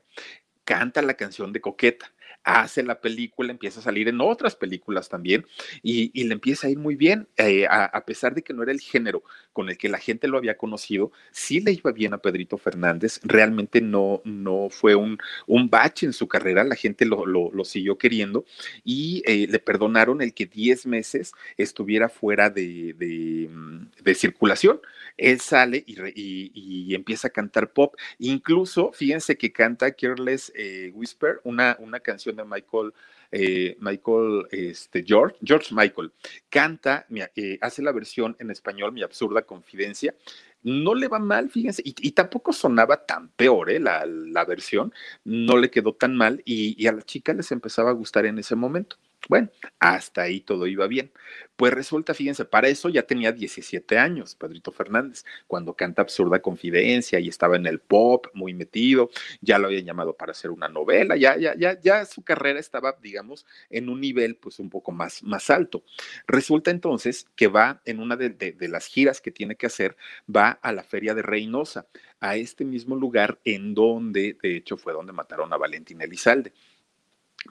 canta 0.63 1.01
la 1.01 1.13
canción 1.13 1.53
de 1.53 1.61
Coqueta 1.61 2.11
hace 2.43 2.83
la 2.83 3.01
película, 3.01 3.51
empieza 3.51 3.79
a 3.79 3.83
salir 3.83 4.07
en 4.07 4.21
otras 4.21 4.55
películas 4.55 5.09
también 5.09 5.45
y, 5.81 6.23
le 6.23 6.33
empieza 6.33 6.67
a 6.67 6.69
ir 6.69 6.77
muy 6.77 6.95
bien, 6.95 7.27
eh, 7.37 7.67
a, 7.69 8.03
pesar 8.05 8.33
de 8.33 8.41
que 8.41 8.53
no 8.53 8.63
era 8.63 8.71
el 8.71 8.79
género 8.79 9.23
con 9.57 9.69
el 9.69 9.77
que 9.79 9.89
la 9.89 9.97
gente 9.97 10.27
lo 10.27 10.37
había 10.37 10.55
conocido, 10.55 11.11
sí 11.31 11.61
le 11.61 11.71
iba 11.71 11.91
bien 11.91 12.13
a 12.13 12.19
Pedrito 12.19 12.59
Fernández, 12.59 13.19
realmente 13.23 13.81
no, 13.81 14.21
no 14.23 14.67
fue 14.69 14.93
un, 14.93 15.17
un 15.47 15.67
bache 15.67 16.05
en 16.05 16.13
su 16.13 16.27
carrera, 16.27 16.63
la 16.63 16.75
gente 16.75 17.05
lo, 17.05 17.25
lo, 17.25 17.65
siguió 17.65 17.97
queriendo 17.97 18.45
y 18.83 19.23
eh, 19.25 19.47
le 19.49 19.57
perdonaron 19.57 20.21
el 20.21 20.35
que 20.35 20.45
10 20.45 20.85
meses 20.85 21.31
estuviera 21.57 22.07
fuera 22.07 22.51
de, 22.51 22.93
de, 22.99 23.49
mm, 23.49 24.13
circulación. 24.13 24.79
Él 25.17 25.39
sale 25.39 25.83
y, 25.87 25.99
y, 26.13 26.51
y, 26.53 26.93
empieza 26.93 27.29
a 27.29 27.31
cantar 27.31 27.71
pop, 27.71 27.95
incluso 28.19 28.91
fíjense 28.93 29.39
que 29.39 29.51
canta 29.51 29.91
Careless 29.91 30.53
eh, 30.55 30.91
Whisper, 30.93 31.41
una, 31.43 31.77
una 31.79 31.99
canción 31.99 32.35
de 32.35 32.45
Michael, 32.45 32.93
eh, 33.31 33.75
Michael 33.79 34.47
este, 34.51 35.03
George, 35.05 35.35
George 35.43 35.73
Michael, 35.73 36.11
canta, 36.49 37.05
eh, 37.35 37.57
hace 37.61 37.81
la 37.81 37.91
versión 37.91 38.35
en 38.39 38.51
español, 38.51 38.91
Mi 38.91 39.03
absurda 39.03 39.41
confidencia. 39.43 40.15
No 40.63 40.95
le 40.95 41.07
va 41.07 41.19
mal, 41.19 41.49
fíjense, 41.49 41.81
y, 41.85 42.11
tampoco 42.11 42.51
sonaba 42.51 43.05
tan 43.05 43.29
peor 43.29 43.69
¿eh? 43.69 43.79
la, 43.79 44.05
la, 44.05 44.43
versión, 44.43 44.91
no 45.23 45.55
le 45.55 45.69
quedó 45.69 45.93
tan 45.93 46.15
mal 46.15 46.41
y, 46.45 46.75
y 46.81 46.87
a 46.87 46.91
la 46.91 47.03
chica 47.03 47.33
les 47.33 47.51
empezaba 47.51 47.91
a 47.91 47.93
gustar 47.93 48.25
en 48.25 48.39
ese 48.39 48.55
momento. 48.55 48.97
Bueno, 49.27 49.49
hasta 49.79 50.23
ahí 50.23 50.39
todo 50.41 50.67
iba 50.67 50.87
bien. 50.87 51.11
Pues 51.55 51.73
resulta, 51.73 52.13
fíjense, 52.13 52.45
para 52.45 52.67
eso 52.67 52.87
ya 52.89 53.03
tenía 53.03 53.31
17 53.31 53.97
años, 53.97 54.35
Pedrito 54.35 54.71
Fernández, 54.71 55.25
cuando 55.47 55.73
canta 55.73 56.03
Absurda 56.03 56.39
Confidencia 56.39 57.19
y 57.19 57.27
estaba 57.27 57.55
en 57.55 57.65
el 57.65 57.79
pop 57.79 58.27
muy 58.33 58.53
metido, 58.53 59.09
ya 59.41 59.57
lo 59.57 59.67
habían 59.67 59.85
llamado 59.85 60.15
para 60.15 60.31
hacer 60.31 60.51
una 60.51 60.69
novela, 60.69 61.17
ya, 61.17 61.35
ya, 61.37 61.55
ya, 61.57 61.79
ya 61.81 62.05
su 62.05 62.23
carrera 62.23 62.59
estaba, 62.59 62.95
digamos, 63.01 63.45
en 63.69 63.89
un 63.89 63.99
nivel 64.01 64.35
pues 64.35 64.59
un 64.59 64.69
poco 64.69 64.91
más, 64.91 65.23
más 65.23 65.49
alto. 65.49 65.83
Resulta 66.27 66.71
entonces 66.71 67.27
que 67.35 67.47
va 67.47 67.81
en 67.85 67.99
una 67.99 68.15
de, 68.15 68.29
de, 68.29 68.51
de 68.51 68.67
las 68.67 68.85
giras 68.85 69.19
que 69.19 69.31
tiene 69.31 69.55
que 69.55 69.65
hacer, 69.65 69.97
va 70.33 70.51
a 70.61 70.71
la 70.71 70.83
feria 70.83 71.15
de 71.15 71.23
Reynosa, 71.23 71.87
a 72.19 72.35
este 72.35 72.65
mismo 72.65 72.95
lugar 72.95 73.39
en 73.43 73.73
donde, 73.73 74.37
de 74.41 74.57
hecho, 74.57 74.77
fue 74.77 74.93
donde 74.93 75.13
mataron 75.13 75.51
a 75.53 75.57
Valentín 75.57 76.01
Elizalde. 76.01 76.53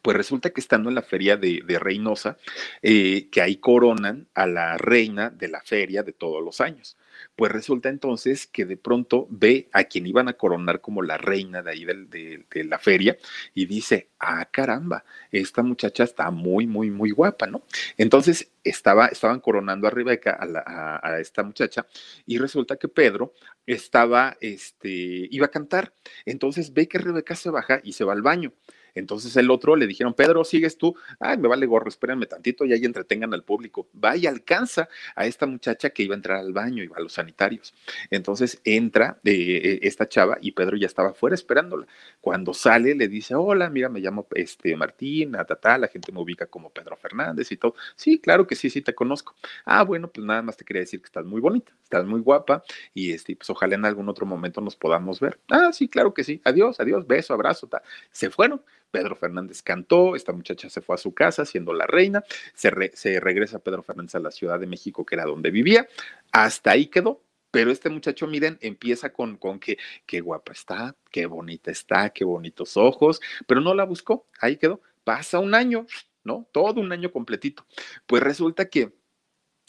Pues 0.02 0.16
resulta 0.16 0.50
que 0.50 0.60
estando 0.60 0.88
en 0.88 0.94
la 0.94 1.02
feria 1.02 1.36
de, 1.36 1.78
Reynosa, 1.80 2.36
eh, 2.82 3.28
que 3.30 3.42
ahí 3.42 3.56
coronan 3.56 4.28
a 4.34 4.46
la 4.46 4.76
reina 4.76 5.30
de 5.30 5.48
la 5.48 5.60
feria 5.60 6.02
de 6.02 6.12
todos 6.12 6.42
los 6.42 6.60
años. 6.60 6.96
Pues 7.34 7.52
resulta 7.52 7.88
entonces 7.88 8.46
que 8.46 8.64
de 8.64 8.76
pronto 8.76 9.26
ve 9.30 9.68
a 9.72 9.84
quien 9.84 10.06
iban 10.06 10.28
a 10.28 10.34
coronar 10.34 10.80
como 10.80 11.02
la 11.02 11.18
reina 11.18 11.62
de 11.62 11.70
ahí 11.70 11.84
de, 11.84 12.64
la 12.64 12.78
feria 12.78 13.16
y 13.54 13.66
dice, 13.66 14.08
ah, 14.18 14.46
caramba, 14.50 15.04
esta 15.30 15.62
muchacha 15.62 16.04
está 16.04 16.30
muy, 16.30 16.66
muy, 16.66 16.90
muy 16.90 17.10
guapa, 17.10 17.46
¿no? 17.46 17.62
Entonces 17.96 18.50
estaba, 18.64 19.06
estaban 19.06 19.40
coronando 19.40 19.86
a 19.86 19.90
Rebeca, 19.90 20.32
a, 20.32 20.46
la, 20.46 20.62
a, 20.66 21.06
a 21.06 21.20
esta 21.20 21.42
muchacha, 21.42 21.86
y 22.26 22.38
resulta 22.38 22.76
que 22.76 22.88
Pedro 22.88 23.32
estaba, 23.66 24.36
este, 24.40 24.88
iba 25.30 25.46
a 25.46 25.50
cantar. 25.50 25.92
Entonces 26.24 26.72
ve 26.72 26.88
que 26.88 26.98
Rebeca 26.98 27.34
se 27.34 27.50
baja 27.50 27.80
y 27.82 27.92
se 27.92 28.04
va 28.04 28.12
al 28.12 28.22
baño. 28.22 28.52
Entonces 28.96 29.36
el 29.36 29.50
otro 29.50 29.76
le 29.76 29.86
dijeron, 29.86 30.14
Pedro, 30.14 30.44
sigues 30.44 30.76
tú. 30.78 30.96
Ay, 31.20 31.38
me 31.38 31.48
vale 31.48 31.66
gorro, 31.66 31.88
espérenme 31.88 32.26
tantito 32.26 32.64
y 32.64 32.72
ahí 32.72 32.84
entretengan 32.84 33.32
al 33.34 33.44
público. 33.44 33.88
Va 34.02 34.16
y 34.16 34.26
alcanza 34.26 34.88
a 35.14 35.26
esta 35.26 35.46
muchacha 35.46 35.90
que 35.90 36.02
iba 36.02 36.14
a 36.14 36.16
entrar 36.16 36.38
al 36.38 36.52
baño, 36.52 36.82
iba 36.82 36.96
a 36.96 37.00
los 37.00 37.12
sanitarios. 37.12 37.74
Entonces 38.10 38.60
entra 38.64 39.20
eh, 39.24 39.80
esta 39.82 40.08
chava 40.08 40.38
y 40.40 40.52
Pedro 40.52 40.76
ya 40.76 40.86
estaba 40.86 41.14
fuera 41.14 41.34
esperándola. 41.34 41.86
Cuando 42.20 42.54
sale 42.54 42.94
le 42.94 43.08
dice, 43.08 43.34
hola, 43.34 43.70
mira, 43.70 43.88
me 43.88 44.00
llamo 44.00 44.26
este 44.34 44.76
Martín, 44.76 45.36
ta, 45.60 45.78
la 45.78 45.88
gente 45.88 46.12
me 46.12 46.20
ubica 46.20 46.46
como 46.46 46.70
Pedro 46.70 46.96
Fernández 46.96 47.50
y 47.52 47.56
todo. 47.56 47.74
Sí, 47.94 48.18
claro 48.18 48.46
que 48.46 48.54
sí, 48.56 48.70
sí 48.70 48.82
te 48.82 48.94
conozco. 48.94 49.34
Ah, 49.64 49.82
bueno, 49.84 50.10
pues 50.10 50.26
nada 50.26 50.42
más 50.42 50.56
te 50.56 50.64
quería 50.64 50.80
decir 50.80 51.00
que 51.00 51.06
estás 51.06 51.24
muy 51.24 51.40
bonita, 51.40 51.72
estás 51.82 52.04
muy 52.06 52.20
guapa 52.20 52.62
y 52.94 53.12
este, 53.12 53.36
pues 53.36 53.50
ojalá 53.50 53.74
en 53.74 53.84
algún 53.84 54.08
otro 54.08 54.26
momento 54.26 54.60
nos 54.60 54.76
podamos 54.76 55.20
ver. 55.20 55.38
Ah, 55.50 55.72
sí, 55.72 55.88
claro 55.88 56.14
que 56.14 56.24
sí. 56.24 56.40
Adiós, 56.44 56.80
adiós, 56.80 57.06
beso, 57.06 57.34
abrazo. 57.34 57.66
Ta. 57.68 57.82
Se 58.10 58.30
fueron. 58.30 58.62
Pedro 58.90 59.16
Fernández 59.16 59.62
cantó, 59.62 60.16
esta 60.16 60.32
muchacha 60.32 60.70
se 60.70 60.80
fue 60.80 60.94
a 60.94 60.98
su 60.98 61.14
casa 61.14 61.44
siendo 61.44 61.72
la 61.72 61.86
reina, 61.86 62.24
se, 62.54 62.70
re, 62.70 62.90
se 62.94 63.20
regresa 63.20 63.58
Pedro 63.58 63.82
Fernández 63.82 64.14
a 64.14 64.20
la 64.20 64.30
Ciudad 64.30 64.58
de 64.58 64.66
México, 64.66 65.04
que 65.04 65.14
era 65.14 65.24
donde 65.24 65.50
vivía, 65.50 65.86
hasta 66.32 66.72
ahí 66.72 66.86
quedó, 66.86 67.22
pero 67.50 67.70
este 67.70 67.88
muchacho, 67.88 68.26
miren, 68.26 68.58
empieza 68.60 69.12
con, 69.12 69.36
con 69.36 69.58
que 69.58 69.78
qué 70.04 70.20
guapa 70.20 70.52
está, 70.52 70.94
qué 71.10 71.26
bonita 71.26 71.70
está, 71.70 72.10
qué 72.10 72.24
bonitos 72.24 72.76
ojos, 72.76 73.20
pero 73.46 73.60
no 73.60 73.74
la 73.74 73.84
buscó, 73.84 74.26
ahí 74.40 74.56
quedó. 74.56 74.82
Pasa 75.04 75.38
un 75.38 75.54
año, 75.54 75.86
¿no? 76.24 76.46
Todo 76.52 76.80
un 76.80 76.92
año 76.92 77.10
completito. 77.12 77.64
Pues 78.06 78.22
resulta 78.22 78.68
que 78.68 78.92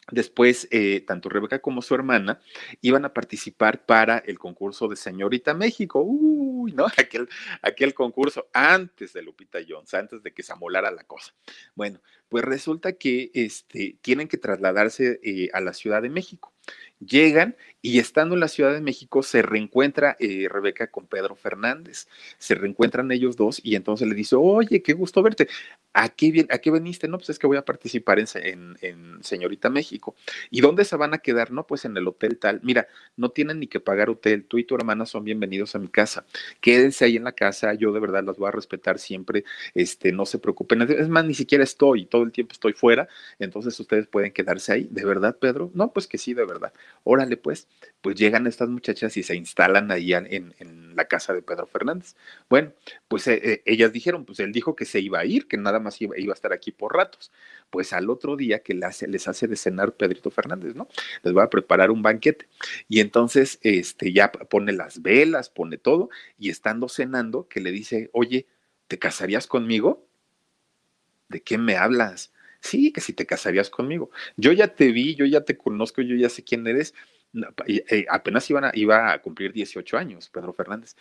Después, 0.10 0.70
eh, 0.72 1.03
tanto 1.05 1.28
Rebeca 1.28 1.60
como 1.60 1.82
su 1.82 1.93
hermana 1.93 2.39
iban 2.82 3.03
a 3.03 3.14
participar 3.14 3.86
para 3.86 4.20
el 4.20 4.39
concurso 4.39 4.88
de 4.88 4.95
Señorita 4.95 5.53
México. 5.53 6.01
Uy, 6.01 6.72
¿no? 6.72 6.86
Aquel, 6.97 7.28
aquel 7.62 7.93
concurso 7.93 8.47
antes 8.53 9.12
de 9.14 9.22
Lupita 9.22 9.60
Jones, 9.68 9.93
antes 9.93 10.24
de 10.24 10.34
que 10.34 10.43
se 10.43 10.53
amolara 10.53 10.91
la 10.91 11.03
cosa. 11.03 11.34
Bueno, 11.76 11.99
pues 12.30 12.43
resulta 12.43 12.93
que 12.93 13.32
este, 13.34 13.97
tienen 14.01 14.28
que 14.28 14.38
trasladarse 14.38 15.19
eh, 15.23 15.49
a 15.53 15.61
la 15.61 15.73
Ciudad 15.73 16.01
de 16.01 16.09
México. 16.09 16.53
Llegan 16.99 17.55
y 17.82 17.99
estando 17.99 18.34
en 18.34 18.41
la 18.41 18.47
Ciudad 18.47 18.73
de 18.73 18.82
México 18.82 19.21
se 19.21 19.43
reencuentra 19.43 20.17
eh, 20.19 20.47
Rebeca 20.49 20.88
con 20.88 21.05
Pedro 21.05 21.36
Fernández. 21.36 22.07
Se 22.39 22.55
reencuentran 22.55 23.11
ellos 23.11 23.38
dos 23.38 23.61
y 23.63 23.75
entonces 23.75 24.07
le 24.07 24.15
dice, 24.15 24.36
oye, 24.36 24.82
qué 24.82 24.93
gusto 24.93 25.21
verte. 25.21 25.47
¿A 25.93 26.09
qué, 26.09 26.47
¿A 26.49 26.57
qué 26.57 26.71
veniste? 26.71 27.07
No, 27.07 27.17
pues 27.17 27.30
es 27.30 27.39
que 27.39 27.47
voy 27.47 27.57
a 27.57 27.65
participar 27.65 28.19
en, 28.19 28.28
en, 28.36 28.78
en, 28.82 29.23
Señorita 29.23 29.69
México. 29.69 30.15
¿Y 30.49 30.61
dónde 30.61 30.86
se 30.86 30.95
van 30.95 31.13
a 31.13 31.19
quedar? 31.19 31.51
No, 31.51 31.65
pues 31.65 31.86
en 31.86 31.95
el 31.97 32.07
hotel 32.07 32.38
tal. 32.39 32.59
Mira, 32.63 32.88
no 33.15 33.30
tienen 33.30 33.59
ni 33.59 33.67
que 33.67 33.80
pagar 33.80 34.09
hotel. 34.09 34.45
Tú 34.45 34.57
y 34.57 34.63
tu 34.63 34.75
hermana 34.75 35.05
son 35.05 35.23
bienvenidos 35.23 35.75
a 35.75 35.80
mi 35.80 35.88
casa. 35.88 36.25
Quédense 36.61 37.05
ahí 37.05 37.15
en 37.15 37.23
la 37.23 37.32
casa. 37.32 37.73
Yo 37.75 37.91
de 37.93 37.99
verdad 37.99 38.23
las 38.23 38.38
voy 38.38 38.47
a 38.47 38.51
respetar 38.51 38.99
siempre. 38.99 39.43
Este, 39.75 40.11
no 40.11 40.25
se 40.25 40.39
preocupen. 40.39 40.82
Es 40.82 41.09
más, 41.09 41.25
ni 41.25 41.36
siquiera 41.36 41.63
estoy. 41.63 42.05
Todo 42.05 42.16
el 42.24 42.32
tiempo 42.32 42.53
estoy 42.53 42.74
fuera. 42.74 43.07
Entonces 43.39 43.80
ustedes 43.80 44.07
pueden 44.07 44.32
quedarse 44.32 44.74
ahí. 44.74 44.88
¿De 44.91 45.03
verdad, 45.03 45.38
Pedro? 45.39 45.72
No, 45.74 45.91
pues 45.91 46.05
que 46.07 46.18
sí, 46.18 46.34
de 46.34 46.45
verdad. 46.45 46.74
Órale, 47.03 47.38
pues. 47.38 47.68
Pues 48.01 48.15
llegan 48.15 48.45
estas 48.47 48.70
muchachas 48.70 49.18
y 49.18 49.24
se 49.24 49.36
instalan 49.36 49.91
ahí 49.91 50.13
en, 50.13 50.28
en 50.59 50.95
la 50.95 51.05
casa 51.05 51.34
de 51.34 51.41
Pedro 51.41 51.65
Fernández. 51.65 52.15
Bueno, 52.49 52.74
pues 53.07 53.28
eh, 53.28 53.39
eh, 53.43 53.61
ellas 53.65 53.91
dijeron, 53.91 54.26
pues 54.26 54.39
él 54.39 54.51
dijo 54.51 54.76
que 54.76 54.86
se 54.86 54.99
iba 54.99 55.20
a 55.20 55.26
ir, 55.26 55.47
que 55.47 55.57
nada 55.57 55.80
más 55.80 55.88
más 55.88 56.01
iba, 56.01 56.18
iba, 56.20 56.34
a 56.34 56.36
estar 56.36 56.53
aquí 56.53 56.72
por 56.72 56.93
ratos. 56.93 57.32
Pues 57.70 57.93
al 57.93 58.09
otro 58.09 58.36
día 58.36 58.59
que 58.59 58.74
les 58.74 58.84
hace, 58.84 59.07
les 59.07 59.28
hace 59.28 59.47
de 59.47 59.55
cenar 59.55 59.93
Pedrito 59.93 60.30
Fernández, 60.30 60.76
¿no? 60.76 60.88
Les 61.24 61.36
va 61.36 61.43
a 61.43 61.49
preparar 61.49 61.91
un 61.91 62.01
banquete. 62.01 62.47
Y 62.88 62.99
entonces 62.99 63.59
este, 63.61 64.13
ya 64.13 64.32
pone 64.32 64.74
las 64.74 65.01
velas, 65.01 65.49
pone 65.49 65.78
todo, 65.78 66.09
y 66.38 66.49
estando 66.49 66.89
cenando, 66.89 67.47
que 67.47 67.61
le 67.61 67.72
dice, 67.72 68.09
oye, 68.13 68.47
¿te 68.88 68.99
casarías 68.99 69.47
conmigo? 69.47 70.07
¿De 71.30 71.41
qué 71.41 71.57
me 71.57 71.75
hablas? 71.78 72.34
Sí, 72.61 72.91
que 72.91 73.01
si 73.01 73.13
te 73.13 73.25
casarías 73.25 73.69
conmigo. 73.69 74.09
Yo 74.38 74.51
ya 74.51 74.67
te 74.75 74.91
vi, 74.91 75.15
yo 75.15 75.25
ya 75.25 75.41
te 75.41 75.57
conozco, 75.57 76.01
yo 76.01 76.15
ya 76.15 76.30
sé 76.30 76.43
quién 76.43 76.65
eres. 76.67 76.93
Eh, 77.67 78.05
apenas 78.09 78.49
a, 78.51 78.71
iba 78.73 79.11
a 79.13 79.21
cumplir 79.21 79.53
18 79.53 79.97
años, 79.97 80.30
Pedro 80.30 80.53
Fernández 80.53 80.95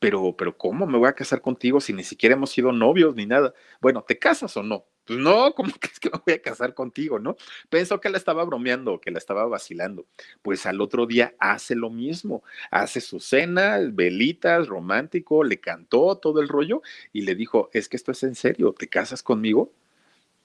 pero, 0.00 0.34
pero 0.36 0.56
¿cómo 0.56 0.86
me 0.86 0.98
voy 0.98 1.08
a 1.08 1.12
casar 1.14 1.42
contigo 1.42 1.80
si 1.80 1.92
ni 1.92 2.02
siquiera 2.04 2.34
hemos 2.34 2.50
sido 2.50 2.72
novios 2.72 3.14
ni 3.14 3.26
nada? 3.26 3.54
Bueno, 3.80 4.02
¿te 4.02 4.18
casas 4.18 4.56
o 4.56 4.62
no? 4.62 4.86
Pues 5.10 5.18
no, 5.18 5.52
¿cómo 5.56 5.72
crees 5.80 5.98
que 5.98 6.08
me 6.08 6.20
voy 6.24 6.34
a 6.34 6.40
casar 6.40 6.72
contigo, 6.72 7.18
no? 7.18 7.36
Pensó 7.68 8.00
que 8.00 8.10
la 8.10 8.16
estaba 8.16 8.44
bromeando, 8.44 9.00
que 9.00 9.10
la 9.10 9.18
estaba 9.18 9.44
vacilando. 9.46 10.06
Pues 10.40 10.66
al 10.66 10.80
otro 10.80 11.04
día 11.04 11.34
hace 11.40 11.74
lo 11.74 11.90
mismo, 11.90 12.44
hace 12.70 13.00
su 13.00 13.18
cena, 13.18 13.80
velitas, 13.92 14.68
romántico, 14.68 15.42
le 15.42 15.58
cantó 15.58 16.16
todo 16.16 16.40
el 16.40 16.46
rollo 16.46 16.82
y 17.12 17.22
le 17.22 17.34
dijo, 17.34 17.70
es 17.72 17.88
que 17.88 17.96
esto 17.96 18.12
es 18.12 18.22
en 18.22 18.36
serio, 18.36 18.72
¿te 18.72 18.88
casas 18.88 19.24
conmigo? 19.24 19.72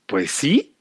Pues 0.08 0.32
sí, 0.32 0.75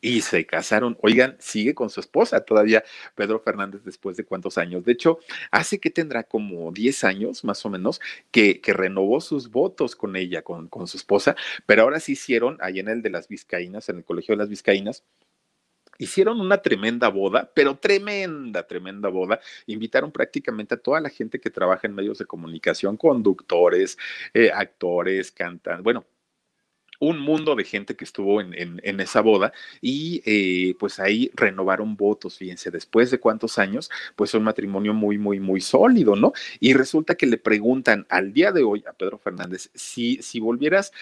y 0.00 0.22
se 0.22 0.46
casaron. 0.46 0.96
Oigan, 1.02 1.36
sigue 1.38 1.74
con 1.74 1.90
su 1.90 2.00
esposa 2.00 2.40
todavía 2.40 2.84
Pedro 3.14 3.40
Fernández 3.40 3.82
después 3.84 4.16
de 4.16 4.24
cuántos 4.24 4.58
años. 4.58 4.84
De 4.84 4.92
hecho, 4.92 5.18
hace 5.50 5.78
que 5.78 5.90
tendrá 5.90 6.24
como 6.24 6.72
10 6.72 7.04
años 7.04 7.44
más 7.44 7.64
o 7.66 7.70
menos 7.70 8.00
que, 8.30 8.60
que 8.60 8.72
renovó 8.72 9.20
sus 9.20 9.50
votos 9.50 9.96
con 9.96 10.16
ella, 10.16 10.42
con, 10.42 10.68
con 10.68 10.86
su 10.86 10.96
esposa, 10.96 11.36
pero 11.66 11.82
ahora 11.82 12.00
sí 12.00 12.12
hicieron 12.12 12.58
ahí 12.60 12.78
en 12.80 12.88
el 12.88 13.02
de 13.02 13.10
las 13.10 13.28
Vizcaínas, 13.28 13.88
en 13.88 13.98
el 13.98 14.04
Colegio 14.04 14.32
de 14.34 14.38
las 14.38 14.48
Vizcaínas, 14.48 15.04
hicieron 15.98 16.40
una 16.40 16.62
tremenda 16.62 17.08
boda, 17.08 17.50
pero 17.54 17.78
tremenda, 17.78 18.66
tremenda 18.66 19.10
boda. 19.10 19.38
Invitaron 19.66 20.10
prácticamente 20.10 20.74
a 20.74 20.78
toda 20.78 21.00
la 21.00 21.10
gente 21.10 21.40
que 21.40 21.50
trabaja 21.50 21.86
en 21.86 21.94
medios 21.94 22.18
de 22.18 22.24
comunicación, 22.24 22.96
conductores, 22.96 23.98
eh, 24.32 24.50
actores, 24.52 25.30
cantan, 25.30 25.82
bueno, 25.82 26.06
un 27.00 27.18
mundo 27.18 27.56
de 27.56 27.64
gente 27.64 27.96
que 27.96 28.04
estuvo 28.04 28.40
en, 28.40 28.54
en, 28.56 29.00
esa 29.00 29.22
boda 29.22 29.52
y 29.80 30.22
eh, 30.24 30.76
pues 30.78 31.00
ahí 31.00 31.30
renovaron 31.34 31.96
votos, 31.96 32.38
fíjense, 32.38 32.70
después 32.70 33.10
de 33.10 33.18
cuántos 33.18 33.58
años, 33.58 33.90
pues 34.14 34.34
un 34.34 34.44
matrimonio 34.44 34.94
muy, 34.94 35.18
muy, 35.18 35.40
muy 35.40 35.60
sólido, 35.60 36.14
¿no? 36.14 36.32
Y 36.60 36.74
resulta 36.74 37.14
que 37.14 37.26
le 37.26 37.38
preguntan 37.38 38.06
al 38.10 38.32
día 38.32 38.52
de 38.52 38.62
hoy 38.62 38.84
a 38.88 38.92
Pedro 38.92 39.18
Fernández 39.18 39.70
si, 39.74 40.22
si 40.22 40.40
volvieras 40.40 40.92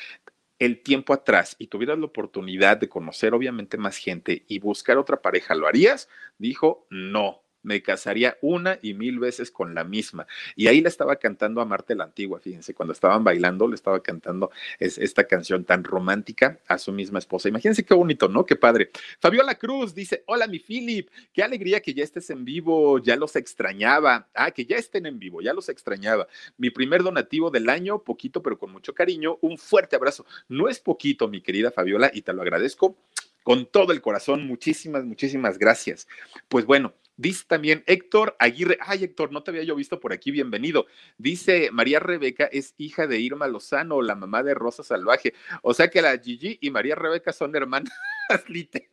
el 0.60 0.82
tiempo 0.82 1.12
atrás 1.12 1.56
y 1.58 1.66
tuvieras 1.66 1.98
la 1.98 2.06
oportunidad 2.06 2.78
de 2.78 2.88
conocer 2.88 3.34
obviamente 3.34 3.76
más 3.76 3.96
gente 3.96 4.44
y 4.48 4.60
buscar 4.60 4.98
otra 4.98 5.20
pareja, 5.20 5.54
¿lo 5.54 5.66
harías? 5.66 6.08
Dijo, 6.38 6.86
no 6.90 7.42
me 7.62 7.82
casaría 7.82 8.36
una 8.40 8.78
y 8.82 8.94
mil 8.94 9.18
veces 9.18 9.50
con 9.50 9.74
la 9.74 9.84
misma. 9.84 10.26
Y 10.56 10.66
ahí 10.68 10.80
le 10.80 10.88
estaba 10.88 11.16
cantando 11.16 11.60
a 11.60 11.64
Marte 11.64 11.94
la 11.94 12.04
Antigua, 12.04 12.40
fíjense, 12.40 12.74
cuando 12.74 12.92
estaban 12.92 13.24
bailando, 13.24 13.68
le 13.68 13.74
estaba 13.74 14.02
cantando 14.02 14.50
esta 14.78 15.24
canción 15.24 15.64
tan 15.64 15.84
romántica 15.84 16.58
a 16.66 16.78
su 16.78 16.92
misma 16.92 17.18
esposa. 17.18 17.48
Imagínense 17.48 17.84
qué 17.84 17.94
bonito, 17.94 18.28
¿no? 18.28 18.44
Qué 18.44 18.56
padre. 18.56 18.90
Fabiola 19.20 19.56
Cruz 19.56 19.94
dice, 19.94 20.22
hola 20.26 20.46
mi 20.46 20.58
Philip, 20.58 21.08
qué 21.32 21.42
alegría 21.42 21.80
que 21.80 21.94
ya 21.94 22.04
estés 22.04 22.30
en 22.30 22.44
vivo, 22.44 22.98
ya 22.98 23.16
los 23.16 23.36
extrañaba. 23.36 24.28
Ah, 24.34 24.50
que 24.50 24.64
ya 24.64 24.76
estén 24.76 25.06
en 25.06 25.18
vivo, 25.18 25.40
ya 25.40 25.52
los 25.52 25.68
extrañaba. 25.68 26.28
Mi 26.56 26.70
primer 26.70 27.02
donativo 27.02 27.50
del 27.50 27.68
año, 27.68 28.02
poquito 28.02 28.42
pero 28.42 28.58
con 28.58 28.72
mucho 28.72 28.94
cariño, 28.94 29.38
un 29.40 29.58
fuerte 29.58 29.96
abrazo. 29.96 30.26
No 30.48 30.68
es 30.68 30.80
poquito, 30.80 31.28
mi 31.28 31.40
querida 31.40 31.70
Fabiola, 31.70 32.10
y 32.12 32.22
te 32.22 32.32
lo 32.32 32.42
agradezco 32.42 32.96
con 33.42 33.66
todo 33.66 33.92
el 33.92 34.00
corazón. 34.00 34.46
Muchísimas, 34.46 35.04
muchísimas 35.04 35.58
gracias. 35.58 36.06
Pues 36.48 36.66
bueno, 36.66 36.94
Dice 37.18 37.44
también 37.48 37.82
Héctor 37.88 38.36
Aguirre, 38.38 38.78
ay 38.80 39.02
Héctor, 39.02 39.32
no 39.32 39.42
te 39.42 39.50
había 39.50 39.64
yo 39.64 39.74
visto 39.74 39.98
por 39.98 40.12
aquí, 40.12 40.30
bienvenido. 40.30 40.86
Dice 41.18 41.70
María 41.72 41.98
Rebeca 41.98 42.44
es 42.44 42.74
hija 42.78 43.08
de 43.08 43.18
Irma 43.18 43.48
Lozano, 43.48 44.00
la 44.02 44.14
mamá 44.14 44.44
de 44.44 44.54
Rosa 44.54 44.84
Salvaje. 44.84 45.34
O 45.62 45.74
sea 45.74 45.88
que 45.88 46.00
la 46.00 46.16
Gigi 46.16 46.58
y 46.60 46.70
María 46.70 46.94
Rebeca 46.94 47.32
son 47.32 47.56
hermanas 47.56 47.92
literal. 48.46 48.88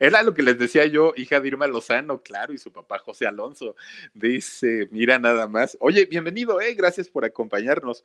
Era 0.00 0.22
lo 0.22 0.32
que 0.32 0.42
les 0.42 0.58
decía 0.58 0.86
yo, 0.86 1.12
hija 1.14 1.40
de 1.40 1.48
Irma 1.48 1.66
Lozano, 1.66 2.22
claro, 2.22 2.54
y 2.54 2.58
su 2.58 2.72
papá 2.72 2.98
José 2.98 3.26
Alonso. 3.26 3.76
Dice, 4.14 4.88
mira 4.90 5.18
nada 5.18 5.46
más. 5.48 5.76
Oye, 5.78 6.06
bienvenido, 6.06 6.60
eh, 6.60 6.74
gracias 6.74 7.08
por 7.08 7.24
acompañarnos. 7.26 8.02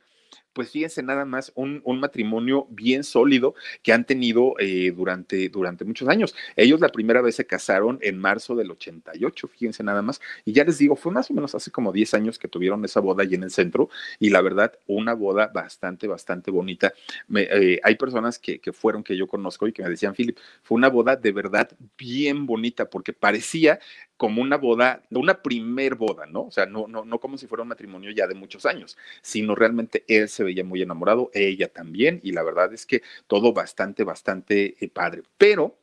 Pues 0.57 0.71
fíjense 0.71 1.03
nada 1.03 1.23
más, 1.23 1.51
un, 1.53 1.83
matrimonio 1.99 2.65
bien 2.71 3.03
sólido 3.03 3.53
que 3.83 3.93
han 3.93 4.05
tenido 4.05 4.55
eh, 4.57 4.91
durante, 4.91 5.49
durante 5.49 5.85
muchos 5.85 6.09
años. 6.09 6.33
Ellos 6.55 6.79
la 6.79 6.89
primera 6.89 7.21
vez 7.21 7.35
se 7.35 7.45
casaron 7.45 7.99
en 8.01 8.17
marzo 8.17 8.55
del 8.55 8.71
88, 8.71 9.47
fíjense 9.49 9.83
nada 9.83 10.01
más. 10.01 10.19
Y 10.45 10.53
ya 10.53 10.63
les 10.63 10.79
digo, 10.79 10.95
fue 10.95 11.11
más 11.11 11.29
o 11.29 11.35
menos 11.35 11.53
hace 11.53 11.69
como 11.69 11.91
10 11.91 12.15
años 12.15 12.39
que 12.39 12.47
tuvieron 12.47 12.83
esa 12.85 13.01
boda 13.01 13.21
allí 13.21 13.35
en 13.35 13.43
el 13.43 13.51
centro. 13.51 13.91
Y 14.17 14.31
la 14.31 14.41
verdad, 14.41 14.73
una 14.87 15.13
boda 15.13 15.51
bastante, 15.53 16.07
bastante 16.07 16.49
bonita. 16.49 16.91
Eh, 17.35 17.79
hay 17.83 17.95
personas 17.95 18.39
que, 18.39 18.57
que 18.57 18.73
fueron, 18.73 19.03
que 19.03 19.15
yo 19.15 19.27
conozco 19.27 19.67
y 19.67 19.73
que 19.73 19.83
me 19.83 19.91
decían, 19.91 20.15
Philip, 20.15 20.39
fue 20.63 20.75
una 20.75 20.89
boda 20.89 21.15
de 21.15 21.33
verdad 21.33 21.69
bien 21.99 22.47
bonita 22.47 22.89
porque 22.89 23.13
parecía 23.13 23.77
como 24.17 24.41
una 24.41 24.57
boda, 24.57 25.03
una 25.11 25.41
primer 25.41 25.95
boda, 25.95 26.25
¿no? 26.25 26.43
O 26.43 26.51
sea, 26.51 26.65
no, 26.65 26.87
no, 26.87 27.05
no 27.05 27.19
como 27.19 27.37
si 27.37 27.47
fuera 27.47 27.61
un 27.61 27.69
matrimonio 27.69 28.11
ya 28.11 28.27
de 28.27 28.35
muchos 28.35 28.65
años, 28.65 28.97
sino 29.21 29.55
realmente 29.55 30.03
él 30.07 30.27
se 30.27 30.43
veía 30.43 30.63
muy 30.63 30.81
enamorado, 30.81 31.29
ella 31.33 31.67
también, 31.71 32.19
y 32.23 32.31
la 32.31 32.43
verdad 32.43 32.73
es 32.73 32.85
que 32.85 33.03
todo 33.27 33.53
bastante, 33.53 34.03
bastante 34.03 34.75
eh, 34.79 34.89
padre. 34.89 35.23
Pero 35.37 35.77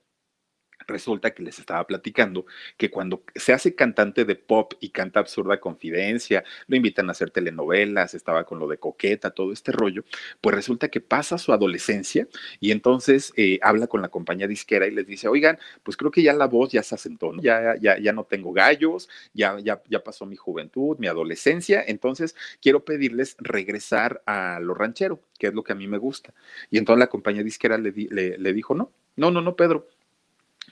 Resulta 0.87 1.33
que 1.33 1.43
les 1.43 1.59
estaba 1.59 1.87
platicando 1.87 2.47
que 2.77 2.91
cuando 2.91 3.23
se 3.35 3.53
hace 3.53 3.75
cantante 3.75 4.25
de 4.25 4.37
pop 4.37 4.75
y 4.81 4.91
canta 4.91 5.21
absurda 5.21 5.61
confidencia, 5.61 6.45
lo 6.67 6.77
invitan 6.77 7.09
a 7.09 7.13
hacer 7.13 7.31
telenovelas, 7.31 8.15
estaba 8.15 8.45
con 8.45 8.59
lo 8.59 8.69
de 8.69 8.79
coqueta, 8.79 9.31
todo 9.31 9.53
este 9.53 9.73
rollo, 9.73 10.05
pues 10.41 10.55
resulta 10.55 10.89
que 10.89 11.01
pasa 11.01 11.39
su 11.39 11.53
adolescencia 11.53 12.29
y 12.61 12.71
entonces 12.71 13.33
eh, 13.37 13.59
habla 13.63 13.87
con 13.87 14.03
la 14.03 14.09
compañía 14.09 14.47
disquera 14.47 14.87
y 14.87 14.91
les 14.91 15.07
dice, 15.07 15.29
oigan, 15.29 15.59
pues 15.83 15.97
creo 15.97 16.11
que 16.11 16.23
ya 16.23 16.33
la 16.33 16.47
voz 16.47 16.73
ya 16.73 16.83
se 16.83 16.95
asentó, 16.95 17.33
ya, 17.41 17.77
ya, 17.81 17.99
ya 17.99 18.13
no 18.13 18.25
tengo 18.25 18.53
gallos, 18.53 19.09
ya, 19.33 19.59
ya, 19.61 19.83
ya 19.89 20.03
pasó 20.03 20.27
mi 20.27 20.37
juventud, 20.37 20.99
mi 20.99 21.07
adolescencia, 21.07 21.83
entonces 21.87 22.35
quiero 22.61 22.85
pedirles 22.85 23.37
regresar 23.39 24.23
a 24.27 24.61
lo 24.61 24.75
ranchero, 24.75 25.21
que 25.39 25.49
es 25.49 25.55
lo 25.55 25.65
que 25.65 25.73
a 25.73 25.77
mí 25.77 25.87
me 25.87 25.99
gusta. 25.99 26.35
Y 26.71 26.79
entonces 26.79 27.01
la 27.01 27.09
compañía 27.09 27.43
disquera 27.43 27.79
le, 27.79 27.93
le, 27.93 28.39
le 28.39 28.53
dijo, 28.53 28.75
no, 28.75 28.93
no, 29.17 29.31
no, 29.31 29.41
no, 29.41 29.57
Pedro, 29.57 29.87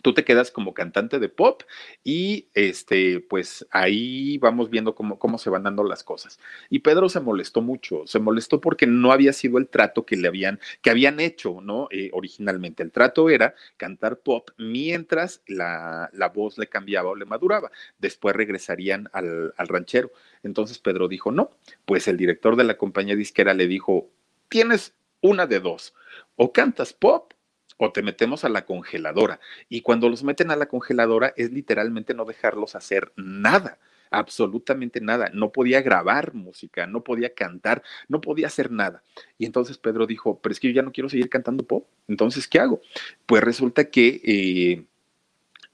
tú 0.03 0.12
te 0.12 0.24
quedas 0.24 0.50
como 0.50 0.74
cantante 0.74 1.18
de 1.18 1.28
pop 1.28 1.62
y 2.05 2.48
este, 2.55 3.20
pues 3.20 3.66
ahí 3.70 4.36
vamos 4.38 4.68
viendo 4.68 4.94
cómo, 4.94 5.18
cómo 5.18 5.38
se 5.38 5.48
van 5.48 5.62
dando 5.62 5.84
las 5.84 6.03
cosas. 6.03 6.38
Y 6.68 6.80
Pedro 6.80 7.09
se 7.09 7.20
molestó 7.20 7.62
mucho, 7.62 8.03
se 8.07 8.18
molestó 8.18 8.61
porque 8.61 8.86
no 8.86 9.12
había 9.12 9.32
sido 9.32 9.59
el 9.59 9.68
trato 9.68 10.05
que 10.05 10.16
le 10.16 10.28
habían, 10.28 10.61
que 10.82 10.90
habían 10.90 11.20
hecho, 11.20 11.61
¿no? 11.62 11.88
Eh, 11.90 12.11
originalmente. 12.12 12.82
El 12.82 12.90
trato 12.90 13.30
era 13.30 13.55
cantar 13.76 14.18
pop 14.18 14.50
mientras 14.59 15.42
la, 15.46 16.11
la, 16.12 16.28
voz 16.28 16.59
le 16.59 16.66
cambiaba 16.66 17.11
o 17.11 17.16
le 17.16 17.24
maduraba. 17.24 17.70
Después 17.98 18.34
regresarían 18.34 19.09
al, 19.12 19.55
al 19.57 19.68
ranchero. 19.68 20.11
Entonces 20.42 20.78
Pedro 20.78 21.07
dijo, 21.07 21.30
no, 21.30 21.50
pues 21.84 22.09
el 22.09 22.16
director 22.16 22.57
de 22.57 22.64
la 22.64 22.76
compañía 22.76 23.14
disquera 23.14 23.55
le 23.55 23.68
dijo, 23.68 24.09
tienes 24.48 24.94
una 25.20 25.46
de 25.46 25.61
dos, 25.61 25.94
o 26.34 26.53
cantas 26.53 26.92
pop 26.92 27.32
o 27.87 27.93
te 27.93 28.03
metemos 28.03 28.45
a 28.45 28.49
la 28.49 28.64
congeladora. 28.64 29.41
Y 29.68 29.80
cuando 29.80 30.09
los 30.09 30.22
meten 30.22 30.51
a 30.51 30.57
la 30.57 30.66
congeladora 30.66 31.33
es 31.37 31.51
literalmente 31.51 32.14
no 32.14 32.24
dejarlos 32.24 32.74
hacer 32.74 33.12
nada 33.16 33.78
absolutamente 34.14 35.01
nada, 35.01 35.30
no 35.33 35.53
podía 35.53 35.80
grabar 35.80 36.35
música, 36.35 36.87
no 36.87 37.03
podía 37.03 37.33
cantar, 37.33 37.83
no 38.09 38.20
podía 38.20 38.47
hacer 38.47 38.70
nada. 38.70 39.03
Y 39.39 39.47
entonces 39.47 39.78
Pedro 39.78 40.07
dijo, 40.07 40.39
pero 40.39 40.53
es 40.53 40.61
que 40.61 40.68
yo 40.68 40.74
ya 40.74 40.83
no 40.83 40.93
quiero 40.93 41.09
seguir 41.09 41.30
cantando 41.30 41.64
pop, 41.64 41.89
entonces, 42.09 42.47
¿qué 42.47 42.61
hago? 42.61 42.83
Pues 43.24 43.43
resulta 43.43 43.89
que 43.89 44.20
eh, 44.22 44.85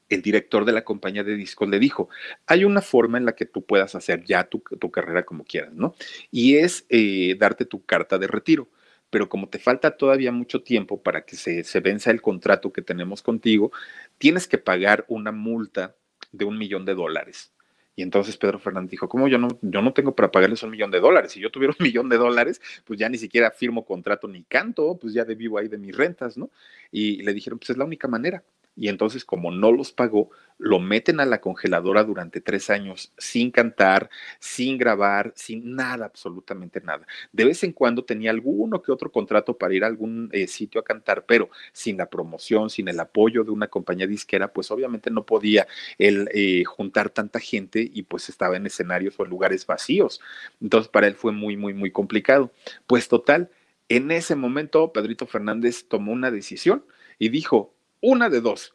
el 0.09 0.23
director 0.23 0.65
de 0.65 0.73
la 0.73 0.85
compañía 0.85 1.25
de 1.25 1.35
discos 1.35 1.69
le 1.69 1.81
dijo, 1.81 2.11
hay 2.47 2.65
una 2.65 2.81
forma 2.81 3.19
en 3.19 3.25
la 3.25 3.33
que 3.33 3.45
tú 3.45 3.65
puedas 3.65 3.97
hacer 3.97 4.23
ya 4.25 4.45
tu, 4.45 4.63
carrera 4.93 5.25
como 5.25 5.43
quieras, 5.43 5.75
¿no? 5.75 5.97
Y 6.31 6.59
es 6.59 6.87
eh, 6.91 7.35
darte 7.41 7.65
tu 7.65 7.85
carta 7.85 8.19
de 8.19 8.29
retiro 8.29 8.69
pero 9.11 9.29
como 9.29 9.49
te 9.49 9.59
falta 9.59 9.97
todavía 9.97 10.33
mucho 10.33 10.63
tiempo 10.63 11.03
para 11.03 11.25
que 11.25 11.37
se, 11.37 11.65
se 11.65 11.81
venza 11.81 12.11
el 12.11 12.23
contrato 12.23 12.73
que 12.73 12.83
tenemos 12.83 13.23
contigo, 13.23 13.73
tienes 14.19 14.47
que 14.47 14.59
pagar 14.59 15.05
una 15.09 15.33
multa 15.33 15.95
de 16.33 16.45
un 16.45 16.59
millón 16.59 16.85
de 16.85 16.95
dólares. 16.95 17.53
Y 17.97 18.03
entonces 18.03 18.37
Pedro 18.37 18.61
Fernández 18.61 18.93
dijo, 18.93 19.09
¿cómo 19.09 19.27
yo 19.27 19.39
no, 19.39 19.49
yo 19.61 19.83
no 19.83 19.93
tengo 19.93 20.15
para 20.15 20.31
pagarles 20.31 20.63
un 20.63 20.71
millón 20.71 20.93
de 20.93 21.01
dólares? 21.01 21.33
Si 21.33 21.41
yo 21.41 21.51
tuviera 21.51 21.75
un 21.79 21.83
millón 21.83 22.09
de 22.09 22.17
dólares, 22.17 22.61
pues 22.85 22.99
ya 22.99 23.09
ni 23.09 23.19
siquiera 23.19 23.51
firmo 23.51 23.85
contrato 23.85 24.29
ni 24.29 24.45
canto, 24.45 24.97
pues 25.01 25.15
ya 25.15 25.25
de 25.25 25.35
vivo 25.35 25.59
ahí 25.59 25.67
de 25.67 25.79
mis 25.79 25.97
rentas, 25.97 26.39
¿no? 26.39 26.51
Y 26.93 27.23
le 27.23 27.35
dijeron, 27.35 27.59
pues 27.59 27.71
es 27.71 27.77
la 27.77 27.85
única 27.85 28.07
manera 28.07 28.45
y 28.79 28.89
entonces 28.89 29.25
como 29.25 29.51
no 29.51 29.73
los 29.73 29.93
pagó, 29.93 30.31
lo 30.57 30.79
meten 30.79 31.21
a 31.21 31.25
la 31.25 31.41
congeladora 31.41 32.05
durante 32.05 32.41
tres 32.41 32.71
años 32.71 33.13
sin 33.19 33.51
cantar, 33.51 34.09
sin 34.39 34.79
grabar, 34.79 35.33
sin 35.35 35.75
nada, 35.75 36.07
absolutamente 36.07 36.81
nada. 36.81 37.07
De 37.33 37.45
vez 37.45 37.63
en 37.65 37.73
cuando 37.73 38.05
tenía 38.05 38.31
alguno 38.31 38.81
que 38.81 38.93
otro 38.93 39.11
contrato 39.11 39.57
para 39.57 39.75
ir 39.75 39.85
a 39.85 39.89
algún 39.89 40.29
eh, 40.33 40.47
sitio 40.47 40.81
a 40.81 40.85
cantar, 40.85 41.25
pero 41.27 41.51
sin 41.73 41.97
la 41.97 42.09
promoción, 42.09 42.71
sin 42.71 42.89
el 42.89 43.01
apoyo 43.01 43.43
de 43.45 43.51
una 43.51 43.67
compañía 43.67 44.07
disquera, 44.07 44.53
pues 44.53 44.71
obviamente 44.71 45.11
no 45.11 45.27
podía 45.27 45.67
él 45.99 46.29
eh, 46.33 46.65
juntar 46.65 47.11
tanta 47.11 47.41
gente 47.41 47.89
y 47.93 48.03
pues 48.03 48.29
estaba 48.29 48.57
en 48.57 48.67
escenarios 48.67 49.19
o 49.19 49.25
en 49.25 49.31
lugares 49.31 49.67
vacíos. 49.67 50.21
Entonces 50.61 50.89
para 50.89 51.09
él 51.09 51.15
fue 51.15 51.33
muy, 51.33 51.57
muy, 51.57 51.75
muy 51.75 51.91
complicado. 51.91 52.53
Pues 52.87 53.09
total, 53.09 53.51
en 53.89 54.11
ese 54.11 54.37
momento 54.37 54.93
Pedrito 54.93 55.27
Fernández 55.27 55.87
tomó 55.89 56.13
una 56.13 56.31
decisión 56.31 56.85
y 57.19 57.31
dijo, 57.31 57.75
una 58.01 58.29
de 58.29 58.41
dos. 58.41 58.75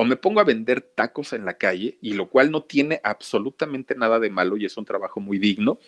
o 0.00 0.04
me 0.04 0.16
pongo 0.16 0.38
a 0.38 0.44
vender 0.44 0.80
tacos 0.80 1.32
en 1.32 1.44
la 1.44 1.54
calle, 1.54 1.98
y 2.00 2.14
lo 2.14 2.28
cual 2.28 2.52
no 2.52 2.62
tiene 2.62 3.00
absolutamente 3.02 3.96
nada 3.96 4.20
de 4.20 4.30
malo 4.30 4.56
y 4.56 4.64
es 4.64 4.76
un 4.76 4.84
trabajo 4.84 5.18
muy 5.18 5.38
digno, 5.38 5.80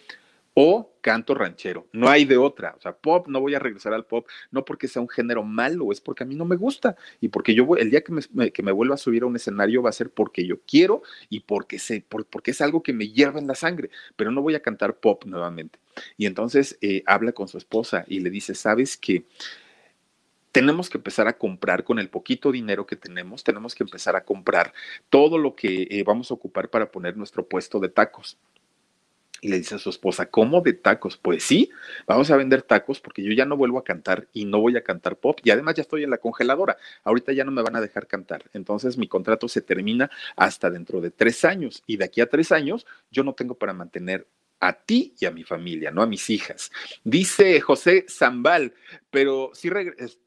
o 0.53 0.97
canto 1.01 1.33
ranchero. 1.33 1.87
No 1.93 2.09
hay 2.09 2.25
de 2.25 2.37
otra. 2.37 2.75
O 2.77 2.81
sea, 2.81 2.93
pop, 2.93 3.29
no 3.29 3.41
voy 3.41 3.55
a 3.55 3.61
regresar 3.61 3.95
al 3.95 4.05
pop, 4.05 4.27
no 4.51 4.65
porque 4.65 4.89
sea 4.89 5.01
un 5.01 5.09
género 5.09 5.45
malo, 5.45 5.93
es 5.93 6.01
porque 6.01 6.25
a 6.25 6.27
mí 6.27 6.35
no 6.35 6.45
me 6.45 6.57
gusta. 6.57 6.97
Y 7.21 7.29
porque 7.29 7.55
yo 7.55 7.77
el 7.77 7.89
día 7.89 8.03
que 8.03 8.13
me, 8.13 8.51
que 8.51 8.63
me 8.65 8.73
vuelva 8.73 8.97
a 8.97 8.99
subir 8.99 9.23
a 9.23 9.27
un 9.27 9.37
escenario 9.37 9.81
va 9.81 9.91
a 9.91 9.93
ser 9.93 10.11
porque 10.11 10.45
yo 10.45 10.61
quiero 10.67 11.03
y 11.29 11.41
porque, 11.41 11.79
sé, 11.79 12.05
porque 12.09 12.51
es 12.51 12.61
algo 12.61 12.83
que 12.83 12.93
me 12.93 13.09
hierve 13.09 13.39
en 13.39 13.47
la 13.47 13.55
sangre. 13.55 13.91
Pero 14.17 14.33
no 14.33 14.43
voy 14.43 14.57
a 14.57 14.61
cantar 14.61 14.97
pop 14.97 15.25
nuevamente. 15.25 15.79
Y 16.17 16.27
entonces 16.27 16.77
eh, 16.81 17.05
habla 17.07 17.31
con 17.31 17.47
su 17.47 17.57
esposa 17.57 18.05
y 18.09 18.19
le 18.19 18.31
dice, 18.31 18.57
¿sabes 18.57 18.97
qué? 18.97 19.25
Tenemos 20.53 20.91
que 20.91 20.99
empezar 20.99 21.29
a 21.29 21.39
comprar 21.39 21.85
con 21.85 21.99
el 21.99 22.09
poquito 22.09 22.53
dinero 22.53 22.87
que 22.87 22.97
tenemos, 22.97 23.45
tenemos 23.45 23.75
que 23.75 23.85
empezar 23.85 24.17
a 24.17 24.25
comprar 24.25 24.73
todo 25.09 25.39
lo 25.39 25.55
que 25.55 25.87
eh, 25.91 26.03
vamos 26.05 26.31
a 26.31 26.35
ocupar 26.35 26.69
para 26.69 26.91
poner 26.91 27.17
nuestro 27.17 27.47
puesto 27.47 27.79
de 27.81 27.89
tacos. 27.89 28.39
Y 29.43 29.49
le 29.49 29.57
dice 29.57 29.77
a 29.77 29.79
su 29.79 29.89
esposa, 29.89 30.27
¿cómo 30.27 30.61
de 30.61 30.75
tacos? 30.75 31.17
Pues 31.17 31.45
sí, 31.45 31.71
vamos 32.07 32.31
a 32.31 32.37
vender 32.37 32.61
tacos 32.61 33.01
porque 33.01 33.23
yo 33.23 33.33
ya 33.33 33.47
no 33.47 33.57
vuelvo 33.57 33.79
a 33.79 33.85
cantar 33.85 34.29
y 34.35 34.45
no 34.45 34.61
voy 34.61 34.77
a 34.77 34.85
cantar 34.85 35.17
pop. 35.17 35.41
Y 35.43 35.51
además 35.51 35.77
ya 35.77 35.83
estoy 35.83 36.05
en 36.05 36.11
la 36.11 36.19
congeladora. 36.19 36.77
Ahorita 37.05 37.33
ya 37.33 37.45
no 37.45 37.51
me 37.51 37.63
van 37.63 37.75
a 37.75 37.81
dejar 37.81 38.07
cantar. 38.07 38.45
Entonces 38.53 38.99
mi 38.99 39.09
contrato 39.09 39.49
se 39.49 39.63
termina 39.63 40.11
hasta 40.37 40.69
dentro 40.69 41.01
de 41.01 41.11
tres 41.11 41.45
años. 41.47 41.83
Y 41.87 41.97
de 41.97 42.05
aquí 42.05 42.21
a 42.21 42.29
tres 42.29 42.53
años 42.53 42.87
yo 43.11 43.25
no 43.25 43.33
tengo 43.33 43.55
para 43.55 43.73
mantener 43.73 44.27
a 44.61 44.75
ti 44.75 45.15
y 45.19 45.27
a 45.27 45.31
mi 45.31 45.43
familia, 45.43 45.91
no 45.91 46.03
a 46.03 46.07
mis 46.07 46.29
hijas. 46.31 46.71
Dice 47.03 47.61
José 47.61 48.05
Zambal, 48.09 48.75
pero 49.11 49.51
sí, 49.55 49.71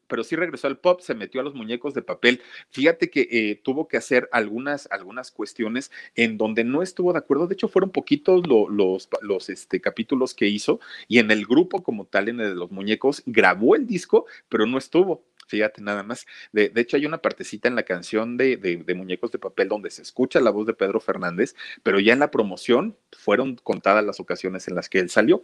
pero 0.08 0.24
sí 0.24 0.36
regresó 0.36 0.66
al 0.66 0.78
pop, 0.78 1.00
se 1.00 1.14
metió 1.14 1.40
a 1.40 1.44
los 1.44 1.54
muñecos 1.54 1.94
de 1.94 2.02
papel. 2.02 2.42
Fíjate 2.70 3.10
que 3.10 3.28
eh, 3.30 3.60
tuvo 3.62 3.88
que 3.88 3.96
hacer 3.96 4.28
algunas, 4.32 4.88
algunas 4.90 5.30
cuestiones 5.30 5.90
en 6.16 6.36
donde 6.36 6.64
no 6.64 6.82
estuvo 6.82 7.12
de 7.12 7.20
acuerdo. 7.20 7.46
De 7.46 7.54
hecho, 7.54 7.68
fueron 7.68 7.90
poquitos 7.90 8.46
los, 8.46 9.08
los 9.22 9.48
este, 9.48 9.80
capítulos 9.80 10.34
que 10.34 10.48
hizo 10.48 10.80
y 11.08 11.18
en 11.20 11.30
el 11.30 11.46
grupo 11.46 11.82
como 11.82 12.04
tal, 12.04 12.28
en 12.28 12.40
el 12.40 12.50
de 12.50 12.54
los 12.56 12.72
muñecos, 12.72 13.22
grabó 13.26 13.76
el 13.76 13.86
disco, 13.86 14.26
pero 14.48 14.66
no 14.66 14.78
estuvo. 14.78 15.24
Fíjate 15.46 15.82
nada 15.82 16.02
más. 16.02 16.26
De, 16.52 16.70
hecho, 16.76 16.96
hay 16.96 17.06
una 17.06 17.18
partecita 17.18 17.68
en 17.68 17.74
la 17.74 17.84
canción 17.84 18.36
de, 18.36 18.56
de, 18.56 18.94
Muñecos 18.94 19.30
de 19.32 19.38
Papel 19.38 19.68
donde 19.68 19.90
se 19.90 20.02
escucha 20.02 20.40
la 20.40 20.50
voz 20.50 20.66
de 20.66 20.74
Pedro 20.74 21.00
Fernández, 21.00 21.54
pero 21.82 22.00
ya 22.00 22.12
en 22.12 22.20
la 22.20 22.30
promoción 22.30 22.96
fueron 23.12 23.56
contadas 23.56 24.04
las 24.04 24.20
ocasiones 24.20 24.68
en 24.68 24.74
las 24.74 24.88
que 24.88 25.00
él 25.00 25.10
salió. 25.10 25.42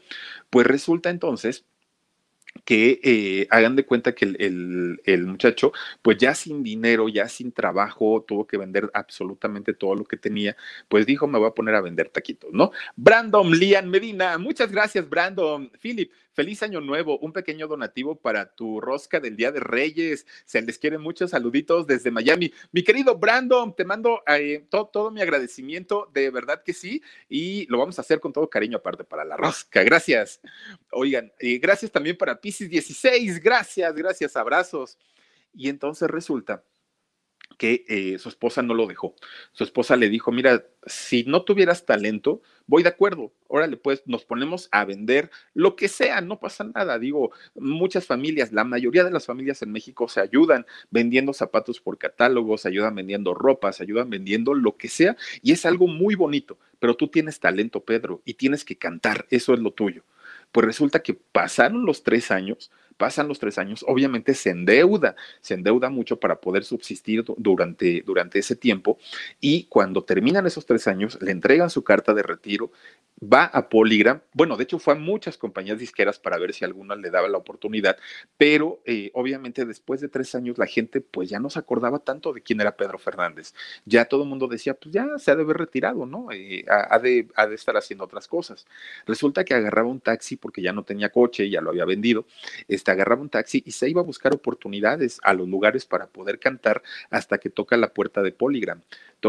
Pues 0.51 0.67
resulta 0.67 1.11
entonces 1.11 1.65
que 2.65 3.01
eh, 3.03 3.47
hagan 3.51 3.77
de 3.77 3.87
cuenta 3.87 4.15
que 4.15 4.25
el, 4.25 5.27
muchacho, 5.27 5.73
pues 6.03 6.19
ya 6.19 6.35
sin 6.35 6.63
dinero, 6.63 7.09
ya 7.09 7.29
sin 7.29 7.53
trabajo, 7.53 8.25
tuvo 8.27 8.47
que 8.47 8.57
vender 8.57 8.91
absolutamente 8.95 9.75
todo 9.75 9.95
lo 9.95 10.05
que 10.05 10.17
tenía, 10.17 10.57
pues 10.89 11.07
dijo, 11.07 11.27
me 11.27 11.39
voy 11.39 11.49
a 11.49 11.55
poner 11.55 11.75
a 11.75 11.81
vender 11.81 12.09
taquitos, 12.11 12.51
¿no? 12.53 12.73
Brandon 12.97 13.51
Lian 13.51 13.89
Medina, 13.89 14.39
muchas 14.39 14.71
gracias, 14.71 15.09
Brandon. 15.09 15.71
Philip, 15.81 16.11
feliz 16.41 16.63
año 16.63 16.81
nuevo, 16.81 17.19
un 17.19 17.35
pequeño 17.35 17.69
donativo 17.69 18.19
para 18.19 18.55
tu 18.55 18.81
rosca 18.81 19.21
del 19.21 19.37
Día 19.37 19.53
de 19.53 19.61
Reyes. 19.61 20.27
Se 20.47 20.63
les 20.63 20.79
quiere 20.79 20.97
muchos 20.97 21.33
saluditos 21.33 21.87
desde 21.87 22.11
Miami. 22.11 22.51
Mi 22.73 22.83
querido 22.83 23.19
Brandon, 23.19 23.77
te 23.77 23.85
mando 23.85 24.23
eh, 24.27 24.65
todo, 24.71 25.11
mi 25.11 25.21
agradecimiento, 25.21 26.09
de 26.15 26.31
verdad 26.31 26.63
que 26.63 26.73
sí, 26.73 27.03
y 27.29 27.67
lo 27.67 27.77
vamos 27.77 27.99
a 27.99 28.01
hacer 28.01 28.21
con 28.21 28.33
todo 28.33 28.49
cariño 28.49 28.79
aparte 28.79 29.05
para 29.05 29.23
la 29.23 29.37
rosca. 29.37 29.83
Gracias. 29.83 30.41
Oigan, 30.93 31.31
y 31.39 31.59
gracias 31.59 31.91
también 31.91 32.17
para 32.17 32.41
Pisces 32.41 32.71
16, 32.71 33.39
gracias, 33.43 33.95
gracias, 33.95 34.35
abrazos. 34.35 34.97
Y 35.53 35.69
entonces 35.69 36.09
resulta 36.09 36.65
que 37.61 37.85
eh, 37.89 38.19
su 38.19 38.31
esposa 38.31 38.63
no 38.63 38.73
lo 38.73 38.87
dejó. 38.87 39.15
Su 39.53 39.65
esposa 39.65 39.95
le 39.95 40.09
dijo, 40.09 40.33
mira, 40.33 40.65
si 40.87 41.25
no 41.25 41.43
tuvieras 41.43 41.85
talento, 41.85 42.41
voy 42.67 42.83
de 42.83 42.89
acuerdo, 42.89 43.35
órale, 43.49 43.77
pues 43.77 44.03
nos 44.07 44.25
ponemos 44.25 44.71
a 44.73 44.87
vender 44.87 45.31
lo 45.53 45.77
que 45.77 45.89
sea, 45.89 46.23
no 46.23 46.41
pasa 46.41 46.65
nada. 46.65 46.99
Digo, 46.99 47.33
muchas 47.55 48.07
familias, 48.07 48.51
la 48.51 48.65
mayoría 48.65 49.05
de 49.05 49.11
las 49.11 49.27
familias 49.27 49.61
en 49.61 49.73
México 49.73 50.09
se 50.09 50.23
ayudan 50.23 50.65
vendiendo 50.91 51.35
zapatos 51.35 51.81
por 51.81 51.99
catálogos, 51.99 52.63
se 52.63 52.69
ayudan 52.69 52.95
vendiendo 52.95 53.35
ropas, 53.35 53.77
se 53.77 53.83
ayudan 53.83 54.09
vendiendo 54.09 54.55
lo 54.55 54.79
que 54.79 54.89
sea, 54.89 55.19
y 55.43 55.53
es 55.53 55.67
algo 55.67 55.87
muy 55.87 56.15
bonito, 56.15 56.59
pero 56.79 56.97
tú 56.97 57.09
tienes 57.09 57.41
talento, 57.41 57.85
Pedro, 57.85 58.23
y 58.25 58.35
tienes 58.35 58.65
que 58.65 58.79
cantar, 58.79 59.27
eso 59.29 59.53
es 59.53 59.61
lo 59.61 59.75
tuyo. 59.75 60.03
Pues 60.51 60.65
resulta 60.65 61.03
que 61.03 61.13
pasaron 61.13 61.85
los 61.85 62.05
tres 62.05 62.31
años, 62.31 62.71
pasan 63.01 63.29
los 63.29 63.39
tres 63.39 63.57
años, 63.57 63.83
obviamente 63.89 64.35
se 64.35 64.51
endeuda, 64.51 65.17
se 65.41 65.55
endeuda 65.55 65.89
mucho 65.89 66.21
para 66.21 66.39
poder 66.39 66.65
subsistir 66.65 67.25
durante, 67.39 68.03
durante 68.03 68.39
ese 68.39 68.57
tiempo 68.57 68.99
y 69.41 69.65
cuando 69.65 70.05
terminan 70.05 70.47
esos 70.47 70.67
tres 70.67 70.87
años 70.87 71.17
le 71.23 71.31
entregan 71.31 71.71
su 71.71 71.83
carta 71.83 72.13
de 72.13 72.23
retiro, 72.23 72.71
va 73.23 73.45
a 73.45 73.69
Polygram, 73.69 74.21
bueno, 74.33 74.57
de 74.57 74.65
hecho 74.65 74.79
fue 74.79 74.95
a 74.95 74.97
muchas 74.97 75.39
compañías 75.39 75.79
disqueras 75.79 76.19
para 76.19 76.39
ver 76.39 76.53
si 76.53 76.65
alguna 76.65 76.95
le 76.95 77.11
daba 77.11 77.29
la 77.29 77.39
oportunidad, 77.39 77.97
pero 78.37 78.81
eh, 78.85 79.11
obviamente 79.15 79.65
después 79.65 80.01
de 80.01 80.09
tres 80.09 80.35
años 80.35 80.59
la 80.59 80.67
gente 80.67 81.01
pues 81.01 81.31
ya 81.31 81.39
no 81.39 81.49
se 81.49 81.59
acordaba 81.59 82.01
tanto 82.01 82.35
de 82.35 82.43
quién 82.43 82.61
era 82.61 82.77
Pedro 82.77 82.99
Fernández, 82.99 83.55
ya 83.87 84.05
todo 84.07 84.25
el 84.25 84.29
mundo 84.29 84.47
decía 84.47 84.75
pues 84.75 84.93
ya 84.93 85.19
se 85.19 85.31
ha 85.31 85.37
de 85.37 85.43
haber 85.43 85.57
retirado, 85.57 86.05
¿no? 86.05 86.29
Eh, 86.33 86.65
ha, 86.69 86.99
de, 86.99 87.29
ha 87.35 87.47
de 87.47 87.55
estar 87.55 87.77
haciendo 87.77 88.05
otras 88.05 88.29
cosas. 88.29 88.67
Resulta 89.07 89.45
que 89.45 89.55
agarraba 89.55 89.89
un 89.89 90.01
taxi 90.01 90.37
porque 90.37 90.63
ya 90.63 90.73
no 90.73 90.83
tenía 90.83 91.11
coche, 91.11 91.49
ya 91.49 91.61
lo 91.61 91.71
había 91.71 91.85
vendido, 91.85 92.27
este, 92.91 93.01
agarraba 93.01 93.23
un 93.23 93.29
taxi 93.29 93.63
y 93.65 93.73
se 93.73 93.89
iba 93.89 94.01
a 94.01 94.05
buscar 94.05 94.35
oportunidades 94.35 95.21
a 95.23 95.33
los 95.33 95.49
lugares 95.49 95.85
para 95.87 96.07
poder 96.07 96.39
cantar 96.39 96.83
hasta 97.11 97.39
que 97.39 97.51
toca 97.51 97.77
la 97.77 97.93
puerta 97.93 98.23
de 98.23 98.33
Polygram 98.33 98.83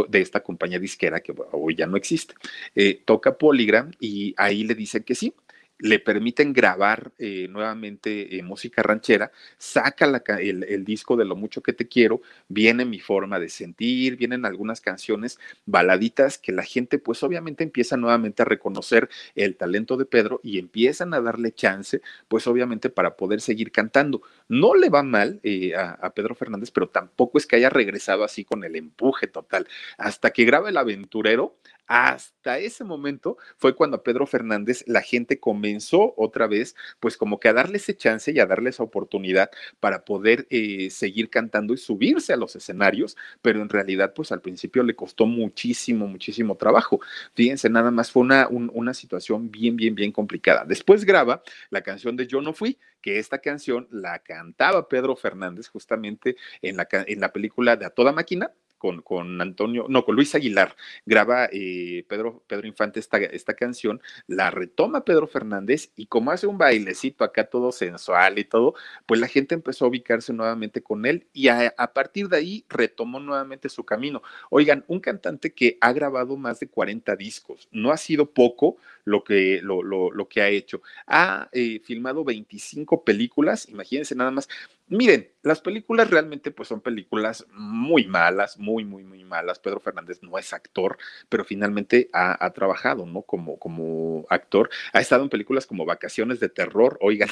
de 0.07 0.21
esta 0.21 0.41
compañía 0.41 0.79
disquera 0.79 1.19
que 1.19 1.33
hoy 1.51 1.75
ya 1.75 1.85
no 1.85 1.97
existe. 1.97 2.33
Eh, 2.75 3.01
toca 3.05 3.37
Polygram 3.37 3.91
y 3.99 4.33
ahí 4.37 4.63
le 4.63 4.73
dicen 4.73 5.03
que 5.03 5.15
sí, 5.15 5.33
le 5.81 5.99
permiten 5.99 6.53
grabar 6.53 7.11
eh, 7.17 7.47
nuevamente 7.49 8.37
eh, 8.37 8.43
música 8.43 8.83
ranchera, 8.83 9.31
saca 9.57 10.05
el, 10.39 10.85
disco 10.85 11.15
de 11.15 11.25
Lo 11.25 11.35
mucho 11.35 11.61
que 11.61 11.73
te 11.73 11.87
quiero, 11.87 12.21
viene 12.47 12.85
mi 12.85 12.99
forma 12.99 13.39
de 13.39 13.49
sentir, 13.49 14.15
vienen 14.15 14.45
algunas 14.45 14.79
canciones 14.79 15.39
baladitas 15.65 16.37
que 16.37 16.51
la 16.51 16.63
gente 16.63 16.99
pues 16.99 17.23
obviamente 17.23 17.63
empieza 17.63 17.97
nuevamente 17.97 18.43
a 18.43 18.45
reconocer 18.45 19.09
el 19.35 19.55
talento 19.55 19.97
de 19.97 20.05
Pedro 20.05 20.39
y 20.43 20.59
empiezan 20.59 21.13
a 21.13 21.21
darle 21.21 21.51
chance 21.51 22.01
pues 22.27 22.47
obviamente 22.47 22.89
para 22.89 23.15
poder 23.17 23.41
seguir 23.41 23.71
cantando. 23.71 24.21
No 24.47 24.75
le 24.75 24.89
va 24.89 25.03
mal 25.03 25.39
eh, 25.43 25.75
a, 25.75 25.91
a 25.93 26.13
Pedro 26.13 26.35
Fernández, 26.35 26.71
pero 26.71 26.89
tampoco 26.89 27.37
es 27.37 27.47
que 27.47 27.55
haya 27.55 27.69
regresado 27.69 28.23
así 28.23 28.45
con 28.45 28.63
el 28.63 28.75
empuje 28.75 29.27
total. 29.27 29.67
Hasta 29.97 30.31
que 30.31 30.45
graba 30.45 30.69
El 30.69 30.77
Aventurero, 30.77 31.55
hasta 31.87 32.57
ese 32.57 32.83
momento 32.83 33.37
fue 33.57 33.75
cuando 33.75 34.03
Pedro 34.03 34.25
Fernández 34.25 34.83
la 34.87 35.01
gente 35.01 35.39
comenzó 35.39 36.13
otra 36.17 36.47
vez, 36.47 36.75
pues 36.99 37.17
como 37.17 37.39
que 37.39 37.49
a 37.49 37.53
darle 37.53 37.77
ese 37.77 37.95
chance 37.95 38.31
y 38.31 38.39
a 38.39 38.45
darle 38.45 38.69
esa 38.69 38.83
oportunidad 38.83 39.49
para 39.79 40.05
poder 40.05 40.47
eh, 40.49 40.89
seguir 40.89 41.29
cantando 41.29 41.73
y 41.73 41.77
subirse 41.77 42.33
a 42.33 42.37
los 42.37 42.55
escenarios, 42.55 43.17
pero 43.41 43.61
en 43.61 43.69
realidad 43.69 44.13
pues 44.13 44.31
al 44.31 44.41
principio 44.41 44.83
le 44.83 44.95
costó 44.95 45.25
muchísimo, 45.25 46.07
muchísimo 46.07 46.55
trabajo. 46.55 46.99
Fíjense, 47.33 47.69
nada 47.69 47.91
más 47.91 48.11
fue 48.11 48.23
una, 48.23 48.47
una 48.49 48.93
situación 48.93 49.51
bien, 49.51 49.75
bien, 49.75 49.95
bien 49.95 50.11
complicada. 50.11 50.65
Después 50.65 51.05
graba 51.05 51.43
la 51.69 51.81
canción 51.81 52.15
de 52.15 52.27
Yo 52.27 52.41
no 52.41 52.53
fui, 52.53 52.77
que 53.01 53.19
esta 53.19 53.39
canción 53.39 53.87
la 53.91 54.19
cantaba 54.19 54.87
Pedro 54.87 55.15
Fernández 55.15 55.67
justamente 55.67 56.37
en 56.61 56.77
la, 56.77 56.87
en 56.91 57.19
la 57.19 57.33
película 57.33 57.75
de 57.75 57.85
A 57.85 57.89
Toda 57.89 58.11
Máquina, 58.11 58.51
con, 58.81 59.03
con, 59.03 59.39
Antonio, 59.39 59.85
no, 59.89 60.03
con 60.03 60.15
Luis 60.15 60.33
Aguilar, 60.33 60.75
graba 61.05 61.47
eh, 61.51 62.03
Pedro, 62.07 62.41
Pedro 62.47 62.65
Infante 62.65 62.99
esta, 62.99 63.17
esta 63.17 63.53
canción, 63.53 64.01
la 64.25 64.49
retoma 64.49 65.05
Pedro 65.05 65.27
Fernández 65.27 65.91
y 65.95 66.07
como 66.07 66.31
hace 66.31 66.47
un 66.47 66.57
bailecito 66.57 67.23
acá 67.23 67.43
todo 67.43 67.71
sensual 67.71 68.39
y 68.39 68.43
todo, 68.43 68.73
pues 69.05 69.19
la 69.19 69.27
gente 69.27 69.53
empezó 69.53 69.85
a 69.85 69.89
ubicarse 69.89 70.33
nuevamente 70.33 70.81
con 70.81 71.05
él 71.05 71.27
y 71.31 71.49
a, 71.49 71.71
partir 71.93 72.27
de 72.27 72.37
ahí 72.37 72.65
retomó 72.69 73.19
nuevamente 73.19 73.69
su 73.69 73.85
camino. 73.85 74.23
Oigan, 74.49 74.83
un 74.87 74.99
cantante 74.99 75.53
que 75.53 75.77
ha 75.79 75.93
grabado 75.93 76.35
más 76.35 76.59
de 76.59 76.67
40 76.67 77.15
discos, 77.15 77.67
no 77.71 77.91
ha 77.91 77.97
sido 77.97 78.31
poco 78.31 78.77
lo 79.05 79.23
que, 79.23 79.59
lo, 79.61 79.83
lo, 79.83 80.11
lo 80.11 80.27
que 80.27 80.41
ha 80.41 80.49
hecho. 80.49 80.81
Ha 81.07 81.49
eh, 81.51 81.79
filmado 81.83 82.23
25 82.23 83.03
películas, 83.03 83.67
imagínense 83.69 84.15
nada 84.15 84.31
más, 84.31 84.47
Miren, 84.91 85.31
las 85.41 85.61
películas 85.61 86.09
realmente 86.09 86.51
pues 86.51 86.67
son 86.67 86.81
películas 86.81 87.45
muy 87.53 88.07
malas, 88.07 88.59
muy, 88.59 88.83
muy, 88.83 89.05
muy 89.05 89.23
malas. 89.23 89.57
Pedro 89.57 89.79
Fernández 89.79 90.19
no 90.21 90.37
es 90.37 90.51
actor, 90.51 90.97
pero 91.29 91.45
finalmente 91.45 92.09
ha, 92.11 92.45
ha 92.45 92.51
trabajado, 92.51 93.05
¿no? 93.05 93.21
Como, 93.21 93.57
como 93.57 94.25
actor. 94.29 94.69
Ha 94.91 94.99
estado 94.99 95.23
en 95.23 95.29
películas 95.29 95.65
como 95.65 95.85
Vacaciones 95.85 96.41
de 96.41 96.49
Terror, 96.49 96.97
oigan, 96.99 97.29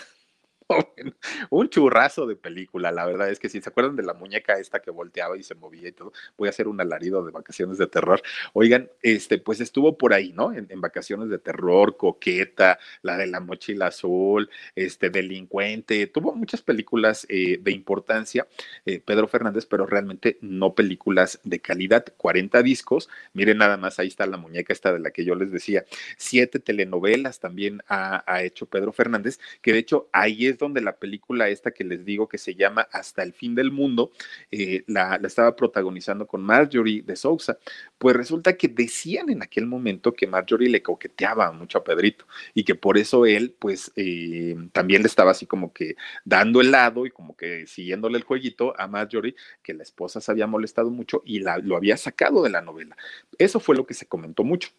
un 1.50 1.70
churrazo 1.70 2.28
de 2.28 2.36
película, 2.36 2.92
la 2.92 3.06
verdad 3.06 3.30
es 3.30 3.40
que 3.40 3.50
si 3.50 3.62
se 3.62 3.70
acuerdan 3.70 3.96
de 3.96 4.04
la 4.04 4.14
muñeca 4.14 4.60
esta 4.60 4.80
que 4.80 4.92
volteaba 4.92 5.38
y 5.38 5.44
se 5.44 5.56
movía 5.56 5.90
y 5.90 5.92
todo, 5.92 6.14
voy 6.38 6.48
a 6.48 6.52
hacer 6.52 6.68
un 6.68 6.80
alarido 6.80 7.26
de 7.26 7.32
vacaciones 7.32 7.78
de 7.78 7.88
terror. 7.88 8.22
Oigan, 8.54 8.90
este, 9.02 9.40
pues 9.40 9.62
estuvo 9.62 9.98
por 9.98 10.14
ahí, 10.14 10.32
¿no? 10.34 10.54
En, 10.54 10.68
vacaciones 10.80 11.30
de 11.30 11.40
terror, 11.40 11.98
Coqueta, 11.98 12.80
la 13.02 13.18
de 13.18 13.28
la 13.28 13.42
mochila 13.42 13.88
azul, 13.88 14.50
este, 14.76 15.10
Delincuente, 15.10 16.08
tuvo 16.08 16.34
muchas 16.34 16.62
películas 16.62 17.26
eh, 17.30 17.60
de 17.62 17.72
importancia, 17.72 18.48
eh, 18.86 19.02
Pedro 19.04 19.28
Fernández, 19.28 19.66
pero 19.66 19.86
realmente 19.86 20.38
no 20.40 20.74
películas 20.74 21.42
de 21.44 21.60
calidad, 21.60 22.06
40 22.16 22.64
discos, 22.64 23.10
miren 23.34 23.58
nada 23.58 23.76
más, 23.76 24.00
ahí 24.00 24.08
está 24.08 24.26
la 24.26 24.38
muñeca 24.38 24.72
esta 24.72 24.94
de 24.94 25.00
la 25.00 25.12
que 25.12 25.26
yo 25.26 25.36
les 25.36 25.52
decía, 25.52 25.84
siete 26.18 26.60
telenovelas 26.60 27.40
también 27.42 27.82
ha, 27.90 28.24
ha 28.32 28.44
hecho 28.44 28.68
Pedro 28.68 28.94
Fernández, 28.94 29.40
que 29.62 29.74
de 29.74 29.80
hecho 29.80 30.08
ahí 30.14 30.48
es 30.48 30.59
donde 30.66 30.82
la 30.82 30.98
película 30.98 31.50
esta 31.50 31.72
que 31.72 31.84
les 31.84 32.06
digo 32.06 32.28
que 32.28 32.38
se 32.38 32.56
llama 32.56 32.88
Hasta 32.92 33.24
el 33.24 33.34
fin 33.34 33.56
del 33.56 33.72
mundo, 33.72 34.12
eh, 34.52 34.84
la, 34.88 35.20
estaba 35.24 35.56
protagonizando 35.56 36.28
con 36.28 36.42
Marjorie 36.42 37.02
de 37.02 37.16
Sousa. 37.16 37.58
Pues 37.98 38.16
resulta 38.16 38.56
que 38.58 38.68
decían 38.68 39.30
en 39.30 39.42
aquel 39.42 39.66
momento 39.66 40.14
que 40.14 40.28
Marjorie 40.28 40.70
le 40.70 40.84
coqueteaba 40.84 41.52
mucho 41.52 41.80
a 41.80 41.84
Pedrito 41.84 42.26
y 42.54 42.64
que 42.64 42.76
por 42.76 42.98
eso 42.98 43.26
él, 43.26 43.56
pues 43.58 43.92
eh, 43.96 44.56
también 44.72 45.02
le 45.02 45.08
estaba 45.08 45.32
así 45.32 45.46
como 45.46 45.74
que 45.74 45.96
dando 46.26 46.62
el 46.62 46.72
lado 46.72 47.06
y 47.06 47.12
como 47.12 47.36
que 47.36 47.68
siguiéndole 47.68 48.18
el 48.18 48.24
jueguito 48.24 48.74
a 48.80 48.88
Marjorie, 48.88 49.36
que 49.64 49.74
la 49.74 49.84
esposa 49.84 50.22
se 50.22 50.32
había 50.32 50.48
molestado 50.48 50.90
mucho 50.90 51.22
y 51.26 51.40
la, 51.40 51.58
lo 51.58 51.76
había 51.76 51.98
sacado 51.98 52.44
de 52.44 52.50
la 52.50 52.62
novela. 52.62 52.96
Eso 53.38 53.60
fue 53.60 53.76
lo 53.76 53.86
que 53.86 53.94
se 53.94 54.06
comentó 54.08 54.44
mucho. 54.44 54.70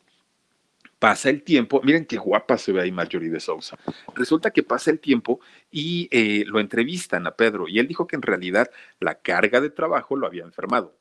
Pasa 1.00 1.30
el 1.30 1.42
tiempo, 1.42 1.80
miren 1.82 2.04
qué 2.04 2.18
guapa 2.18 2.58
se 2.58 2.72
ve 2.72 2.82
ahí 2.82 2.92
Marjorie 2.92 3.30
de 3.30 3.40
Sousa. 3.40 3.78
Resulta 4.14 4.50
que 4.50 4.62
pasa 4.62 4.90
el 4.90 5.00
tiempo 5.00 5.40
y 5.70 6.08
eh, 6.12 6.44
lo 6.46 6.60
entrevistan 6.60 7.26
a 7.26 7.36
Pedro 7.36 7.68
y 7.68 7.78
él 7.78 7.88
dijo 7.88 8.06
que 8.06 8.16
en 8.16 8.22
realidad 8.22 8.70
la 9.00 9.14
carga 9.14 9.62
de 9.62 9.70
trabajo 9.70 10.14
lo 10.14 10.26
había 10.26 10.44
enfermado 10.44 10.99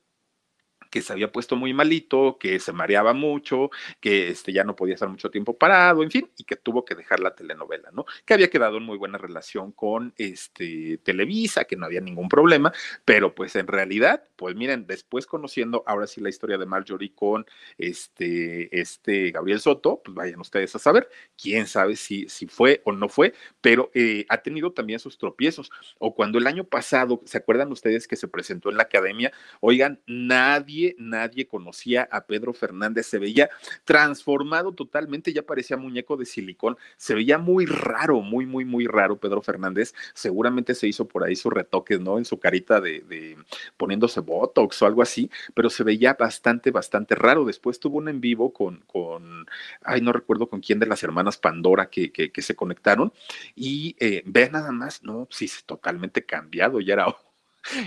que 0.89 1.01
se 1.01 1.13
había 1.13 1.31
puesto 1.31 1.55
muy 1.55 1.73
malito, 1.73 2.37
que 2.39 2.59
se 2.59 2.73
mareaba 2.73 3.13
mucho, 3.13 3.69
que 3.99 4.29
este, 4.29 4.53
ya 4.53 4.63
no 4.63 4.75
podía 4.75 4.95
estar 4.95 5.09
mucho 5.09 5.29
tiempo 5.29 5.57
parado, 5.57 6.03
en 6.03 6.11
fin, 6.11 6.29
y 6.37 6.43
que 6.43 6.55
tuvo 6.55 6.85
que 6.85 6.95
dejar 6.95 7.19
la 7.19 7.35
telenovela, 7.35 7.89
¿no? 7.91 8.05
Que 8.25 8.33
había 8.33 8.49
quedado 8.49 8.77
en 8.77 8.83
muy 8.83 8.97
buena 8.97 9.17
relación 9.17 9.71
con 9.71 10.13
este, 10.17 10.99
Televisa, 11.03 11.65
que 11.65 11.75
no 11.75 11.85
había 11.85 12.01
ningún 12.01 12.29
problema, 12.29 12.71
pero 13.05 13.35
pues 13.35 13.55
en 13.55 13.67
realidad, 13.67 14.23
pues 14.35 14.55
miren, 14.55 14.87
después 14.87 15.25
conociendo 15.25 15.83
ahora 15.85 16.07
sí 16.07 16.21
la 16.21 16.29
historia 16.29 16.57
de 16.57 16.65
Marjorie 16.65 17.13
con 17.13 17.45
este, 17.77 18.79
este 18.79 19.31
Gabriel 19.31 19.59
Soto, 19.59 20.01
pues 20.03 20.15
vayan 20.15 20.39
ustedes 20.39 20.75
a 20.75 20.79
saber, 20.79 21.09
quién 21.41 21.67
sabe 21.67 21.95
si, 21.95 22.27
si 22.29 22.47
fue 22.47 22.81
o 22.85 22.91
no 22.91 23.09
fue, 23.09 23.33
pero 23.61 23.91
eh, 23.93 24.25
ha 24.29 24.41
tenido 24.41 24.71
también 24.71 24.99
sus 24.99 25.17
tropiezos. 25.17 25.71
O 25.97 26.15
cuando 26.15 26.37
el 26.37 26.47
año 26.47 26.63
pasado, 26.63 27.21
¿se 27.25 27.37
acuerdan 27.37 27.71
ustedes 27.71 28.07
que 28.07 28.15
se 28.15 28.27
presentó 28.27 28.69
en 28.69 28.77
la 28.77 28.83
academia? 28.83 29.31
Oigan, 29.61 30.01
nadie 30.07 30.78
nadie, 30.97 31.47
conocía 31.47 32.07
a 32.11 32.25
Pedro 32.25 32.53
Fernández, 32.53 33.07
se 33.07 33.19
veía 33.19 33.49
transformado 33.85 34.73
totalmente, 34.73 35.33
ya 35.33 35.43
parecía 35.43 35.77
muñeco 35.77 36.17
de 36.17 36.25
silicón, 36.25 36.77
se 36.97 37.15
veía 37.15 37.37
muy 37.37 37.65
raro, 37.65 38.21
muy, 38.21 38.45
muy, 38.45 38.65
muy 38.65 38.87
raro 38.87 39.17
Pedro 39.17 39.41
Fernández, 39.41 39.93
seguramente 40.13 40.75
se 40.75 40.87
hizo 40.87 41.07
por 41.07 41.23
ahí 41.23 41.35
sus 41.35 41.53
retoques, 41.53 41.99
¿no? 41.99 42.17
En 42.17 42.25
su 42.25 42.39
carita 42.39 42.81
de, 42.81 43.37
poniéndose 43.77 44.19
Botox 44.21 44.81
o 44.81 44.85
algo 44.85 45.01
así, 45.01 45.29
pero 45.53 45.69
se 45.69 45.83
veía 45.83 46.13
bastante, 46.13 46.71
bastante 46.71 47.15
raro. 47.15 47.45
Después 47.45 47.79
tuvo 47.79 47.97
un 47.97 48.09
en 48.09 48.21
vivo 48.21 48.53
con, 48.53 48.79
con 48.87 49.45
ay, 49.83 50.01
no 50.01 50.13
recuerdo 50.13 50.49
con 50.49 50.59
quién 50.61 50.79
de 50.79 50.85
las 50.85 51.03
hermanas 51.03 51.37
Pandora 51.37 51.89
que, 51.89 52.11
que, 52.11 52.41
se 52.41 52.55
conectaron 52.55 53.11
y 53.55 53.95
eh, 53.99 54.23
ve 54.25 54.49
nada 54.49 54.71
más, 54.71 55.03
no, 55.03 55.27
sí, 55.29 55.49
totalmente 55.65 56.25
cambiado, 56.25 56.79
ya 56.79 56.93
era 56.93 57.05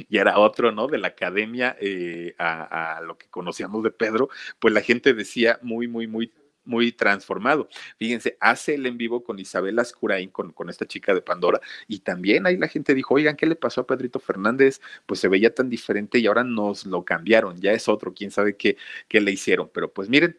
y 0.09 0.19
era 0.19 0.39
otro, 0.39 0.73
¿no? 0.73 0.87
De 0.87 0.99
la 0.99 1.09
academia 1.09 1.77
eh, 1.81 2.35
a, 2.39 3.01
lo 3.05 3.17
que 3.19 3.29
conocíamos 3.29 3.83
de 3.83 3.91
Pedro, 3.91 4.29
pues 4.59 4.73
la 4.75 4.81
gente 4.81 5.15
decía 5.15 5.59
muy, 5.63 5.89
muy, 5.89 6.07
muy 6.07 6.33
muy 6.65 6.93
transformado. 6.93 7.69
Fíjense, 7.99 8.37
hace 8.39 8.77
el 8.77 8.87
en 8.87 8.97
vivo 8.97 9.25
con 9.25 9.41
Isabel 9.41 9.81
Ascurain, 9.81 10.31
con, 10.31 10.53
con, 10.53 10.71
esta 10.71 10.87
chica 10.87 11.13
de 11.13 11.21
Pandora, 11.21 11.61
y 11.89 11.99
también 11.99 12.47
ahí 12.47 12.57
la 12.57 12.69
gente 12.69 12.95
dijo, 12.95 13.15
oigan, 13.15 13.35
¿qué 13.35 13.47
le 13.47 13.57
pasó 13.57 13.81
a 13.81 13.87
Pedrito 13.89 14.21
Fernández? 14.21 14.81
Pues 15.07 15.19
se 15.19 15.27
veía 15.27 15.53
tan 15.53 15.69
diferente 15.69 16.21
y 16.21 16.27
ahora 16.29 16.45
nos 16.45 16.87
lo 16.87 17.05
cambiaron, 17.05 17.61
ya 17.61 17.73
es 17.73 17.89
otro, 17.89 18.15
quién 18.15 18.31
sabe 18.31 18.57
qué, 18.57 18.77
qué 19.09 19.21
le 19.21 19.33
hicieron. 19.33 19.71
Pero 19.75 19.93
pues 19.93 20.09
miren, 20.09 20.37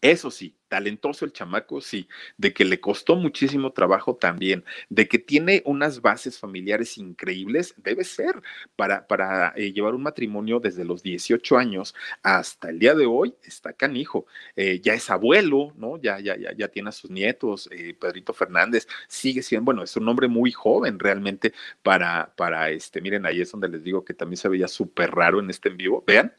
eso 0.00 0.30
sí, 0.30 0.54
talentoso 0.68 1.24
el 1.24 1.32
chamaco, 1.32 1.80
sí, 1.80 2.08
de 2.36 2.52
que 2.52 2.64
le 2.64 2.80
costó 2.80 3.16
muchísimo 3.16 3.72
trabajo 3.72 4.14
también, 4.16 4.64
de 4.88 5.08
que 5.08 5.18
tiene 5.18 5.62
unas 5.64 6.00
bases 6.02 6.38
familiares 6.38 6.98
increíbles, 6.98 7.74
debe 7.78 8.04
ser 8.04 8.40
para, 8.76 9.06
para 9.06 9.52
eh, 9.56 9.72
llevar 9.72 9.94
un 9.94 10.02
matrimonio 10.02 10.60
desde 10.60 10.84
los 10.84 11.02
18 11.02 11.58
años 11.58 11.94
hasta 12.22 12.70
el 12.70 12.78
día 12.78 12.94
de 12.94 13.06
hoy, 13.06 13.34
está 13.42 13.72
canijo, 13.72 14.26
eh, 14.56 14.80
ya 14.80 14.94
es 14.94 15.10
abuelo, 15.10 15.72
¿no? 15.76 16.00
Ya, 16.00 16.20
ya, 16.20 16.36
ya, 16.36 16.52
ya 16.56 16.68
tiene 16.68 16.90
a 16.90 16.92
sus 16.92 17.10
nietos, 17.10 17.68
eh, 17.72 17.96
Pedrito 17.98 18.32
Fernández, 18.32 18.86
sigue 19.08 19.42
siendo, 19.42 19.64
bueno, 19.66 19.82
es 19.82 19.96
un 19.96 20.08
hombre 20.08 20.28
muy 20.28 20.52
joven 20.52 20.98
realmente 20.98 21.52
para, 21.82 22.32
para 22.36 22.70
este, 22.70 23.00
miren, 23.00 23.26
ahí 23.26 23.40
es 23.40 23.50
donde 23.50 23.68
les 23.68 23.82
digo 23.82 24.04
que 24.04 24.14
también 24.14 24.36
se 24.36 24.48
veía 24.48 24.68
súper 24.68 25.10
raro 25.10 25.40
en 25.40 25.50
este 25.50 25.68
en 25.68 25.76
vivo, 25.76 26.04
vean 26.06 26.32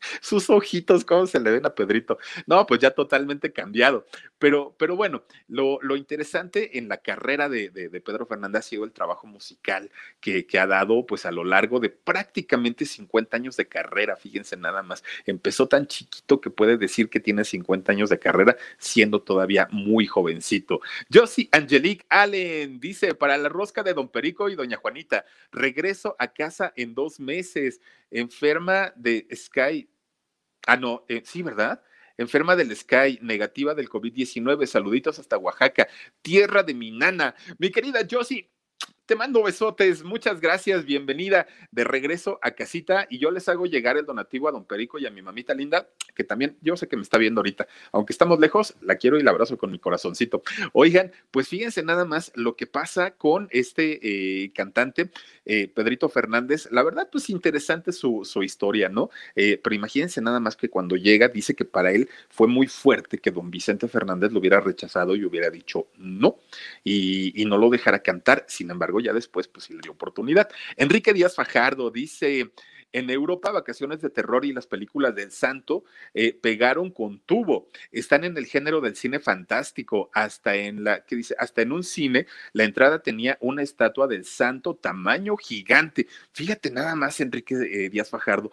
sus 0.20 0.50
ojitos, 0.50 1.04
cómo 1.04 1.26
se 1.26 1.40
le 1.40 1.50
ven 1.50 1.66
a 1.66 1.74
Pedrito. 1.74 2.18
No, 2.46 2.66
pues 2.66 2.80
ya 2.80 2.90
totalmente 2.90 3.52
cambiado. 3.52 4.06
Pero, 4.38 4.74
pero 4.78 4.96
bueno, 4.96 5.22
lo, 5.48 5.78
lo 5.82 5.96
interesante 5.96 6.78
en 6.78 6.88
la 6.88 6.98
carrera 6.98 7.48
de, 7.48 7.70
de, 7.70 8.00
Pedro 8.00 8.26
Fernández 8.26 8.60
ha 8.60 8.62
sido 8.62 8.84
el 8.84 8.92
trabajo 8.92 9.26
musical 9.26 9.90
que, 10.20 10.46
que, 10.46 10.58
ha 10.58 10.66
dado 10.66 11.04
pues 11.04 11.26
a 11.26 11.30
lo 11.30 11.44
largo 11.44 11.80
de 11.80 11.90
prácticamente 11.90 12.86
50 12.86 13.36
años 13.36 13.56
de 13.56 13.68
carrera, 13.68 14.16
fíjense 14.16 14.56
nada 14.56 14.82
más. 14.82 15.04
Empezó 15.26 15.68
tan 15.68 15.86
chiquito 15.86 16.40
que 16.40 16.50
puede 16.50 16.78
decir 16.78 17.10
que 17.10 17.20
tiene 17.20 17.44
50 17.44 17.92
años 17.92 18.10
de 18.10 18.18
carrera 18.18 18.56
siendo 18.78 19.22
todavía 19.22 19.68
muy 19.70 20.06
jovencito. 20.06 20.80
Josie 21.12 21.48
Angelique 21.52 22.06
Allen 22.08 22.80
dice, 22.80 23.14
para 23.14 23.36
la 23.36 23.48
rosca 23.48 23.82
de 23.82 23.94
Don 23.94 24.08
Perico 24.08 24.48
y 24.48 24.54
Doña 24.54 24.78
Juanita, 24.78 25.24
regreso 25.52 26.16
a 26.18 26.28
casa 26.28 26.72
en 26.76 26.94
dos 26.94 27.20
meses, 27.20 27.80
enferma 28.10 28.92
de 28.96 29.26
Sky 29.34 29.88
Ah, 30.66 30.76
no, 30.76 31.04
eh, 31.08 31.22
sí, 31.24 31.42
¿verdad? 31.42 31.82
Enferma 32.16 32.54
del 32.54 32.74
Sky, 32.76 33.18
negativa 33.22 33.74
del 33.74 33.88
COVID-19. 33.88 34.66
Saluditos 34.66 35.18
hasta 35.18 35.38
Oaxaca, 35.38 35.88
tierra 36.22 36.62
de 36.62 36.74
mi 36.74 36.90
nana. 36.90 37.34
Mi 37.58 37.70
querida 37.70 38.00
Josie, 38.08 38.50
te 39.10 39.16
mando 39.16 39.42
besotes, 39.42 40.04
muchas 40.04 40.40
gracias, 40.40 40.84
bienvenida 40.84 41.48
de 41.72 41.82
regreso 41.82 42.38
a 42.42 42.52
casita 42.52 43.08
y 43.10 43.18
yo 43.18 43.32
les 43.32 43.48
hago 43.48 43.66
llegar 43.66 43.96
el 43.96 44.06
donativo 44.06 44.46
a 44.46 44.52
don 44.52 44.64
Perico 44.64 45.00
y 45.00 45.06
a 45.06 45.10
mi 45.10 45.20
mamita 45.20 45.52
linda, 45.52 45.88
que 46.14 46.22
también 46.22 46.56
yo 46.60 46.76
sé 46.76 46.86
que 46.86 46.94
me 46.94 47.02
está 47.02 47.18
viendo 47.18 47.40
ahorita, 47.40 47.66
aunque 47.90 48.12
estamos 48.12 48.38
lejos, 48.38 48.76
la 48.80 48.94
quiero 48.94 49.18
y 49.18 49.24
la 49.24 49.32
abrazo 49.32 49.58
con 49.58 49.72
mi 49.72 49.80
corazoncito. 49.80 50.44
Oigan, 50.74 51.10
pues 51.32 51.48
fíjense 51.48 51.82
nada 51.82 52.04
más 52.04 52.30
lo 52.36 52.54
que 52.54 52.68
pasa 52.68 53.10
con 53.10 53.48
este 53.50 54.44
eh, 54.44 54.52
cantante, 54.52 55.10
eh, 55.44 55.66
Pedrito 55.66 56.08
Fernández, 56.08 56.68
la 56.70 56.84
verdad 56.84 57.08
pues 57.10 57.30
interesante 57.30 57.90
su, 57.90 58.22
historia, 58.44 58.88
¿no? 58.88 59.10
Eh, 59.34 59.58
pero 59.60 59.74
imagínense 59.74 60.20
nada 60.20 60.38
más 60.38 60.54
que 60.54 60.70
cuando 60.70 60.94
llega 60.94 61.26
dice 61.26 61.56
que 61.56 61.64
para 61.64 61.90
él 61.90 62.08
fue 62.28 62.46
muy 62.46 62.68
fuerte 62.68 63.18
que 63.18 63.32
don 63.32 63.50
Vicente 63.50 63.88
Fernández 63.88 64.30
lo 64.30 64.38
hubiera 64.38 64.60
rechazado 64.60 65.16
y 65.16 65.24
hubiera 65.24 65.50
dicho 65.50 65.88
no 65.98 66.36
y, 66.84 67.42
y 67.42 67.44
no 67.44 67.58
lo 67.58 67.70
dejara 67.70 67.98
cantar, 67.98 68.44
sin 68.46 68.70
embargo 68.70 68.99
ya 69.00 69.12
después 69.12 69.48
pues 69.48 69.66
sí 69.66 69.74
le 69.74 69.80
dio 69.80 69.92
oportunidad. 69.92 70.48
Enrique 70.76 71.12
Díaz 71.12 71.34
Fajardo 71.34 71.90
dice, 71.90 72.50
en 72.92 73.10
Europa, 73.10 73.52
vacaciones 73.52 74.00
de 74.00 74.10
terror 74.10 74.44
y 74.44 74.52
las 74.52 74.66
películas 74.66 75.14
del 75.14 75.30
santo 75.30 75.84
eh, 76.14 76.32
pegaron 76.32 76.90
con 76.90 77.20
tubo. 77.20 77.68
Están 77.92 78.24
en 78.24 78.36
el 78.36 78.46
género 78.46 78.80
del 78.80 78.96
cine 78.96 79.20
fantástico. 79.20 80.10
Hasta 80.12 80.56
en 80.56 80.84
la, 80.84 81.04
¿qué 81.04 81.16
dice? 81.16 81.34
Hasta 81.38 81.62
en 81.62 81.72
un 81.72 81.84
cine, 81.84 82.26
la 82.52 82.64
entrada 82.64 83.02
tenía 83.02 83.38
una 83.40 83.62
estatua 83.62 84.06
del 84.08 84.24
santo 84.24 84.74
tamaño 84.74 85.36
gigante. 85.36 86.08
Fíjate 86.32 86.70
nada 86.70 86.94
más, 86.96 87.20
Enrique 87.20 87.54
eh, 87.54 87.90
Díaz 87.90 88.10
Fajardo, 88.10 88.50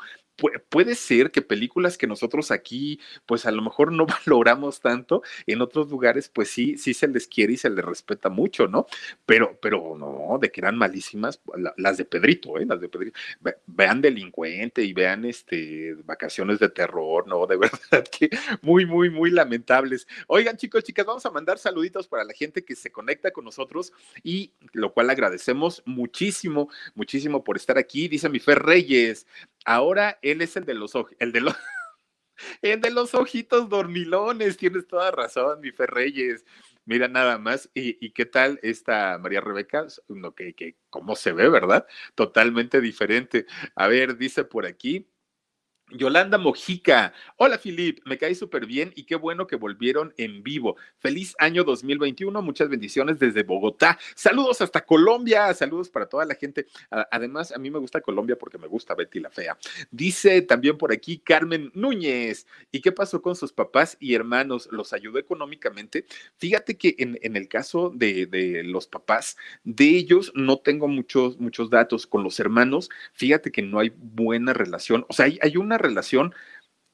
puede 0.70 0.96
ser 0.96 1.32
que 1.32 1.42
películas 1.42 1.98
que 1.98 2.08
nosotros 2.08 2.52
aquí, 2.52 3.00
pues 3.26 3.46
a 3.46 3.52
lo 3.52 3.62
mejor 3.62 3.92
no 3.92 4.06
valoramos 4.26 4.80
tanto, 4.80 5.24
en 5.46 5.62
otros 5.62 5.90
lugares, 5.90 6.30
pues 6.30 6.50
sí, 6.50 6.78
sí 6.78 6.94
se 6.94 7.08
les 7.08 7.28
quiere 7.28 7.54
y 7.54 7.58
se 7.58 7.70
les 7.70 7.84
respeta 7.84 8.30
mucho, 8.30 8.68
¿no? 8.68 8.88
Pero, 9.26 9.58
pero 9.62 9.96
no, 9.98 10.38
de 10.40 10.52
que 10.52 10.62
eran 10.62 10.78
malísimas, 10.78 11.42
las 11.78 11.98
de 11.98 12.06
Pedrito, 12.06 12.58
¿eh? 12.58 12.66
Las 12.66 12.80
de 12.80 12.90
Pedrito. 12.90 13.18
Vean 13.66 14.02
Delincuente 14.02 14.84
y 14.84 14.94
vean 14.94 15.26
este 15.26 15.96
Vacaciones 16.06 16.60
de 16.60 16.70
Terror, 16.70 17.28
¿no? 17.28 17.48
De 17.48 17.58
verdad 17.92 18.06
que 18.08 18.30
muy, 18.62 18.86
muy, 18.86 19.10
muy 19.10 19.32
lamentables. 19.32 20.08
Oigan, 20.28 20.58
chicos, 20.58 20.84
chicas, 20.84 21.06
vamos 21.06 21.26
a 21.26 21.32
mandar 21.32 21.58
saluditos 21.58 22.08
para 22.08 22.24
la 22.24 22.34
gente 22.34 22.64
que 22.64 22.76
se 22.76 22.92
conecta 22.92 23.32
con 23.32 23.46
nosotros 23.46 23.94
y 24.24 24.52
lo 24.74 24.94
cual 24.94 25.10
agradecemos 25.10 25.82
muchísimo, 25.86 26.70
muchísimo 26.96 27.44
por 27.44 27.58
estar 27.58 27.78
aquí. 27.78 28.08
Dice 28.08 28.30
mi 28.30 28.40
Fer 28.40 28.60
Reyes, 28.60 29.26
ahora 29.68 30.18
él 30.24 30.42
es 30.42 30.56
el 30.58 30.66
de 30.66 30.74
los 30.74 30.96
ojos, 30.96 31.14
el 31.20 31.32
de 31.32 31.42
los... 31.42 31.56
El 32.62 32.82
de 32.82 32.92
los 32.92 33.16
ojitos 33.16 33.68
dormilones, 33.68 34.58
tienes 34.58 34.86
toda 34.86 35.10
razón, 35.10 35.60
mi 35.60 35.72
Fer 35.72 35.90
Reyes. 35.90 36.46
Mira 36.86 37.08
nada 37.08 37.40
más, 37.40 37.68
y, 37.74 38.12
qué 38.12 38.28
tal 38.28 38.60
esta 38.62 39.18
María 39.18 39.42
Rebeca, 39.42 39.88
no, 40.08 40.36
que, 40.36 40.54
que 40.54 40.78
cómo 40.92 41.16
se 41.16 41.32
ve, 41.32 41.50
¿verdad? 41.50 41.88
Totalmente 42.14 42.80
diferente. 42.80 43.48
A 43.74 43.88
ver, 43.88 44.18
dice 44.18 44.44
por 44.44 44.68
aquí, 44.68 45.10
Yolanda 45.92 46.38
Mojica. 46.38 47.14
Hola, 47.38 47.58
Filip. 47.58 48.00
Me 48.06 48.18
cae 48.18 48.36
súper 48.36 48.66
bien 48.66 48.92
y 48.96 49.04
qué 49.04 49.16
bueno 49.16 49.48
que 49.48 49.56
volvieron 49.56 50.14
en 50.18 50.44
vivo. 50.44 50.76
Feliz 51.00 51.34
año 51.40 51.64
2021. 51.64 52.42
Muchas 52.42 52.68
bendiciones 52.68 53.20
desde 53.20 53.44
Bogotá. 53.44 53.98
Saludos 54.14 54.60
hasta 54.62 54.86
Colombia. 54.86 55.54
Saludos 55.54 55.90
para 55.90 56.08
toda 56.08 56.26
la 56.26 56.36
gente. 56.36 56.68
Además, 56.90 57.54
a 57.54 57.58
mí 57.58 57.72
me 57.72 57.80
gusta 57.80 58.02
Colombia 58.02 58.38
porque 58.38 58.58
me 58.58 58.68
gusta 58.68 58.96
Betty 58.96 59.22
la 59.22 59.30
Fea. 59.30 59.58
Dice 59.90 60.42
también 60.42 60.78
por 60.78 60.92
aquí 60.92 61.20
Carmen 61.20 61.72
Núñez. 61.74 62.48
¿Y 62.72 62.82
qué 62.82 62.92
pasó 62.92 63.22
con 63.22 63.38
sus 63.38 63.54
papás 63.54 63.96
y 64.00 64.14
hermanos? 64.14 64.68
¿Los 64.72 64.92
ayudó 64.92 65.20
económicamente? 65.20 66.06
Fíjate 66.36 66.78
que 66.78 66.96
en, 66.98 67.18
el 67.36 67.48
caso 67.48 67.92
de, 67.96 68.62
los 68.66 68.88
papás, 68.88 69.38
de 69.64 69.86
ellos 69.86 70.34
no 70.36 70.58
tengo 70.58 70.90
muchos, 70.90 71.40
muchos 71.40 71.70
datos. 71.70 72.08
Con 72.08 72.24
los 72.24 72.42
hermanos, 72.42 72.90
fíjate 73.14 73.52
que 73.52 73.62
no 73.62 73.80
hay 73.80 73.94
buena 73.96 74.52
relación. 74.52 75.06
O 75.08 75.14
sea, 75.14 75.28
hay, 75.28 75.40
hay 75.42 75.56
una 75.56 75.77
relación 75.78 76.34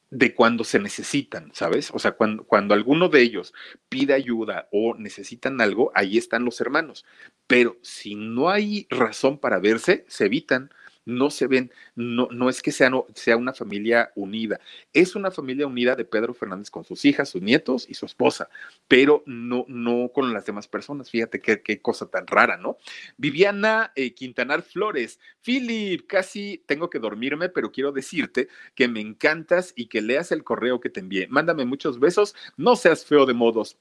de 0.09 0.35
cuando 0.35 0.63
se 0.63 0.79
necesitan, 0.79 1.49
¿sabes? 1.53 1.89
O 1.91 1.97
sea, 1.97 2.11
cuando, 2.11 2.43
cuando 2.43 2.75
alguno 2.75 3.09
de 3.09 3.21
ellos 3.21 3.51
pide 3.89 4.13
ayuda 4.13 4.67
o 4.71 4.93
necesitan 4.95 5.59
algo, 5.59 5.91
ahí 5.95 6.19
están 6.19 6.45
los 6.45 6.61
hermanos. 6.61 7.03
Pero 7.47 7.77
si 7.81 8.13
no 8.13 8.49
hay 8.49 8.85
razón 8.91 9.39
para 9.39 9.59
verse, 9.59 10.05
se 10.07 10.25
evitan 10.25 10.69
no 11.05 11.29
se 11.29 11.47
ven, 11.47 11.71
no, 11.95 12.27
no 12.31 12.49
es 12.49 12.61
que 12.61 12.71
sea, 12.71 12.89
no, 12.89 13.05
sea 13.13 13.37
una 13.37 13.53
familia 13.53 14.11
unida, 14.15 14.59
es 14.93 15.15
una 15.15 15.31
familia 15.31 15.67
unida 15.67 15.95
de 15.95 16.05
Pedro 16.05 16.33
Fernández 16.33 16.69
con 16.69 16.83
sus 16.83 17.05
hijas, 17.05 17.29
sus 17.29 17.41
nietos 17.41 17.85
y 17.89 17.93
su 17.93 18.05
esposa, 18.05 18.49
pero 18.87 19.23
no, 19.25 19.65
no 19.67 20.09
con 20.13 20.33
las 20.33 20.45
demás 20.45 20.67
personas. 20.67 21.09
Fíjate 21.09 21.41
qué, 21.41 21.61
qué 21.61 21.81
cosa 21.81 22.07
tan 22.07 22.27
rara, 22.27 22.57
¿no? 22.57 22.77
Viviana 23.17 23.91
eh, 23.95 24.13
Quintanar 24.13 24.61
Flores, 24.63 25.19
Philip, 25.41 26.05
casi 26.07 26.63
tengo 26.65 26.89
que 26.89 26.99
dormirme, 26.99 27.49
pero 27.49 27.71
quiero 27.71 27.91
decirte 27.91 28.47
que 28.75 28.87
me 28.87 29.01
encantas 29.01 29.73
y 29.75 29.87
que 29.87 30.01
leas 30.01 30.31
el 30.31 30.43
correo 30.43 30.79
que 30.79 30.89
te 30.89 30.99
envié. 30.99 31.27
Mándame 31.27 31.65
muchos 31.65 31.99
besos, 31.99 32.35
no 32.57 32.75
seas 32.75 33.05
feo 33.05 33.25
de 33.25 33.33
modos. 33.33 33.77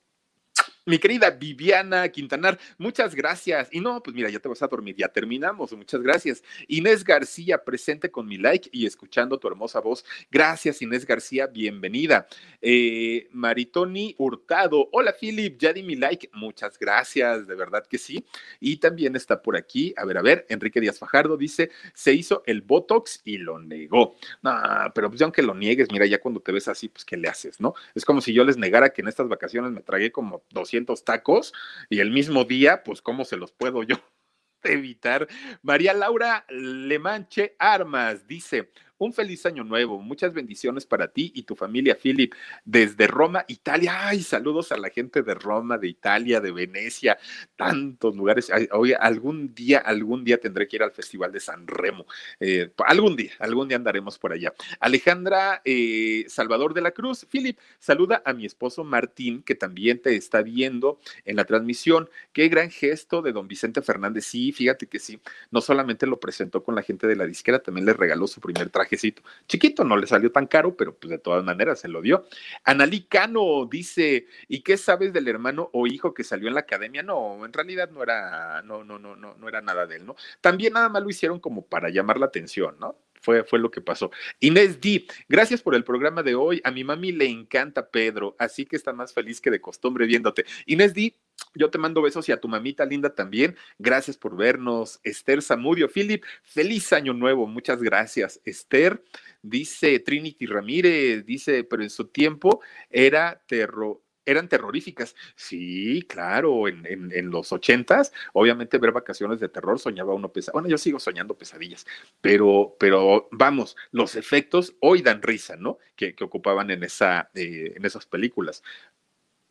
Mi 0.84 0.98
querida 0.98 1.30
Viviana 1.30 2.08
Quintanar, 2.08 2.58
muchas 2.76 3.14
gracias. 3.14 3.68
Y 3.70 3.78
no, 3.78 4.02
pues 4.02 4.16
mira, 4.16 4.28
ya 4.30 4.40
te 4.40 4.48
vas 4.48 4.62
a 4.62 4.66
dormir, 4.66 4.96
ya 4.98 5.06
terminamos. 5.06 5.72
Muchas 5.74 6.02
gracias. 6.02 6.42
Inés 6.66 7.04
García, 7.04 7.62
presente 7.62 8.10
con 8.10 8.26
mi 8.26 8.36
like 8.36 8.68
y 8.72 8.84
escuchando 8.84 9.38
tu 9.38 9.46
hermosa 9.46 9.78
voz. 9.78 10.04
Gracias, 10.28 10.82
Inés 10.82 11.06
García, 11.06 11.46
bienvenida. 11.46 12.26
Eh, 12.60 13.28
Maritoni 13.30 14.16
Hurtado, 14.18 14.88
hola 14.90 15.14
Philip, 15.18 15.56
ya 15.56 15.72
di 15.72 15.84
mi 15.84 15.94
like. 15.94 16.30
Muchas 16.32 16.76
gracias, 16.80 17.46
de 17.46 17.54
verdad 17.54 17.86
que 17.86 17.98
sí. 17.98 18.24
Y 18.58 18.78
también 18.78 19.14
está 19.14 19.40
por 19.40 19.56
aquí, 19.56 19.94
a 19.96 20.04
ver, 20.04 20.18
a 20.18 20.22
ver, 20.22 20.46
Enrique 20.48 20.80
Díaz 20.80 20.98
Fajardo 20.98 21.36
dice, 21.36 21.70
se 21.94 22.12
hizo 22.12 22.42
el 22.44 22.60
Botox 22.60 23.20
y 23.24 23.38
lo 23.38 23.60
negó. 23.60 24.16
No, 24.42 24.52
pero 24.96 25.08
pues 25.10 25.22
aunque 25.22 25.42
lo 25.42 25.54
niegues, 25.54 25.92
mira, 25.92 26.06
ya 26.06 26.18
cuando 26.20 26.40
te 26.40 26.50
ves 26.50 26.66
así, 26.66 26.88
pues 26.88 27.04
¿qué 27.04 27.16
le 27.16 27.28
haces, 27.28 27.60
no? 27.60 27.72
Es 27.94 28.04
como 28.04 28.20
si 28.20 28.32
yo 28.32 28.42
les 28.42 28.56
negara 28.56 28.92
que 28.92 29.02
en 29.02 29.06
estas 29.06 29.28
vacaciones 29.28 29.70
me 29.70 29.82
tragué 29.82 30.10
como 30.10 30.42
200 30.72 31.04
tacos 31.04 31.52
y 31.90 32.00
el 32.00 32.10
mismo 32.10 32.44
día, 32.44 32.82
pues 32.82 33.02
cómo 33.02 33.24
se 33.24 33.36
los 33.36 33.52
puedo 33.52 33.82
yo 33.82 33.96
evitar. 34.62 35.28
María 35.62 35.92
Laura 35.92 36.46
Lemanche 36.48 37.56
Armas 37.58 38.26
dice, 38.26 38.70
un 39.04 39.12
feliz 39.12 39.44
año 39.46 39.64
nuevo, 39.64 40.00
muchas 40.00 40.32
bendiciones 40.32 40.86
para 40.86 41.08
ti 41.08 41.32
y 41.34 41.42
tu 41.42 41.56
familia, 41.56 41.98
Philip, 42.00 42.32
desde 42.64 43.08
Roma, 43.08 43.44
Italia. 43.48 44.06
Ay, 44.06 44.22
saludos 44.22 44.70
a 44.70 44.76
la 44.76 44.90
gente 44.90 45.22
de 45.22 45.34
Roma, 45.34 45.76
de 45.76 45.88
Italia, 45.88 46.40
de 46.40 46.52
Venecia, 46.52 47.18
tantos 47.56 48.14
lugares. 48.14 48.48
Oye, 48.70 48.94
algún 48.94 49.54
día, 49.54 49.78
algún 49.78 50.22
día 50.22 50.38
tendré 50.38 50.68
que 50.68 50.76
ir 50.76 50.84
al 50.84 50.92
Festival 50.92 51.32
de 51.32 51.40
San 51.40 51.66
Remo. 51.66 52.06
Eh, 52.38 52.70
algún 52.86 53.16
día, 53.16 53.32
algún 53.40 53.66
día 53.66 53.76
andaremos 53.76 54.20
por 54.20 54.32
allá. 54.32 54.54
Alejandra 54.78 55.62
eh, 55.64 56.24
Salvador 56.28 56.72
de 56.72 56.82
la 56.82 56.92
Cruz, 56.92 57.26
Philip, 57.28 57.58
saluda 57.80 58.22
a 58.24 58.32
mi 58.32 58.46
esposo 58.46 58.84
Martín, 58.84 59.42
que 59.42 59.56
también 59.56 60.00
te 60.00 60.14
está 60.14 60.42
viendo 60.42 61.00
en 61.24 61.34
la 61.34 61.44
transmisión. 61.44 62.08
Qué 62.32 62.46
gran 62.48 62.70
gesto 62.70 63.20
de 63.20 63.32
don 63.32 63.48
Vicente 63.48 63.82
Fernández. 63.82 64.26
Sí, 64.26 64.52
fíjate 64.52 64.86
que 64.86 65.00
sí, 65.00 65.20
no 65.50 65.60
solamente 65.60 66.06
lo 66.06 66.20
presentó 66.20 66.62
con 66.62 66.76
la 66.76 66.82
gente 66.82 67.08
de 67.08 67.16
la 67.16 67.26
disquera, 67.26 67.58
también 67.58 67.84
le 67.84 67.94
regaló 67.94 68.28
su 68.28 68.40
primer 68.40 68.70
traje 68.70 68.91
Chiquito, 68.96 69.84
no 69.84 69.96
le 69.96 70.06
salió 70.06 70.30
tan 70.32 70.46
caro, 70.46 70.76
pero 70.76 70.94
pues 70.94 71.10
de 71.10 71.18
todas 71.18 71.44
maneras 71.44 71.80
se 71.80 71.88
lo 71.88 72.02
dio. 72.02 72.26
Analí 72.64 73.02
Cano 73.02 73.66
dice, 73.70 74.26
¿y 74.48 74.60
qué 74.62 74.76
sabes 74.76 75.12
del 75.12 75.28
hermano 75.28 75.70
o 75.72 75.86
hijo 75.86 76.14
que 76.14 76.24
salió 76.24 76.48
en 76.48 76.54
la 76.54 76.60
academia? 76.60 77.02
No, 77.02 77.44
en 77.44 77.52
realidad 77.52 77.90
no 77.90 78.02
era, 78.02 78.62
no, 78.62 78.84
no, 78.84 78.98
no, 78.98 79.16
no, 79.16 79.34
no 79.34 79.48
era 79.48 79.60
nada 79.60 79.86
de 79.86 79.96
él, 79.96 80.06
¿no? 80.06 80.16
También 80.40 80.74
nada 80.74 80.88
más 80.88 81.02
lo 81.02 81.10
hicieron 81.10 81.40
como 81.40 81.66
para 81.66 81.90
llamar 81.90 82.18
la 82.18 82.26
atención, 82.26 82.76
¿no? 82.78 82.96
Fue, 83.20 83.44
fue, 83.44 83.60
lo 83.60 83.70
que 83.70 83.80
pasó. 83.80 84.10
Inés 84.40 84.80
D, 84.80 85.06
gracias 85.28 85.62
por 85.62 85.76
el 85.76 85.84
programa 85.84 86.24
de 86.24 86.34
hoy. 86.34 86.60
A 86.64 86.72
mi 86.72 86.82
mami 86.82 87.12
le 87.12 87.26
encanta 87.26 87.88
Pedro, 87.88 88.34
así 88.36 88.66
que 88.66 88.74
está 88.74 88.92
más 88.92 89.14
feliz 89.14 89.40
que 89.40 89.52
de 89.52 89.60
costumbre 89.60 90.06
viéndote. 90.06 90.44
Inés 90.66 90.92
D, 90.92 91.14
yo 91.54 91.70
te 91.70 91.78
mando 91.78 92.02
besos 92.02 92.28
y 92.28 92.32
a 92.32 92.40
tu 92.40 92.48
mamita 92.48 92.84
linda 92.84 93.14
también. 93.14 93.56
Gracias 93.78 94.16
por 94.16 94.36
vernos. 94.36 95.00
Esther 95.02 95.42
Zamudio, 95.42 95.88
Philip, 95.88 96.24
feliz 96.42 96.92
año 96.92 97.12
nuevo. 97.12 97.46
Muchas 97.46 97.82
gracias. 97.82 98.40
Esther, 98.44 99.02
dice 99.42 99.98
Trinity 100.00 100.46
Ramírez, 100.46 101.26
dice, 101.26 101.64
pero 101.64 101.82
en 101.82 101.90
su 101.90 102.08
tiempo 102.08 102.60
era 102.90 103.42
terror 103.46 104.00
eran 104.24 104.48
terroríficas. 104.48 105.14
Sí, 105.34 106.02
claro, 106.08 106.68
en, 106.68 106.86
en, 106.86 107.30
los 107.30 107.52
ochentas, 107.52 108.12
obviamente 108.32 108.78
ver 108.78 108.92
vacaciones 108.92 109.40
de 109.40 109.48
terror 109.48 109.78
soñaba 109.78 110.14
uno 110.14 110.32
pesadillas. 110.32 110.52
Bueno, 110.52 110.68
yo 110.68 110.78
sigo 110.78 111.00
soñando 111.00 111.36
pesadillas, 111.36 111.86
pero, 112.20 112.76
pero 112.78 113.28
vamos, 113.32 113.76
los 113.90 114.14
efectos 114.16 114.74
hoy 114.80 115.02
dan 115.02 115.22
risa, 115.22 115.56
¿no? 115.56 115.78
Que, 115.96 116.14
que 116.14 116.24
ocupaban 116.24 116.70
en, 116.70 116.84
esa, 116.84 117.30
eh, 117.34 117.72
en 117.76 117.84
esas 117.84 118.06
películas 118.06 118.62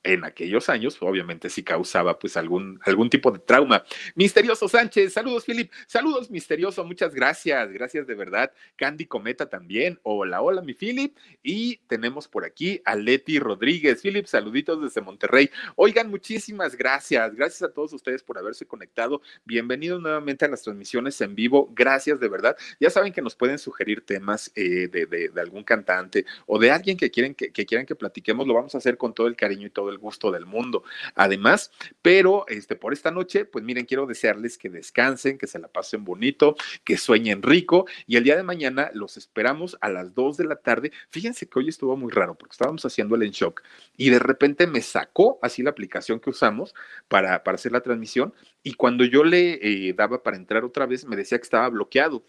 en 0.04 0.24
aquellos 0.24 0.70
años, 0.70 0.98
obviamente 1.00 1.50
sí 1.50 1.64
causaba 1.64 2.18
pues 2.18 2.36
algún, 2.38 2.80
algún 2.84 3.10
tipo 3.10 3.32
de 3.32 3.40
trauma. 3.40 3.84
Misterioso 4.16 4.68
Sánchez, 4.68 5.14
saludos 5.14 5.46
Philip, 5.46 5.72
saludos 5.86 6.32
Misterioso, 6.32 6.84
muchas 6.84 7.14
gracias, 7.14 7.72
gracias 7.72 8.08
de 8.08 8.16
verdad. 8.16 8.52
Candy 8.76 9.06
Cometa 9.06 9.50
también, 9.50 10.00
hola, 10.04 10.42
hola 10.42 10.62
mi 10.62 10.74
Philip. 10.74 11.16
Y 11.44 11.78
tenemos 11.88 12.28
por 12.28 12.46
aquí 12.46 12.82
a 12.86 12.96
Leti 12.96 13.40
Rodríguez. 13.40 14.02
Philip, 14.02 14.26
saluditos 14.26 14.82
desde 14.82 15.02
Monterrey. 15.02 15.50
Oigan, 15.76 16.10
muchísimas 16.10 16.76
gracias, 16.76 17.36
gracias 17.36 17.62
a 17.70 17.74
todos 17.74 17.94
ustedes 17.94 18.24
por 18.24 18.38
haberse 18.38 18.66
conectado. 18.66 19.22
Bienvenidos 19.46 20.02
nuevamente 20.02 20.46
a 20.46 20.48
las 20.48 20.64
transmisiones 20.64 21.20
en 21.22 21.36
vivo, 21.36 21.70
gracias 21.74 22.20
de 22.20 22.28
verdad. 22.28 22.58
Ya 22.80 22.90
saben 22.90 23.14
que 23.14 23.22
nos 23.22 23.36
pueden 23.36 23.60
sugerir 23.60 24.02
temas 24.06 24.52
eh, 24.56 24.88
de, 24.88 25.06
de, 25.06 25.42
algún 25.42 25.64
cantante 25.64 26.26
o 26.46 26.60
de 26.60 26.72
alguien 26.72 26.98
que 26.98 27.10
quieren 27.10 27.36
que 27.36 27.52
quieran 27.52 27.86
que 27.86 27.96
platiquemos, 27.96 28.48
lo 28.48 28.54
vamos 28.54 28.76
a 28.76 28.78
hacer 28.80 28.98
con 28.98 29.14
todo 29.14 29.28
el 29.28 29.36
cariño 29.36 29.68
y 29.68 29.70
todo 29.70 29.91
el 29.92 30.00
gusto 30.00 30.32
del 30.32 30.46
mundo. 30.46 30.84
Además, 31.16 31.72
pero 32.02 32.46
este, 32.48 32.76
por 32.76 32.94
esta 32.94 33.12
noche, 33.12 33.46
pues 33.46 33.64
miren, 33.64 33.86
quiero 33.86 34.06
desearles 34.06 34.58
que 34.58 34.70
descansen, 34.70 35.38
que 35.38 35.48
se 35.48 35.60
la 35.60 35.68
pasen 35.68 36.04
bonito, 36.04 36.56
que 36.84 36.98
sueñen 36.98 37.42
rico 37.42 37.86
y 38.08 38.18
el 38.18 38.24
día 38.24 38.36
de 38.36 38.44
mañana 38.44 38.92
los 38.94 39.18
esperamos 39.18 39.78
a 39.82 39.90
las 39.90 40.14
2 40.14 40.38
de 40.38 40.46
la 40.46 40.56
tarde. 40.56 40.92
Fíjense 41.10 41.48
que 41.48 41.60
hoy 41.60 41.70
estuvo 41.70 41.96
muy 41.98 42.12
raro 42.12 42.36
porque 42.36 42.54
estábamos 42.54 42.86
haciendo 42.86 43.16
el 43.16 43.24
en 43.24 43.32
shock 43.32 43.62
y 43.98 44.10
de 44.10 44.20
repente 44.20 44.68
me 44.68 44.82
sacó 44.82 45.40
así 45.42 45.64
la 45.64 45.72
aplicación 45.72 46.20
que 46.20 46.30
usamos 46.30 46.74
para, 47.08 47.44
para 47.44 47.56
hacer 47.56 47.72
la 47.72 47.82
transmisión 47.82 48.34
y 48.64 48.74
cuando 48.74 49.06
yo 49.06 49.24
le 49.24 49.60
eh, 49.62 49.94
daba 49.94 50.24
para 50.24 50.38
entrar 50.38 50.64
otra 50.64 50.86
vez 50.86 51.06
me 51.06 51.16
decía 51.16 51.38
que 51.38 51.44
estaba 51.44 51.70
bloqueado 51.70 52.24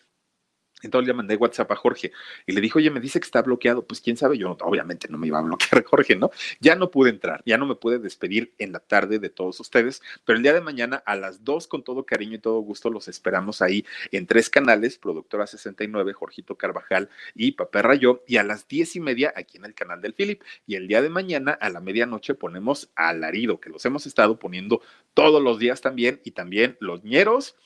Entonces 0.83 1.07
le 1.07 1.15
mandé 1.15 1.37
WhatsApp 1.37 1.71
a 1.71 1.77
Jorge 1.77 2.13
y 2.47 2.53
le 2.53 2.61
dijo, 2.61 2.79
oye, 2.79 2.91
me 2.91 3.01
dice 3.01 3.21
que 3.21 3.25
está 3.25 3.43
bloqueado. 3.43 3.87
Pues 3.87 4.01
quién 4.01 4.17
sabe, 4.17 4.39
yo 4.39 4.57
obviamente 4.61 5.09
no 5.09 5.19
me 5.19 5.27
iba 5.27 5.39
a 5.39 5.43
bloquear 5.43 5.85
Jorge, 5.85 6.17
¿no? 6.17 6.31
Ya 6.61 6.77
no 6.77 6.91
pude 6.91 7.11
entrar, 7.11 7.43
ya 7.47 7.59
no 7.59 7.67
me 7.67 7.75
pude 7.75 7.99
despedir 7.99 8.53
en 8.59 8.73
la 8.73 8.81
tarde 8.81 9.19
de 9.19 9.31
todos 9.31 9.61
ustedes, 9.61 10.03
pero 10.25 10.37
el 10.37 10.43
día 10.43 10.53
de 10.53 10.61
mañana 10.61 11.03
a 11.07 11.17
las 11.17 11.45
dos, 11.45 11.67
con 11.67 11.83
todo 11.83 12.05
cariño 12.05 12.37
y 12.37 12.39
todo 12.39 12.61
gusto, 12.61 12.91
los 12.91 13.09
esperamos 13.09 13.63
ahí 13.63 13.85
en 14.11 14.27
tres 14.27 14.51
canales, 14.51 14.99
Productora 14.99 15.47
69, 15.47 16.13
Jorgito 16.13 16.57
Carvajal 16.57 17.09
y 17.35 17.53
Papá 17.53 17.83
Rayo, 17.83 18.23
y 18.27 18.37
a 18.37 18.43
las 18.43 18.69
diez 18.69 18.97
y 18.97 19.01
media 19.01 19.33
aquí 19.37 19.59
en 19.59 19.65
el 19.65 19.75
canal 19.75 20.01
del 20.01 20.15
Philip. 20.15 20.43
Y 20.67 20.77
el 20.77 20.89
día 20.89 21.03
de 21.03 21.09
mañana 21.09 21.53
a 21.53 21.71
la 21.71 21.81
medianoche 21.81 22.35
ponemos 22.35 22.91
Alarido, 22.95 23.61
que 23.61 23.71
los 23.71 23.85
hemos 23.85 24.07
estado 24.07 24.39
poniendo 24.39 24.83
todos 25.15 25.43
los 25.43 25.59
días 25.59 25.81
también, 25.81 26.21
y 26.25 26.33
también 26.33 26.77
los 26.81 27.05
ñeros 27.05 27.57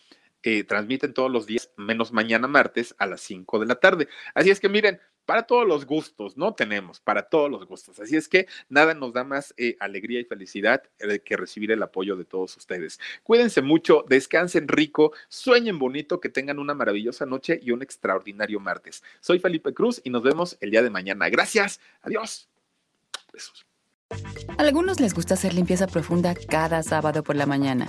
transmiten 0.68 1.12
todos 1.12 1.30
los 1.30 1.46
días, 1.46 1.70
menos 1.76 2.12
mañana 2.12 2.46
martes 2.46 2.94
a 2.98 3.06
las 3.06 3.20
5 3.22 3.58
de 3.58 3.66
la 3.66 3.74
tarde. 3.76 4.08
Así 4.34 4.50
es 4.50 4.60
que 4.60 4.68
miren, 4.68 5.00
para 5.26 5.42
todos 5.42 5.66
los 5.66 5.84
gustos, 5.84 6.36
¿no? 6.36 6.54
Tenemos, 6.54 7.00
para 7.00 7.28
todos 7.28 7.50
los 7.50 7.66
gustos. 7.66 7.98
Así 8.00 8.16
es 8.16 8.28
que 8.28 8.46
nada 8.68 8.94
nos 8.94 9.12
da 9.12 9.24
más 9.24 9.52
eh, 9.58 9.76
alegría 9.80 10.20
y 10.20 10.24
felicidad 10.24 10.84
eh, 11.00 11.18
que 11.18 11.36
recibir 11.36 11.72
el 11.72 11.82
apoyo 11.82 12.16
de 12.16 12.24
todos 12.24 12.56
ustedes. 12.56 13.00
Cuídense 13.24 13.60
mucho, 13.60 14.04
descansen 14.08 14.68
rico, 14.68 15.12
sueñen 15.28 15.78
bonito, 15.78 16.20
que 16.20 16.28
tengan 16.28 16.58
una 16.58 16.74
maravillosa 16.74 17.26
noche 17.26 17.58
y 17.60 17.72
un 17.72 17.82
extraordinario 17.82 18.60
martes. 18.60 19.02
Soy 19.20 19.40
Felipe 19.40 19.74
Cruz 19.74 20.00
y 20.04 20.10
nos 20.10 20.22
vemos 20.22 20.56
el 20.60 20.70
día 20.70 20.82
de 20.82 20.90
mañana. 20.90 21.28
Gracias, 21.28 21.80
adiós. 22.02 22.48
Besos. 23.32 23.66
A 24.56 24.62
algunos 24.62 25.00
les 25.00 25.12
gusta 25.12 25.34
hacer 25.34 25.52
limpieza 25.52 25.88
profunda 25.88 26.34
cada 26.48 26.84
sábado 26.84 27.24
por 27.24 27.34
la 27.34 27.46
mañana. 27.46 27.88